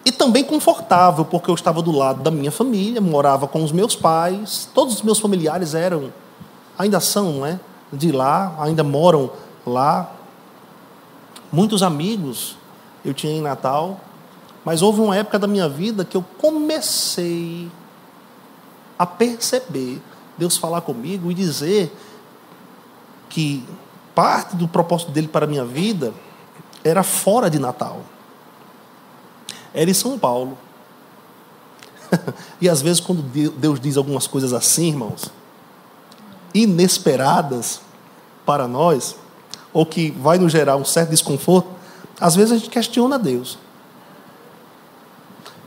E 0.07 0.13
também 0.13 0.45
confortável, 0.45 1.25
porque 1.25 1.51
eu 1.51 1.55
estava 1.57 1.83
do 1.83 1.91
lado 1.91 2.23
da 2.23 2.31
minha 2.31 2.53
família, 2.53 3.01
morava 3.01 3.49
com 3.49 3.65
os 3.65 3.73
meus 3.73 3.97
pais, 3.97 4.71
todos 4.73 4.95
os 4.95 5.03
meus 5.03 5.19
familiares 5.19 5.75
eram, 5.75 6.13
ainda 6.79 7.01
são, 7.01 7.33
não 7.33 7.47
é? 7.47 7.59
De 7.93 8.13
lá, 8.13 8.55
ainda 8.61 8.85
moram 8.85 9.33
lá. 9.67 10.09
Muitos 11.51 11.83
amigos 11.83 12.57
eu 13.05 13.13
tinha 13.13 13.33
em 13.33 13.41
Natal, 13.41 13.99
mas 14.65 14.81
houve 14.81 15.01
uma 15.01 15.17
época 15.17 15.41
da 15.41 15.49
minha 15.49 15.69
vida 15.69 16.05
que 16.05 16.17
eu 16.17 16.25
comecei 16.39 17.69
a 18.97 19.05
perceber 19.05 20.01
Deus 20.39 20.57
falar 20.57 20.83
comigo 20.83 21.33
e 21.33 21.35
dizer 21.35 21.93
que 23.29 23.65
parte 24.15 24.55
do 24.55 24.69
propósito 24.69 25.11
dele 25.11 25.27
para 25.27 25.47
a 25.47 25.49
minha 25.49 25.65
vida 25.65 26.15
era 26.85 27.03
fora 27.03 27.51
de 27.51 27.59
Natal 27.59 28.03
era 29.77 29.91
em 29.91 29.95
São 29.95 30.19
Paulo. 30.19 30.57
e 32.61 32.69
às 32.69 32.81
vezes, 32.81 32.99
quando 32.99 33.23
Deus 33.23 33.79
diz 33.79 33.99
algumas 33.99 34.27
coisas 34.27 34.55
assim, 34.55 34.89
irmãos, 34.89 35.31
inesperadas 36.55 37.83
para 38.47 38.67
nós, 38.67 39.17
ou 39.75 39.85
que 39.85 40.11
vai 40.13 40.39
nos 40.39 40.51
gerar 40.51 40.77
um 40.77 40.85
certo 40.85 41.11
desconforto, 41.11 41.69
às 42.19 42.35
vezes 42.35 42.53
a 42.53 42.57
gente 42.57 42.71
questiona 42.71 43.19
Deus. 43.19 43.59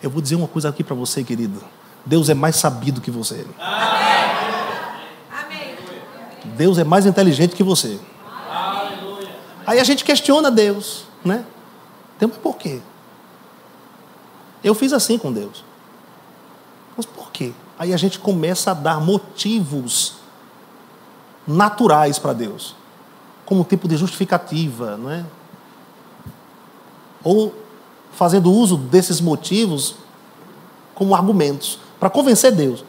Eu 0.01 0.09
vou 0.09 0.21
dizer 0.21 0.35
uma 0.35 0.47
coisa 0.47 0.69
aqui 0.69 0.83
para 0.83 0.95
você, 0.95 1.23
querido. 1.23 1.63
Deus 2.03 2.29
é 2.29 2.33
mais 2.33 2.55
sabido 2.55 3.01
que 3.01 3.11
você. 3.11 3.45
Amém. 5.31 5.77
Deus 6.55 6.79
é 6.79 6.83
mais 6.83 7.05
inteligente 7.05 7.55
que 7.55 7.63
você. 7.63 7.99
Aí 9.67 9.79
a 9.79 9.83
gente 9.83 10.03
questiona 10.03 10.49
Deus, 10.49 11.05
né? 11.23 11.45
Então, 12.17 12.27
por 12.27 12.57
quê? 12.57 12.81
Eu 14.63 14.75
fiz 14.75 14.93
assim 14.93 15.17
com 15.17 15.31
Deus. 15.31 15.63
Mas 16.95 17.05
por 17.05 17.31
quê? 17.31 17.53
Aí 17.77 17.93
a 17.93 17.97
gente 17.97 18.19
começa 18.19 18.71
a 18.71 18.73
dar 18.73 18.99
motivos 18.99 20.15
naturais 21.47 22.19
para 22.19 22.33
Deus, 22.33 22.75
como 23.45 23.63
tipo 23.63 23.87
de 23.87 23.95
justificativa, 23.97 24.97
não 24.97 25.09
é? 25.09 25.25
Ou 27.23 27.55
fazendo 28.11 28.51
uso 28.51 28.77
desses 28.77 29.21
motivos 29.21 29.95
como 30.93 31.15
argumentos 31.15 31.79
para 31.99 32.09
convencer 32.09 32.51
Deus. 32.51 32.83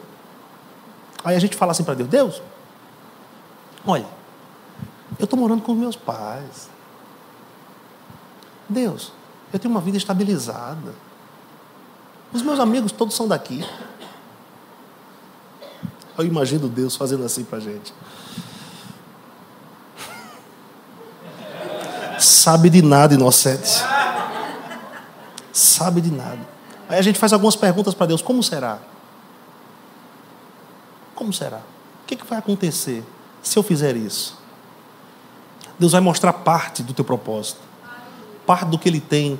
Aí 1.23 1.35
a 1.35 1.39
gente 1.39 1.55
fala 1.55 1.71
assim 1.71 1.83
para 1.83 1.93
Deus: 1.93 2.09
Deus, 2.09 2.41
olha, 3.85 4.05
eu 5.17 5.23
estou 5.23 5.39
morando 5.39 5.61
com 5.61 5.73
meus 5.73 5.95
pais. 5.95 6.69
Deus, 8.67 9.11
eu 9.51 9.59
tenho 9.59 9.73
uma 9.73 9.81
vida 9.81 9.97
estabilizada. 9.97 10.93
Os 12.33 12.41
meus 12.41 12.59
amigos 12.59 12.91
todos 12.91 13.15
são 13.15 13.27
daqui. 13.27 13.65
Eu 16.17 16.25
imagino 16.25 16.69
Deus 16.69 16.95
fazendo 16.95 17.25
assim 17.25 17.43
para 17.43 17.57
a 17.57 17.61
gente. 17.61 17.93
Sabe 22.19 22.69
de 22.69 22.81
nada, 22.81 23.13
inocente. 23.13 23.83
Sabe 25.51 26.01
de 26.01 26.11
nada. 26.11 26.39
Aí 26.87 26.99
a 26.99 27.01
gente 27.01 27.17
faz 27.17 27.33
algumas 27.33 27.55
perguntas 27.55 27.93
para 27.93 28.07
Deus: 28.07 28.21
como 28.21 28.41
será? 28.43 28.79
Como 31.15 31.33
será? 31.33 31.57
O 31.57 32.05
que, 32.07 32.15
que 32.15 32.25
vai 32.25 32.39
acontecer 32.39 33.03
se 33.41 33.57
eu 33.57 33.63
fizer 33.63 33.95
isso? 33.95 34.39
Deus 35.79 35.91
vai 35.91 36.01
mostrar 36.01 36.33
parte 36.33 36.83
do 36.83 36.93
teu 36.93 37.03
propósito, 37.03 37.59
parte 38.45 38.65
do 38.65 38.77
que 38.77 38.87
Ele 38.87 39.01
tem 39.01 39.39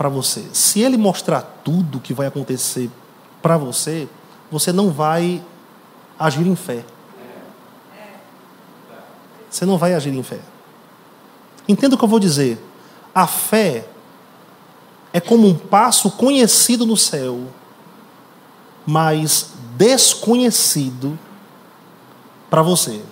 para 0.00 0.08
você. 0.08 0.48
Se 0.54 0.80
ele 0.80 0.96
mostrar 0.96 1.42
tudo 1.62 1.98
o 1.98 2.00
que 2.00 2.14
vai 2.14 2.26
acontecer 2.26 2.90
para 3.42 3.58
você, 3.58 4.08
você 4.50 4.72
não 4.72 4.90
vai 4.90 5.44
agir 6.18 6.46
em 6.46 6.56
fé. 6.56 6.86
Você 9.50 9.66
não 9.66 9.76
vai 9.76 9.92
agir 9.92 10.14
em 10.14 10.22
fé. 10.22 10.40
Entenda 11.68 11.96
o 11.96 11.98
que 11.98 12.04
eu 12.04 12.08
vou 12.08 12.18
dizer. 12.18 12.58
A 13.14 13.26
fé 13.26 13.86
é 15.12 15.20
como 15.20 15.46
um 15.46 15.54
passo 15.54 16.10
conhecido 16.12 16.86
no 16.86 16.96
céu, 16.96 17.48
mas 18.86 19.50
desconhecido 19.76 21.18
para 22.48 22.62
você. 22.62 23.02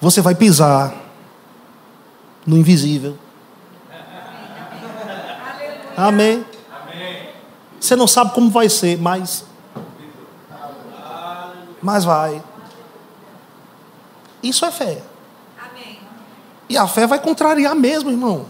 Você 0.00 0.20
vai 0.20 0.34
pisar 0.34 0.94
no 2.46 2.56
invisível. 2.56 3.16
Amém. 5.96 6.44
Você 7.80 7.96
não 7.96 8.06
sabe 8.06 8.32
como 8.32 8.50
vai 8.50 8.68
ser, 8.68 8.98
mas. 8.98 9.44
Mas 11.80 12.04
vai. 12.04 12.42
Isso 14.42 14.64
é 14.64 14.70
fé. 14.70 15.02
E 16.68 16.76
a 16.76 16.86
fé 16.86 17.06
vai 17.06 17.18
contrariar 17.20 17.74
mesmo, 17.74 18.10
irmão, 18.10 18.46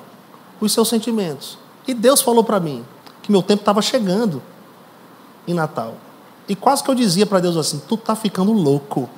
os 0.61 0.72
seus 0.72 0.88
sentimentos. 0.88 1.59
E 1.86 1.92
Deus 1.92 2.22
falou 2.22 2.42
para 2.42 2.59
mim 2.59 2.84
que 3.22 3.30
meu 3.30 3.42
tempo 3.42 3.61
estava 3.61 3.82
chegando 3.82 4.42
em 5.47 5.55
Natal. 5.55 5.97
E 6.49 6.57
quase 6.57 6.82
que 6.82 6.90
eu 6.90 6.94
dizia 6.94 7.26
para 7.26 7.40
Deus 7.40 7.57
assim: 7.57 7.80
Tu 7.86 7.94
está 7.94 8.16
ficando 8.16 8.53
louco. 8.53 9.09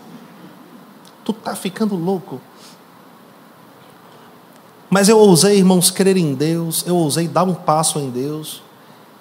Tu 1.28 1.32
está 1.32 1.54
ficando 1.54 1.94
louco. 1.94 2.40
Mas 4.88 5.10
eu 5.10 5.18
ousei, 5.18 5.58
irmãos, 5.58 5.90
crer 5.90 6.16
em 6.16 6.32
Deus, 6.32 6.82
eu 6.86 6.96
ousei 6.96 7.28
dar 7.28 7.42
um 7.42 7.52
passo 7.52 7.98
em 7.98 8.08
Deus. 8.08 8.62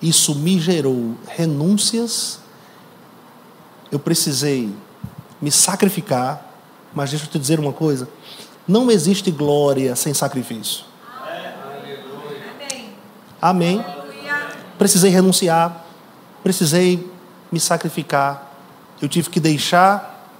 Isso 0.02 0.34
me 0.34 0.58
gerou 0.58 1.16
renúncias. 1.28 2.40
Eu 3.92 4.00
precisei 4.00 4.74
me 5.42 5.52
sacrificar. 5.52 6.50
Mas 6.96 7.10
deixa 7.10 7.26
eu 7.26 7.30
te 7.30 7.38
dizer 7.38 7.60
uma 7.60 7.74
coisa: 7.74 8.08
não 8.66 8.90
existe 8.90 9.30
glória 9.30 9.94
sem 9.94 10.14
sacrifício. 10.14 10.86
Amém. 13.42 13.84
Precisei 14.78 15.12
renunciar, 15.12 15.86
precisei 16.42 17.06
me 17.52 17.60
sacrificar. 17.60 18.50
Eu 19.02 19.10
tive 19.10 19.30
que 19.30 19.42
deixar 19.42 20.32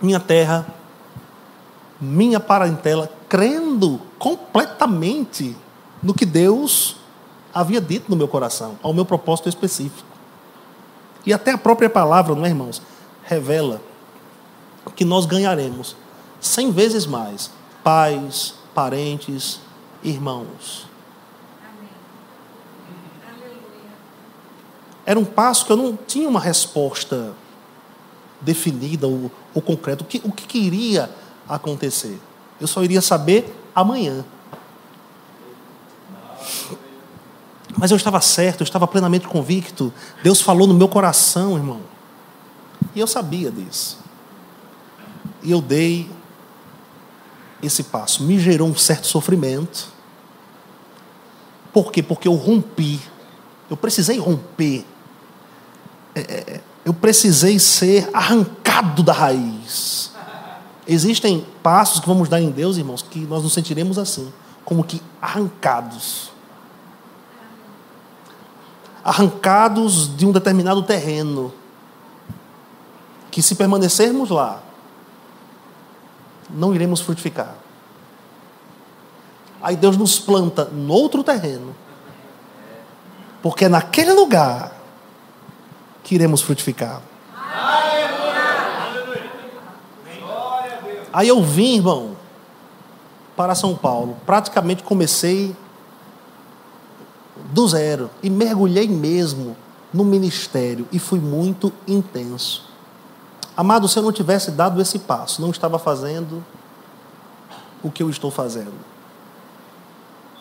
minha 0.00 0.20
terra, 0.20 0.83
minha 2.00 2.40
parentela, 2.40 3.10
crendo 3.28 4.00
completamente 4.18 5.56
no 6.02 6.12
que 6.12 6.26
Deus 6.26 6.96
havia 7.52 7.80
dito 7.80 8.10
no 8.10 8.16
meu 8.16 8.28
coração, 8.28 8.78
ao 8.82 8.92
meu 8.92 9.04
propósito 9.04 9.48
específico. 9.48 10.08
E 11.24 11.32
até 11.32 11.52
a 11.52 11.58
própria 11.58 11.88
palavra, 11.88 12.34
não 12.34 12.44
é, 12.44 12.48
irmãos? 12.48 12.82
Revela 13.22 13.80
que 14.94 15.04
nós 15.04 15.24
ganharemos 15.24 15.96
cem 16.40 16.70
vezes 16.70 17.06
mais 17.06 17.50
pais, 17.82 18.54
parentes, 18.74 19.60
irmãos. 20.02 20.86
Era 25.06 25.18
um 25.18 25.24
passo 25.24 25.66
que 25.66 25.72
eu 25.72 25.76
não 25.76 25.96
tinha 25.96 26.28
uma 26.28 26.40
resposta 26.40 27.34
definida 28.40 29.06
ou, 29.06 29.30
ou 29.54 29.60
concreta. 29.60 30.02
O 30.02 30.06
que, 30.06 30.20
o 30.24 30.32
que 30.32 30.58
iria 30.58 31.10
acontecer? 31.48 32.20
Eu 32.60 32.66
só 32.66 32.82
iria 32.82 33.00
saber 33.00 33.54
amanhã. 33.74 34.24
Mas 37.76 37.90
eu 37.90 37.96
estava 37.96 38.20
certo, 38.20 38.60
eu 38.60 38.64
estava 38.64 38.86
plenamente 38.86 39.26
convicto. 39.26 39.92
Deus 40.22 40.40
falou 40.40 40.66
no 40.66 40.74
meu 40.74 40.88
coração, 40.88 41.56
irmão. 41.56 41.80
E 42.94 43.00
eu 43.00 43.06
sabia 43.06 43.50
disso. 43.50 43.98
E 45.42 45.50
eu 45.50 45.60
dei 45.60 46.08
esse 47.62 47.84
passo. 47.84 48.22
Me 48.22 48.38
gerou 48.38 48.68
um 48.68 48.76
certo 48.76 49.06
sofrimento. 49.06 49.88
Por 51.72 51.90
quê? 51.90 52.02
Porque 52.02 52.28
eu 52.28 52.34
rompi. 52.34 53.00
Eu 53.68 53.76
precisei 53.76 54.18
romper. 54.18 54.84
É, 56.14 56.20
é, 56.20 56.54
é 56.54 56.60
eu 56.84 56.92
precisei 56.92 57.58
ser 57.58 58.08
arrancado 58.12 59.02
da 59.02 59.12
raiz. 59.12 60.10
Existem 60.86 61.46
passos 61.62 62.00
que 62.00 62.06
vamos 62.06 62.28
dar 62.28 62.40
em 62.40 62.50
Deus, 62.50 62.76
irmãos, 62.76 63.02
que 63.02 63.20
nós 63.20 63.42
nos 63.42 63.52
sentiremos 63.52 63.98
assim, 63.98 64.32
como 64.64 64.84
que 64.84 65.00
arrancados. 65.20 66.30
Arrancados 69.02 70.14
de 70.16 70.26
um 70.26 70.32
determinado 70.32 70.82
terreno, 70.82 71.52
que 73.30 73.42
se 73.42 73.54
permanecermos 73.54 74.30
lá, 74.30 74.62
não 76.50 76.74
iremos 76.74 77.00
frutificar. 77.00 77.54
Aí 79.62 79.76
Deus 79.76 79.96
nos 79.96 80.18
planta 80.18 80.66
no 80.66 80.92
outro 80.92 81.24
terreno, 81.24 81.74
porque 83.42 83.64
é 83.64 83.68
naquele 83.68 84.12
lugar 84.12 84.72
que 86.02 86.14
iremos 86.14 86.42
frutificar. 86.42 87.00
Aí 91.14 91.28
eu 91.28 91.40
vim, 91.40 91.76
irmão, 91.76 92.16
para 93.36 93.54
São 93.54 93.76
Paulo. 93.76 94.16
Praticamente 94.26 94.82
comecei 94.82 95.54
do 97.52 97.68
zero 97.68 98.10
e 98.20 98.28
mergulhei 98.28 98.88
mesmo 98.88 99.56
no 99.92 100.04
ministério 100.04 100.88
e 100.90 100.98
fui 100.98 101.20
muito 101.20 101.72
intenso. 101.86 102.68
Amado, 103.56 103.86
se 103.86 103.96
eu 103.96 104.02
não 104.02 104.10
tivesse 104.10 104.50
dado 104.50 104.82
esse 104.82 104.98
passo, 104.98 105.40
não 105.40 105.50
estava 105.50 105.78
fazendo 105.78 106.44
o 107.80 107.92
que 107.92 108.02
eu 108.02 108.10
estou 108.10 108.32
fazendo. 108.32 108.74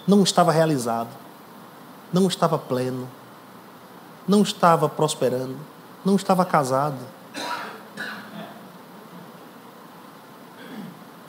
Não 0.08 0.24
estava 0.24 0.52
realizado. 0.52 1.10
Não 2.12 2.26
estava 2.26 2.58
pleno. 2.58 3.08
Não 4.28 4.42
estava 4.42 4.90
prosperando. 4.90 5.56
Não 6.04 6.16
estava 6.16 6.44
casado. 6.44 6.98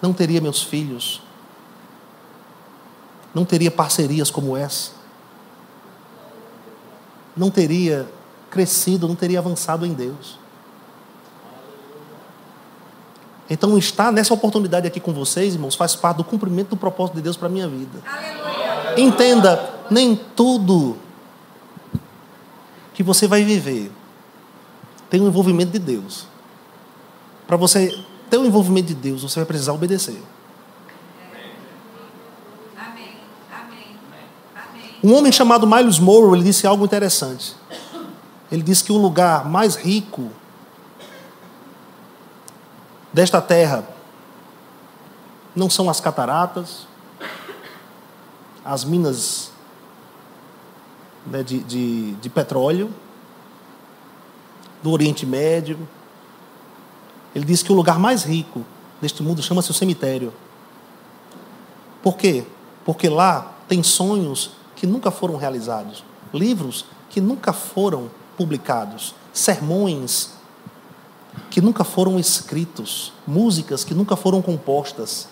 Não 0.05 0.13
teria 0.13 0.39
meus 0.39 0.63
filhos. 0.63 1.23
Não 3.33 3.43
teria 3.43 3.71
parcerias 3.71 4.31
como 4.31 4.55
essa. 4.55 4.91
Não 7.35 7.51
teria 7.51 8.07
crescido, 8.51 9.09
não 9.09 9.15
teria 9.15 9.39
avançado 9.39 9.87
em 9.87 9.95
Deus. 9.95 10.39
Então, 13.49 13.79
estar 13.79 14.13
nessa 14.13 14.35
oportunidade 14.35 14.87
aqui 14.87 15.01
com 15.01 15.15
vocês, 15.15 15.55
irmãos, 15.55 15.75
faz 15.75 15.97
parte 15.97 16.19
do 16.19 16.25
cumprimento 16.25 16.69
do 16.69 16.77
propósito 16.77 17.15
de 17.15 17.23
Deus 17.23 17.39
para 17.39 17.49
a 17.49 17.51
minha 17.51 17.67
vida. 17.67 17.99
Aleluia. 18.05 19.01
Entenda, 19.01 19.75
nem 19.91 20.15
tudo 20.37 20.99
que 22.93 23.03
você 23.03 23.27
vai 23.27 23.43
viver 23.43 23.91
tem 25.09 25.23
um 25.23 25.29
envolvimento 25.29 25.73
de 25.73 25.79
Deus. 25.79 26.27
Para 27.47 27.57
você 27.57 28.05
ter 28.31 28.39
o 28.39 28.45
envolvimento 28.47 28.89
de 28.89 28.95
Deus, 28.95 29.23
você 29.23 29.41
vai 29.41 29.47
precisar 29.47 29.73
obedecer. 29.73 30.21
Amém. 32.77 33.17
Amém. 34.55 34.93
Um 35.03 35.15
homem 35.15 35.31
chamado 35.31 35.67
Miles 35.67 35.99
Morrow, 35.99 36.35
ele 36.35 36.45
disse 36.45 36.67
algo 36.67 36.85
interessante. 36.85 37.57
Ele 38.51 38.63
disse 38.63 38.85
que 38.85 38.93
o 38.93 38.97
lugar 38.97 39.49
mais 39.49 39.75
rico 39.77 40.31
desta 43.13 43.41
terra 43.41 43.85
não 45.55 45.71
são 45.71 45.89
as 45.89 46.01
cataratas, 46.01 46.87
as 48.65 48.85
minas 48.85 49.53
né, 51.27 51.43
de, 51.43 51.61
de, 51.61 52.13
de 52.15 52.29
petróleo 52.31 52.93
do 54.83 54.91
Oriente 54.91 55.25
Médio. 55.25 55.79
Ele 57.35 57.45
diz 57.45 57.63
que 57.63 57.73
o 57.73 57.75
lugar 57.75 57.99
mais 57.99 58.23
rico 58.23 58.65
deste 59.01 59.23
mundo 59.23 59.43
chama-se 59.43 59.71
o 59.71 59.75
cemitério. 59.75 60.33
Por 62.03 62.17
quê? 62.17 62.45
Porque 62.85 63.09
lá 63.09 63.55
tem 63.69 63.83
sonhos 63.83 64.53
que 64.77 64.87
nunca 64.87 65.11
foram 65.11 65.37
realizados, 65.37 66.05
livros 66.33 66.85
que 67.11 67.21
nunca 67.21 67.53
foram 67.53 68.11
publicados, 68.37 69.15
sermões 69.33 70.35
que 71.51 71.61
nunca 71.61 71.85
foram 71.85 72.19
escritos, 72.19 73.13
músicas 73.27 73.85
que 73.85 73.95
nunca 73.95 74.17
foram 74.17 74.41
compostas. 74.41 75.29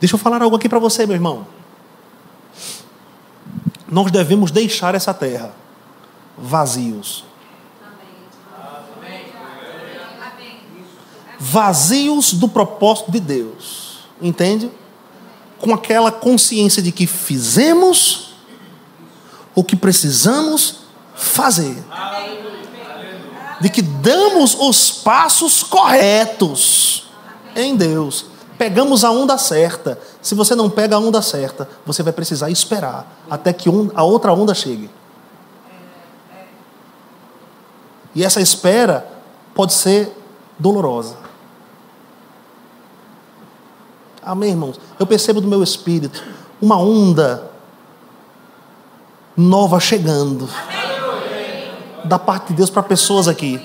Deixa 0.00 0.14
eu 0.14 0.18
falar 0.18 0.42
algo 0.42 0.56
aqui 0.56 0.68
para 0.68 0.78
você, 0.78 1.06
meu 1.06 1.16
irmão. 1.16 1.46
Nós 3.90 4.10
devemos 4.10 4.50
deixar 4.50 4.94
essa 4.94 5.12
terra 5.14 5.52
vazios. 6.36 7.24
Vazios 11.38 12.32
do 12.32 12.48
propósito 12.48 13.10
de 13.10 13.20
Deus. 13.20 14.00
Entende? 14.20 14.70
Com 15.58 15.72
aquela 15.72 16.10
consciência 16.10 16.82
de 16.82 16.92
que 16.92 17.06
fizemos 17.06 18.34
o 19.54 19.62
que 19.62 19.76
precisamos 19.76 20.80
fazer 21.14 21.76
de 23.60 23.68
que 23.68 23.82
damos 23.82 24.54
os 24.54 24.90
passos 24.90 25.62
corretos 25.62 27.08
em 27.54 27.76
Deus. 27.76 28.26
Pegamos 28.56 29.04
a 29.04 29.10
onda 29.10 29.38
certa. 29.38 29.98
Se 30.20 30.34
você 30.34 30.54
não 30.54 30.68
pega 30.68 30.96
a 30.96 30.98
onda 30.98 31.22
certa, 31.22 31.68
você 31.84 32.02
vai 32.02 32.12
precisar 32.12 32.50
esperar 32.50 33.24
até 33.30 33.52
que 33.52 33.68
a 33.94 34.02
outra 34.02 34.32
onda 34.32 34.54
chegue. 34.54 34.90
E 38.14 38.24
essa 38.24 38.40
espera 38.40 39.06
pode 39.54 39.72
ser 39.72 40.12
dolorosa. 40.58 41.16
Amém, 44.28 44.50
irmãos? 44.50 44.78
Eu 44.98 45.06
percebo 45.06 45.40
do 45.40 45.48
meu 45.48 45.62
espírito 45.62 46.22
uma 46.60 46.76
onda 46.76 47.50
nova 49.34 49.80
chegando. 49.80 50.46
Amém 50.46 50.88
da 52.04 52.18
parte 52.18 52.48
de 52.48 52.54
Deus 52.54 52.70
para 52.70 52.82
pessoas 52.82 53.26
aqui. 53.26 53.60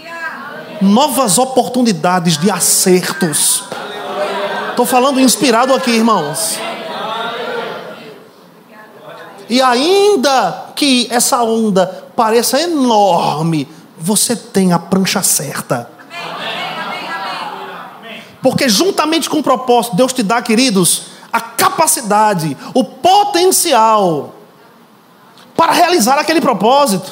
Novas 0.81 1.37
oportunidades 1.37 2.37
de 2.37 2.49
acertos. 2.49 3.63
Estou 4.69 4.85
falando 4.85 5.19
inspirado 5.19 5.73
aqui, 5.73 5.91
irmãos. 5.91 6.57
E 9.49 9.61
ainda 9.61 10.67
que 10.75 11.07
essa 11.11 11.43
onda 11.43 11.87
pareça 12.15 12.59
enorme, 12.59 13.67
você 13.97 14.33
tem 14.33 14.71
a 14.71 14.79
prancha 14.79 15.21
certa. 15.21 15.89
Porque 18.43 18.67
juntamente 18.67 19.29
com 19.29 19.39
o 19.39 19.43
propósito, 19.43 19.95
Deus 19.95 20.11
te 20.11 20.21
dá, 20.21 20.41
queridos, 20.41 21.03
a 21.31 21.39
capacidade, 21.39 22.55
o 22.73 22.83
potencial 22.83 24.35
para 25.55 25.71
realizar 25.71 26.19
aquele 26.19 26.41
propósito. 26.41 27.11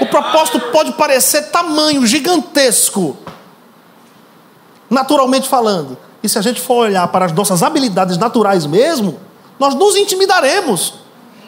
O 0.00 0.06
propósito 0.06 0.60
pode 0.70 0.92
parecer 0.92 1.50
tamanho 1.50 2.06
gigantesco, 2.06 3.16
naturalmente 4.90 5.48
falando. 5.48 5.96
E 6.22 6.28
se 6.28 6.38
a 6.38 6.42
gente 6.42 6.60
for 6.60 6.86
olhar 6.86 7.08
para 7.08 7.24
as 7.24 7.32
nossas 7.32 7.62
habilidades 7.62 8.18
naturais 8.18 8.66
mesmo, 8.66 9.18
nós 9.58 9.74
nos 9.74 9.96
intimidaremos, 9.96 10.94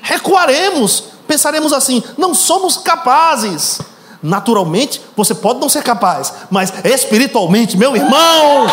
recuaremos, 0.00 1.04
pensaremos 1.26 1.72
assim: 1.72 2.02
não 2.16 2.34
somos 2.34 2.78
capazes. 2.78 3.78
Naturalmente, 4.22 5.00
você 5.16 5.34
pode 5.34 5.60
não 5.60 5.68
ser 5.68 5.82
capaz, 5.82 6.32
mas 6.50 6.72
espiritualmente, 6.84 7.76
meu 7.76 7.94
irmão, 7.94 8.66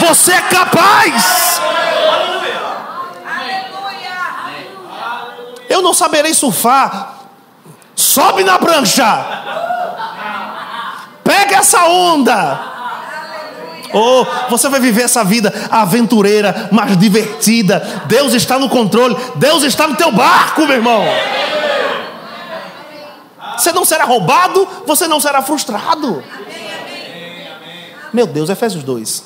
você 0.00 0.32
é 0.32 0.40
capaz. 0.42 1.60
Eu 5.68 5.82
não 5.82 5.92
saberei 5.92 6.32
surfar, 6.32 7.16
Sobe 7.96 8.44
na 8.44 8.58
prancha. 8.58 9.24
Pega 11.24 11.56
essa 11.56 11.86
onda. 11.86 12.60
Oh, 13.94 14.26
você 14.50 14.68
vai 14.68 14.78
viver 14.78 15.02
essa 15.02 15.24
vida 15.24 15.52
aventureira, 15.70 16.68
mas 16.70 16.98
divertida. 16.98 18.04
Deus 18.06 18.34
está 18.34 18.58
no 18.58 18.68
controle. 18.68 19.16
Deus 19.36 19.62
está 19.62 19.88
no 19.88 19.96
teu 19.96 20.12
barco, 20.12 20.66
meu 20.66 20.76
irmão. 20.76 21.02
Você 23.56 23.72
não 23.72 23.84
será 23.84 24.04
roubado, 24.04 24.66
você 24.86 25.06
não 25.08 25.20
será 25.20 25.42
frustrado. 25.42 26.22
Meu 28.12 28.26
Deus, 28.26 28.48
Efésios 28.48 28.82
2. 28.84 29.24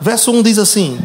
Verso 0.00 0.30
1 0.30 0.42
diz 0.42 0.58
assim: 0.58 0.98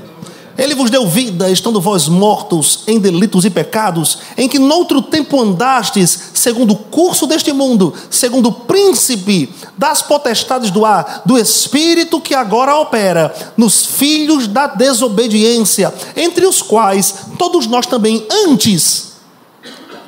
Ele 0.57 0.75
vos 0.75 0.89
deu 0.89 1.07
vida, 1.07 1.49
estando 1.49 1.81
vós 1.81 2.07
mortos 2.07 2.83
em 2.87 2.99
delitos 2.99 3.43
e 3.43 3.49
pecados, 3.49 4.19
em 4.37 4.47
que 4.47 4.59
noutro 4.59 5.01
tempo 5.01 5.41
andastes, 5.41 6.31
segundo 6.33 6.71
o 6.71 6.77
curso 6.77 7.25
deste 7.25 7.51
mundo, 7.51 7.93
segundo 8.09 8.49
o 8.49 8.53
príncipe 8.53 9.53
das 9.77 10.01
potestades 10.01 10.69
do 10.69 10.85
ar, 10.85 11.23
do 11.25 11.37
espírito 11.37 12.21
que 12.21 12.35
agora 12.35 12.75
opera 12.75 13.33
nos 13.57 13.85
filhos 13.85 14.47
da 14.47 14.67
desobediência, 14.67 15.93
entre 16.15 16.45
os 16.45 16.61
quais 16.61 17.15
todos 17.37 17.65
nós 17.65 17.87
também 17.87 18.25
antes 18.45 19.12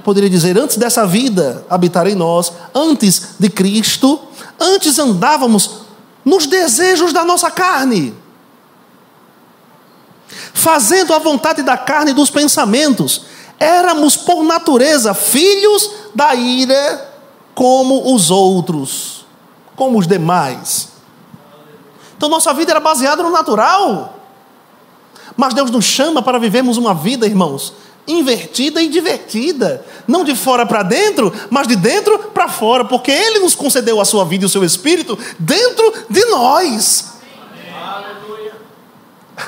poderia 0.06 0.30
dizer, 0.30 0.58
antes 0.58 0.78
dessa 0.78 1.06
vida 1.06 1.66
habitar 1.70 2.08
em 2.08 2.16
nós, 2.16 2.53
antes 2.74 3.36
de 3.38 3.49
Cristo, 3.49 4.20
antes 4.58 4.97
andávamos 4.97 5.82
nos 6.24 6.45
desejos 6.45 7.12
da 7.12 7.26
nossa 7.26 7.51
carne 7.51 8.16
fazendo 10.66 11.14
a 11.14 11.20
vontade 11.20 11.62
da 11.62 11.78
carne 11.78 12.12
e 12.12 12.14
dos 12.14 12.30
pensamentos. 12.30 13.22
Éramos, 13.60 14.16
por 14.18 14.43
natureza, 14.43 15.14
filhos 15.14 15.91
da 16.16 16.34
ira, 16.34 17.14
como 17.53 18.14
os 18.16 18.32
outros, 18.32 19.26
como 19.76 19.99
os 19.99 20.08
demais. 20.08 20.89
Então, 22.18 22.30
nossa 22.30 22.53
vida 22.53 22.72
era 22.72 22.80
baseada 22.80 23.22
no 23.22 23.30
natural. 23.30 24.18
Mas 25.38 25.53
Deus 25.53 25.70
nos 25.70 25.86
chama 25.86 26.22
para 26.22 26.39
vivermos 26.39 26.78
uma 26.78 26.93
vida, 26.93 27.28
irmãos, 27.28 27.74
invertida 28.08 28.82
e 28.82 28.88
divertida. 28.88 29.86
Não 30.08 30.24
de 30.24 30.36
fora 30.36 30.66
para 30.66 30.84
dentro, 30.84 31.34
mas 31.49 31.68
de 31.68 31.76
dentro 31.76 32.18
para 32.34 32.47
fora, 32.47 32.86
porque 32.86 33.12
Ele 33.12 33.39
nos 33.39 33.56
concedeu 33.56 33.99
a 33.99 34.06
sua 34.06 34.26
vida 34.26 34.43
e 34.43 34.47
o 34.47 34.49
seu 34.49 34.64
espírito 34.64 35.18
dentro 35.39 35.93
de 36.10 36.26
nós. 36.26 37.16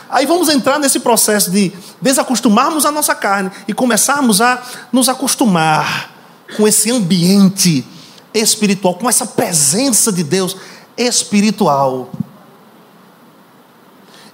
Aí 0.09 0.25
vamos 0.25 0.49
entrar 0.49 0.79
nesse 0.79 0.99
processo 0.99 1.49
de 1.51 1.71
desacostumarmos 2.01 2.85
a 2.85 2.91
nossa 2.91 3.15
carne 3.15 3.51
e 3.67 3.73
começarmos 3.73 4.41
a 4.41 4.61
nos 4.91 5.07
acostumar 5.07 6.11
com 6.55 6.67
esse 6.67 6.91
ambiente 6.91 7.85
espiritual, 8.33 8.95
com 8.95 9.09
essa 9.09 9.25
presença 9.25 10.11
de 10.11 10.23
Deus 10.23 10.55
espiritual. 10.97 12.09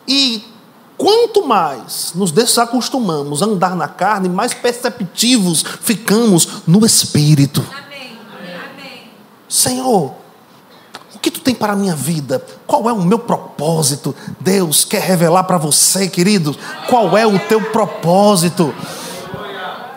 E 0.08 0.44
quanto 1.04 1.46
mais 1.46 2.14
nos 2.16 2.32
desacostumamos 2.32 3.44
a 3.44 3.46
andar 3.46 3.76
na 3.76 3.90
carne, 3.90 4.30
mais 4.30 4.54
perceptivos 4.54 5.62
ficamos 5.82 6.48
no 6.66 6.86
espírito. 6.86 7.62
Amém. 7.70 8.18
Senhor, 9.50 10.14
que 11.22 11.30
tu 11.30 11.42
tem 11.42 11.54
para 11.54 11.74
a 11.74 11.76
minha 11.76 11.94
vida? 11.94 12.42
Qual 12.66 12.90
é 12.90 12.94
o 12.94 13.02
meu 13.02 13.20
propósito? 13.20 14.16
Deus 14.40 14.86
quer 14.86 15.02
revelar 15.02 15.44
para 15.44 15.58
você, 15.58 16.08
querido, 16.08 16.56
qual 16.90 17.18
é 17.18 17.28
o 17.28 17.38
teu 17.38 17.60
propósito. 17.60 18.74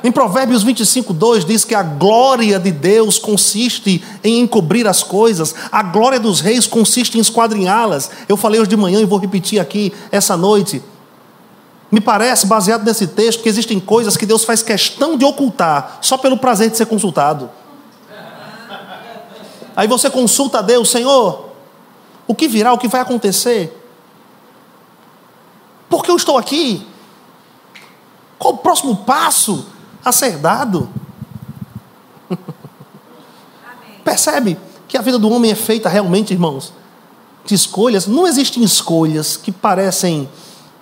Em 0.03 0.11
Provérbios 0.11 0.65
25, 0.65 1.13
2 1.13 1.45
diz 1.45 1.65
que 1.65 1.75
a 1.75 1.85
glória 1.85 2.59
de 2.59 2.73
Deus 2.73 3.17
consiste 3.17 4.03
em 4.25 4.41
encobrir 4.41 4.89
as 4.89 5.05
coisas, 5.05 5.55
a 5.71 5.85
glória 5.85 6.19
dos 6.19 6.41
reis 6.41 6.67
consiste 6.67 7.17
em 7.17 7.21
esquadrinhá-las. 7.21 8.11
Eu 8.29 8.37
falei 8.37 8.61
hoje 8.61 8.71
de 8.71 8.77
manhã 8.77 9.01
e 9.01 9.05
vou 9.05 9.21
repetir 9.21 9.61
aqui 9.61 9.93
essa 10.11 10.37
noite. 10.37 10.83
Me 11.91 12.01
parece, 12.01 12.47
baseado 12.47 12.85
nesse 12.85 13.07
texto, 13.07 13.43
que 13.43 13.49
existem 13.49 13.79
coisas 13.79 14.17
que 14.17 14.27
Deus 14.27 14.45
faz 14.45 14.63
questão 14.63 15.17
de 15.17 15.25
ocultar, 15.25 15.99
só 16.01 16.19
pelo 16.19 16.37
prazer 16.37 16.71
de 16.71 16.77
ser 16.77 16.87
consultado. 16.87 17.49
Aí 19.77 19.87
você 19.87 20.11
consulta 20.11 20.59
a 20.59 20.63
Deus, 20.63 20.91
Senhor, 20.91 21.51
o 22.27 22.35
que 22.35 22.49
virá, 22.49 22.73
o 22.73 22.79
que 22.79 22.89
vai 22.89 23.01
acontecer? 23.01 23.83
Por 25.89 26.03
que 26.03 26.11
eu 26.11 26.17
estou 26.17 26.37
aqui? 26.37 26.85
Qual 28.39 28.55
o 28.55 28.59
próximo 28.59 28.97
passo 28.97 29.67
a 30.05 30.11
ser 30.11 30.39
dado? 30.39 30.89
Percebe 34.03 34.59
que 34.89 34.97
a 34.97 35.03
vida 35.03 35.19
do 35.19 35.29
homem 35.31 35.51
é 35.51 35.55
feita 35.55 35.89
realmente, 35.89 36.33
irmãos, 36.33 36.73
de 37.45 37.55
escolhas. 37.55 38.07
Não 38.07 38.27
existem 38.27 38.63
escolhas 38.63 39.37
que 39.37 39.53
parecem 39.53 40.29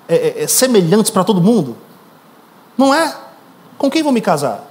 é, 0.09 0.17
é, 0.17 0.43
é 0.43 0.47
semelhantes 0.47 1.11
para 1.11 1.25
todo 1.25 1.41
mundo. 1.41 1.77
Não 2.77 2.95
é? 2.95 3.17
Com 3.79 3.91
quem 3.91 4.03
vou 4.03 4.13
me 4.13 4.21
casar? 4.21 4.65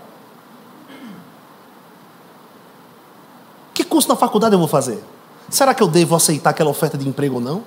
Que 3.73 3.83
curso 3.83 4.07
na 4.07 4.15
faculdade 4.15 4.53
eu 4.53 4.59
vou 4.59 4.67
fazer? 4.67 5.03
Será 5.49 5.73
que 5.73 5.81
eu 5.83 5.87
devo 5.87 6.15
aceitar 6.15 6.51
aquela 6.51 6.69
oferta 6.69 6.97
de 6.97 7.07
emprego 7.07 7.35
ou 7.35 7.41
não? 7.41 7.63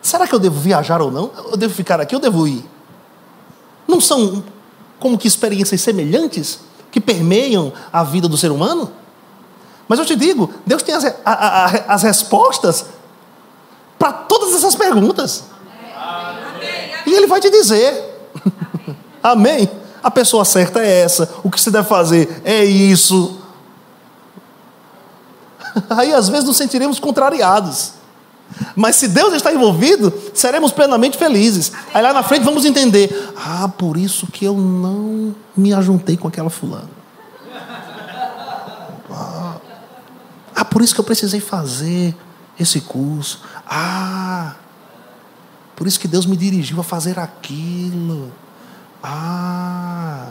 Será 0.00 0.26
que 0.26 0.34
eu 0.34 0.38
devo 0.38 0.58
viajar 0.58 1.00
ou 1.00 1.10
não? 1.10 1.30
Eu 1.50 1.56
devo 1.56 1.72
ficar 1.72 2.00
aqui 2.00 2.14
ou 2.14 2.20
devo 2.20 2.46
ir? 2.46 2.64
Não 3.86 4.00
são 4.00 4.42
como 4.98 5.18
que 5.18 5.28
experiências 5.28 5.80
semelhantes 5.80 6.60
que 6.90 7.00
permeiam 7.00 7.72
a 7.92 8.02
vida 8.02 8.28
do 8.28 8.36
ser 8.36 8.50
humano? 8.50 8.90
Mas 9.88 9.98
eu 9.98 10.06
te 10.06 10.16
digo, 10.16 10.50
Deus 10.66 10.82
tem 10.82 10.94
as, 10.94 11.04
a, 11.04 11.14
a, 11.24 11.66
as 11.94 12.02
respostas 12.02 12.86
para 13.98 14.12
todas 14.12 14.54
essas 14.54 14.74
perguntas. 14.74 15.44
E 17.12 17.14
Ele 17.14 17.26
vai 17.26 17.40
te 17.40 17.50
dizer. 17.50 17.92
Amém. 19.22 19.70
A 20.02 20.10
pessoa 20.10 20.46
certa 20.46 20.80
é 20.80 21.02
essa. 21.02 21.28
O 21.44 21.50
que 21.50 21.60
você 21.60 21.70
deve 21.70 21.86
fazer 21.86 22.40
é 22.42 22.64
isso. 22.64 23.38
Aí 25.90 26.12
às 26.14 26.30
vezes 26.30 26.46
nos 26.46 26.56
sentiremos 26.56 26.98
contrariados. 26.98 27.92
Mas 28.74 28.96
se 28.96 29.08
Deus 29.08 29.34
está 29.34 29.52
envolvido, 29.52 30.12
seremos 30.32 30.72
plenamente 30.72 31.18
felizes. 31.18 31.72
Aí 31.92 32.02
lá 32.02 32.14
na 32.14 32.22
frente 32.22 32.44
vamos 32.44 32.64
entender: 32.64 33.32
ah, 33.36 33.68
por 33.68 33.98
isso 33.98 34.26
que 34.26 34.46
eu 34.46 34.56
não 34.56 35.34
me 35.54 35.74
ajuntei 35.74 36.16
com 36.16 36.28
aquela 36.28 36.50
fulana. 36.50 36.90
Ah, 39.10 39.56
ah 40.56 40.64
por 40.64 40.80
isso 40.80 40.94
que 40.94 41.00
eu 41.00 41.04
precisei 41.04 41.40
fazer 41.40 42.16
esse 42.58 42.80
curso. 42.80 43.40
Ah, 43.66 44.54
por 45.82 45.88
isso 45.88 45.98
que 45.98 46.06
Deus 46.06 46.26
me 46.26 46.36
dirigiu 46.36 46.78
a 46.78 46.84
fazer 46.84 47.18
aquilo. 47.18 48.30
Ah, 49.02 50.28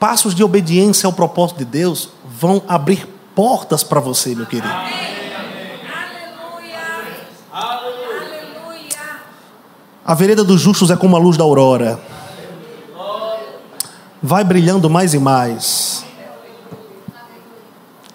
passos 0.00 0.34
de 0.34 0.42
obediência 0.42 1.06
ao 1.06 1.12
propósito 1.12 1.58
de 1.58 1.66
Deus 1.66 2.08
vão 2.24 2.62
abrir 2.66 3.06
portas 3.34 3.84
para 3.84 4.00
você, 4.00 4.34
meu 4.34 4.46
querido. 4.46 4.72
A 10.02 10.14
vereda 10.14 10.42
dos 10.42 10.62
justos 10.62 10.90
é 10.90 10.96
como 10.96 11.16
a 11.16 11.18
luz 11.18 11.36
da 11.36 11.44
aurora. 11.44 12.00
Vai 14.22 14.42
brilhando 14.42 14.88
mais 14.88 15.12
e 15.12 15.18
mais. 15.18 16.02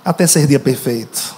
Até 0.03 0.25
ser 0.25 0.47
dia 0.47 0.59
perfeito. 0.59 1.30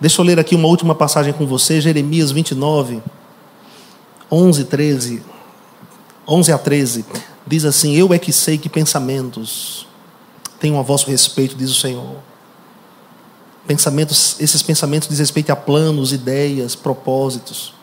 Deixa 0.00 0.20
eu 0.20 0.24
ler 0.24 0.38
aqui 0.38 0.54
uma 0.54 0.66
última 0.66 0.94
passagem 0.94 1.32
com 1.32 1.46
você, 1.46 1.78
Jeremias 1.78 2.30
29, 2.30 3.02
11, 4.32 4.64
13. 4.64 5.22
11 6.26 6.52
a 6.52 6.58
13. 6.58 7.04
Diz 7.46 7.64
assim: 7.66 7.94
Eu 7.94 8.14
é 8.14 8.18
que 8.18 8.32
sei 8.32 8.56
que 8.56 8.68
pensamentos 8.68 9.86
tenho 10.58 10.78
a 10.78 10.82
vosso 10.82 11.10
respeito, 11.10 11.54
diz 11.54 11.70
o 11.70 11.74
Senhor. 11.74 12.16
Pensamentos, 13.66 14.36
esses 14.40 14.62
pensamentos 14.62 15.08
diz 15.08 15.18
respeito 15.18 15.50
a 15.50 15.56
planos, 15.56 16.12
ideias, 16.12 16.74
propósitos. 16.74 17.74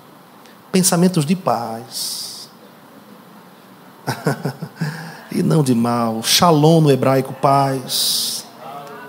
Pensamentos 0.72 1.24
de 1.24 1.36
paz. 1.36 2.50
e 5.32 5.44
não 5.44 5.62
de 5.62 5.76
mal. 5.76 6.24
Shalom 6.24 6.82
no 6.82 6.92
hebraico, 6.92 7.34
paz. 7.34 8.44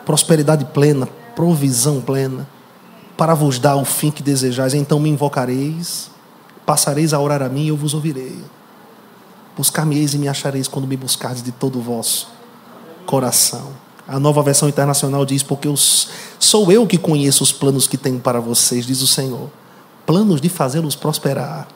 Prosperidade 0.05 0.67
plena, 0.67 1.09
provisão 1.35 2.01
plena. 2.01 2.47
Para 3.19 3.35
vos 3.35 3.59
dar 3.59 3.75
o 3.75 3.85
fim 3.85 4.13
que 4.13 4.23
desejais, 4.23 4.75
então 4.75 5.01
me 5.01 5.11
invocareis, 5.11 6.09
passareis 6.65 7.13
a 7.13 7.19
orar 7.19 7.43
a 7.43 7.49
mim 7.49 7.65
e 7.65 7.69
eu 7.69 7.77
vos 7.77 7.93
ouvirei. 7.93 8.39
Buscar-me-eis 9.57 10.15
e 10.15 10.19
me 10.19 10.29
achareis 10.29 10.69
quando 10.69 10.87
me 10.87 10.97
buscardes 10.97 11.43
de 11.43 11.51
todo 11.51 11.81
o 11.81 11.83
vosso 11.83 12.29
coração. 13.05 13.73
A 14.07 14.21
nova 14.21 14.41
versão 14.41 14.69
internacional 14.69 15.27
diz: 15.27 15.43
Porque 15.43 15.67
eu, 15.67 15.75
sou 15.77 16.71
eu 16.71 16.87
que 16.87 16.97
conheço 16.97 17.43
os 17.43 17.51
planos 17.51 17.89
que 17.89 17.97
tenho 17.97 18.21
para 18.21 18.39
vocês, 18.39 18.87
diz 18.87 19.03
o 19.03 19.07
Senhor. 19.09 19.51
Planos 20.07 20.41
de 20.41 20.49
fazê-los 20.49 20.95
prosperar, 20.95 21.67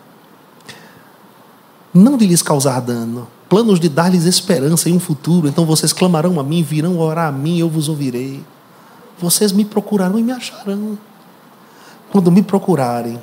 não 1.93 2.17
de 2.17 2.25
lhes 2.25 2.41
causar 2.41 2.81
dano, 2.81 3.27
planos 3.49 3.81
de 3.81 3.89
dar-lhes 3.89 4.27
esperança 4.27 4.89
em 4.89 4.95
um 4.95 5.01
futuro. 5.01 5.49
Então 5.49 5.67
vocês 5.67 5.93
clamarão 5.93 6.39
a 6.39 6.45
mim, 6.45 6.63
virão 6.63 7.01
orar 7.01 7.27
a 7.27 7.33
mim, 7.33 7.59
eu 7.59 7.69
vos 7.69 7.89
ouvirei. 7.89 8.45
Vocês 9.19 9.51
me 9.51 9.65
procurarão 9.65 10.21
e 10.21 10.23
me 10.23 10.31
acharão. 10.31 10.97
Quando 12.13 12.31
me 12.31 12.43
procurarem 12.43 13.19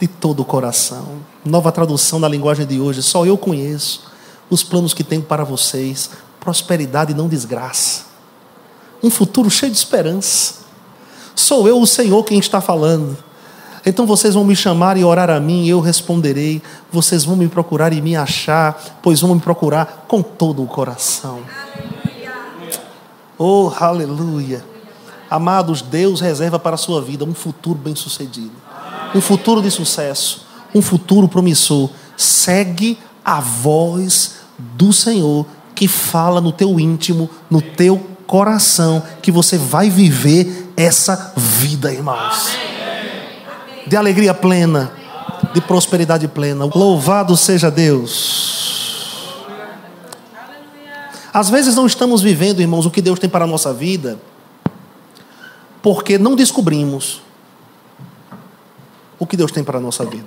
de 0.00 0.08
todo 0.08 0.40
o 0.40 0.44
coração. 0.44 1.18
Nova 1.44 1.70
tradução 1.70 2.20
da 2.20 2.26
linguagem 2.26 2.66
de 2.66 2.80
hoje, 2.80 3.02
só 3.02 3.24
eu 3.26 3.36
conheço 3.36 4.10
os 4.50 4.62
planos 4.62 4.94
que 4.94 5.04
tenho 5.04 5.22
para 5.22 5.44
vocês, 5.44 6.10
prosperidade 6.40 7.12
e 7.12 7.14
não 7.14 7.28
desgraça. 7.28 8.04
Um 9.02 9.10
futuro 9.10 9.50
cheio 9.50 9.70
de 9.70 9.76
esperança. 9.76 10.64
Sou 11.34 11.68
eu, 11.68 11.78
o 11.78 11.86
Senhor, 11.86 12.24
quem 12.24 12.38
está 12.38 12.60
falando. 12.60 13.16
Então 13.84 14.06
vocês 14.06 14.32
vão 14.34 14.44
me 14.44 14.56
chamar 14.56 14.96
e 14.96 15.04
orar 15.04 15.28
a 15.28 15.38
mim, 15.38 15.64
e 15.64 15.68
eu 15.68 15.80
responderei. 15.80 16.62
Vocês 16.90 17.24
vão 17.24 17.36
me 17.36 17.48
procurar 17.48 17.92
e 17.92 18.00
me 18.00 18.16
achar, 18.16 18.98
pois 19.02 19.20
vão 19.20 19.34
me 19.34 19.40
procurar 19.40 20.06
com 20.08 20.22
todo 20.22 20.62
o 20.62 20.66
coração. 20.66 21.40
Oh, 23.36 23.70
aleluia. 23.78 24.64
Amados, 25.30 25.82
Deus 25.82 26.20
reserva 26.20 26.58
para 26.58 26.74
a 26.74 26.78
sua 26.78 27.00
vida 27.00 27.24
um 27.24 27.34
futuro 27.34 27.78
bem-sucedido, 27.78 28.52
um 29.14 29.20
futuro 29.20 29.62
de 29.62 29.70
sucesso, 29.70 30.46
um 30.74 30.82
futuro 30.82 31.28
promissor. 31.28 31.90
Segue 32.16 32.98
a 33.24 33.40
voz 33.40 34.36
do 34.58 34.92
Senhor 34.92 35.46
que 35.74 35.88
fala 35.88 36.40
no 36.40 36.52
teu 36.52 36.78
íntimo, 36.78 37.28
no 37.50 37.60
teu 37.60 37.98
coração, 38.26 39.02
que 39.20 39.30
você 39.30 39.58
vai 39.58 39.90
viver 39.90 40.72
essa 40.76 41.32
vida, 41.36 41.92
irmãos. 41.92 42.50
De 43.86 43.96
alegria 43.96 44.32
plena, 44.32 44.92
de 45.52 45.60
prosperidade 45.60 46.26
plena. 46.28 46.64
Louvado 46.72 47.36
seja 47.36 47.70
Deus. 47.70 48.54
Às 51.32 51.50
vezes 51.50 51.74
não 51.74 51.86
estamos 51.86 52.22
vivendo, 52.22 52.60
irmãos, 52.60 52.86
o 52.86 52.90
que 52.90 53.02
Deus 53.02 53.18
tem 53.18 53.28
para 53.28 53.44
a 53.44 53.48
nossa 53.48 53.72
vida, 53.72 54.18
porque 55.84 56.16
não 56.16 56.34
descobrimos 56.34 57.20
o 59.18 59.26
que 59.26 59.36
Deus 59.36 59.52
tem 59.52 59.62
para 59.62 59.76
a 59.76 59.80
nossa 59.82 60.02
vida. 60.02 60.24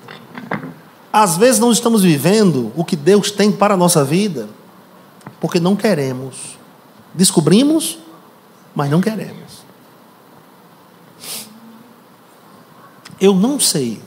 Às 1.12 1.36
vezes 1.36 1.60
não 1.60 1.72
estamos 1.72 2.04
vivendo 2.04 2.72
o 2.76 2.86
que 2.86 2.96
Deus 2.96 3.32
tem 3.32 3.52
para 3.52 3.74
a 3.74 3.78
nossa 3.78 4.06
vida, 4.06 4.48
porque 5.42 5.60
não 5.60 5.76
queremos. 5.76 6.60
Descobrimos, 7.12 7.98
mas 8.76 8.92
não 8.92 9.02
queremos. 9.02 9.64
Eu 13.20 13.34
não 13.34 13.60
sei 13.60 14.00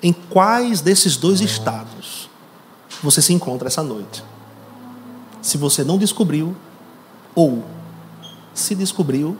em 0.00 0.12
quais 0.12 0.80
desses 0.80 1.16
dois 1.16 1.40
estados 1.40 2.30
você 3.02 3.20
se 3.20 3.32
encontra 3.32 3.66
essa 3.66 3.82
noite. 3.82 4.22
Se 5.40 5.58
você 5.58 5.82
não 5.82 5.98
descobriu, 5.98 6.54
ou 7.34 7.64
se 8.54 8.76
descobriu, 8.76 9.36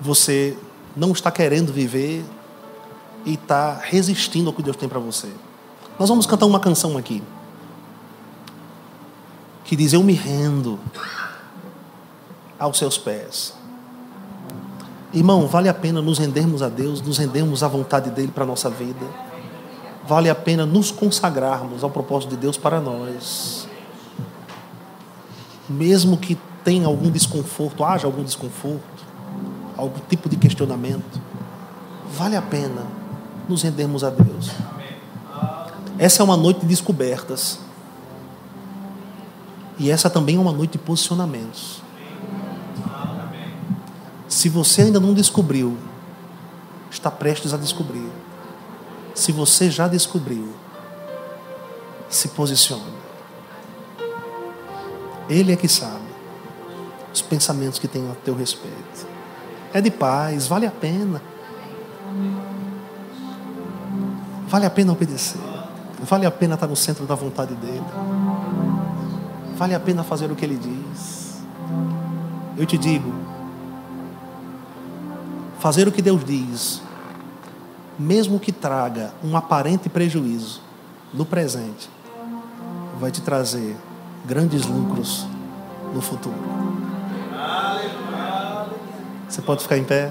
você 0.00 0.56
não 0.96 1.12
está 1.12 1.30
querendo 1.30 1.72
viver 1.72 2.24
e 3.24 3.34
está 3.34 3.78
resistindo 3.82 4.48
ao 4.48 4.54
que 4.54 4.62
Deus 4.62 4.76
tem 4.76 4.88
para 4.88 4.98
você. 4.98 5.28
Nós 5.98 6.08
vamos 6.08 6.26
cantar 6.26 6.46
uma 6.46 6.60
canção 6.60 6.96
aqui 6.96 7.22
que 9.64 9.76
diz: 9.76 9.92
Eu 9.92 10.02
me 10.02 10.14
rendo 10.14 10.80
aos 12.58 12.78
seus 12.78 12.98
pés. 12.98 13.54
Irmão, 15.12 15.46
vale 15.46 15.68
a 15.68 15.74
pena 15.74 16.00
nos 16.00 16.18
rendermos 16.18 16.62
a 16.62 16.68
Deus, 16.68 17.00
nos 17.00 17.18
rendermos 17.18 17.62
à 17.62 17.68
vontade 17.68 18.10
dEle 18.10 18.28
para 18.28 18.44
a 18.44 18.46
nossa 18.46 18.70
vida. 18.70 19.06
Vale 20.06 20.28
a 20.28 20.34
pena 20.34 20.66
nos 20.66 20.90
consagrarmos 20.90 21.84
ao 21.84 21.90
propósito 21.90 22.30
de 22.30 22.36
Deus 22.36 22.56
para 22.56 22.80
nós. 22.80 23.68
Mesmo 25.68 26.16
que 26.16 26.36
tenha 26.64 26.86
algum 26.86 27.10
desconforto, 27.10 27.84
haja 27.84 28.06
algum 28.06 28.22
desconforto, 28.22 28.99
algum 29.80 30.00
tipo 30.08 30.28
de 30.28 30.36
questionamento, 30.36 31.20
vale 32.12 32.36
a 32.36 32.42
pena 32.42 32.86
nos 33.48 33.62
rendermos 33.62 34.04
a 34.04 34.10
Deus. 34.10 34.50
Essa 35.98 36.22
é 36.22 36.24
uma 36.24 36.36
noite 36.36 36.60
de 36.60 36.66
descobertas. 36.66 37.58
E 39.78 39.90
essa 39.90 40.08
também 40.08 40.36
é 40.36 40.38
uma 40.38 40.52
noite 40.52 40.72
de 40.72 40.78
posicionamentos. 40.78 41.82
Se 44.28 44.48
você 44.48 44.82
ainda 44.82 45.00
não 45.00 45.12
descobriu, 45.12 45.76
está 46.90 47.10
prestes 47.10 47.52
a 47.52 47.56
descobrir. 47.56 48.08
Se 49.14 49.32
você 49.32 49.70
já 49.70 49.88
descobriu, 49.88 50.54
se 52.08 52.28
posicione. 52.28 53.00
Ele 55.28 55.52
é 55.52 55.56
que 55.56 55.68
sabe 55.68 56.10
os 57.12 57.22
pensamentos 57.22 57.78
que 57.78 57.88
tem 57.88 58.08
a 58.10 58.14
teu 58.14 58.34
respeito. 58.34 59.09
É 59.72 59.80
de 59.80 59.90
paz, 59.90 60.46
vale 60.46 60.66
a 60.66 60.70
pena. 60.70 61.22
Vale 64.48 64.66
a 64.66 64.70
pena 64.70 64.92
obedecer. 64.92 65.40
Vale 66.02 66.26
a 66.26 66.30
pena 66.30 66.54
estar 66.54 66.66
no 66.66 66.74
centro 66.74 67.06
da 67.06 67.14
vontade 67.14 67.54
dele. 67.54 67.84
Vale 69.56 69.74
a 69.74 69.80
pena 69.80 70.02
fazer 70.02 70.30
o 70.30 70.34
que 70.34 70.44
ele 70.44 70.56
diz. 70.56 71.40
Eu 72.56 72.66
te 72.66 72.76
digo, 72.76 73.12
fazer 75.60 75.86
o 75.86 75.92
que 75.92 76.02
Deus 76.02 76.24
diz, 76.24 76.82
mesmo 77.98 78.40
que 78.40 78.50
traga 78.50 79.12
um 79.22 79.36
aparente 79.36 79.88
prejuízo 79.88 80.60
no 81.12 81.24
presente, 81.24 81.88
vai 82.98 83.10
te 83.10 83.20
trazer 83.20 83.76
grandes 84.26 84.66
lucros 84.66 85.26
no 85.94 86.00
futuro. 86.00 86.79
Você 89.30 89.40
pode 89.40 89.62
ficar 89.62 89.78
em 89.78 89.84
pé? 89.84 90.10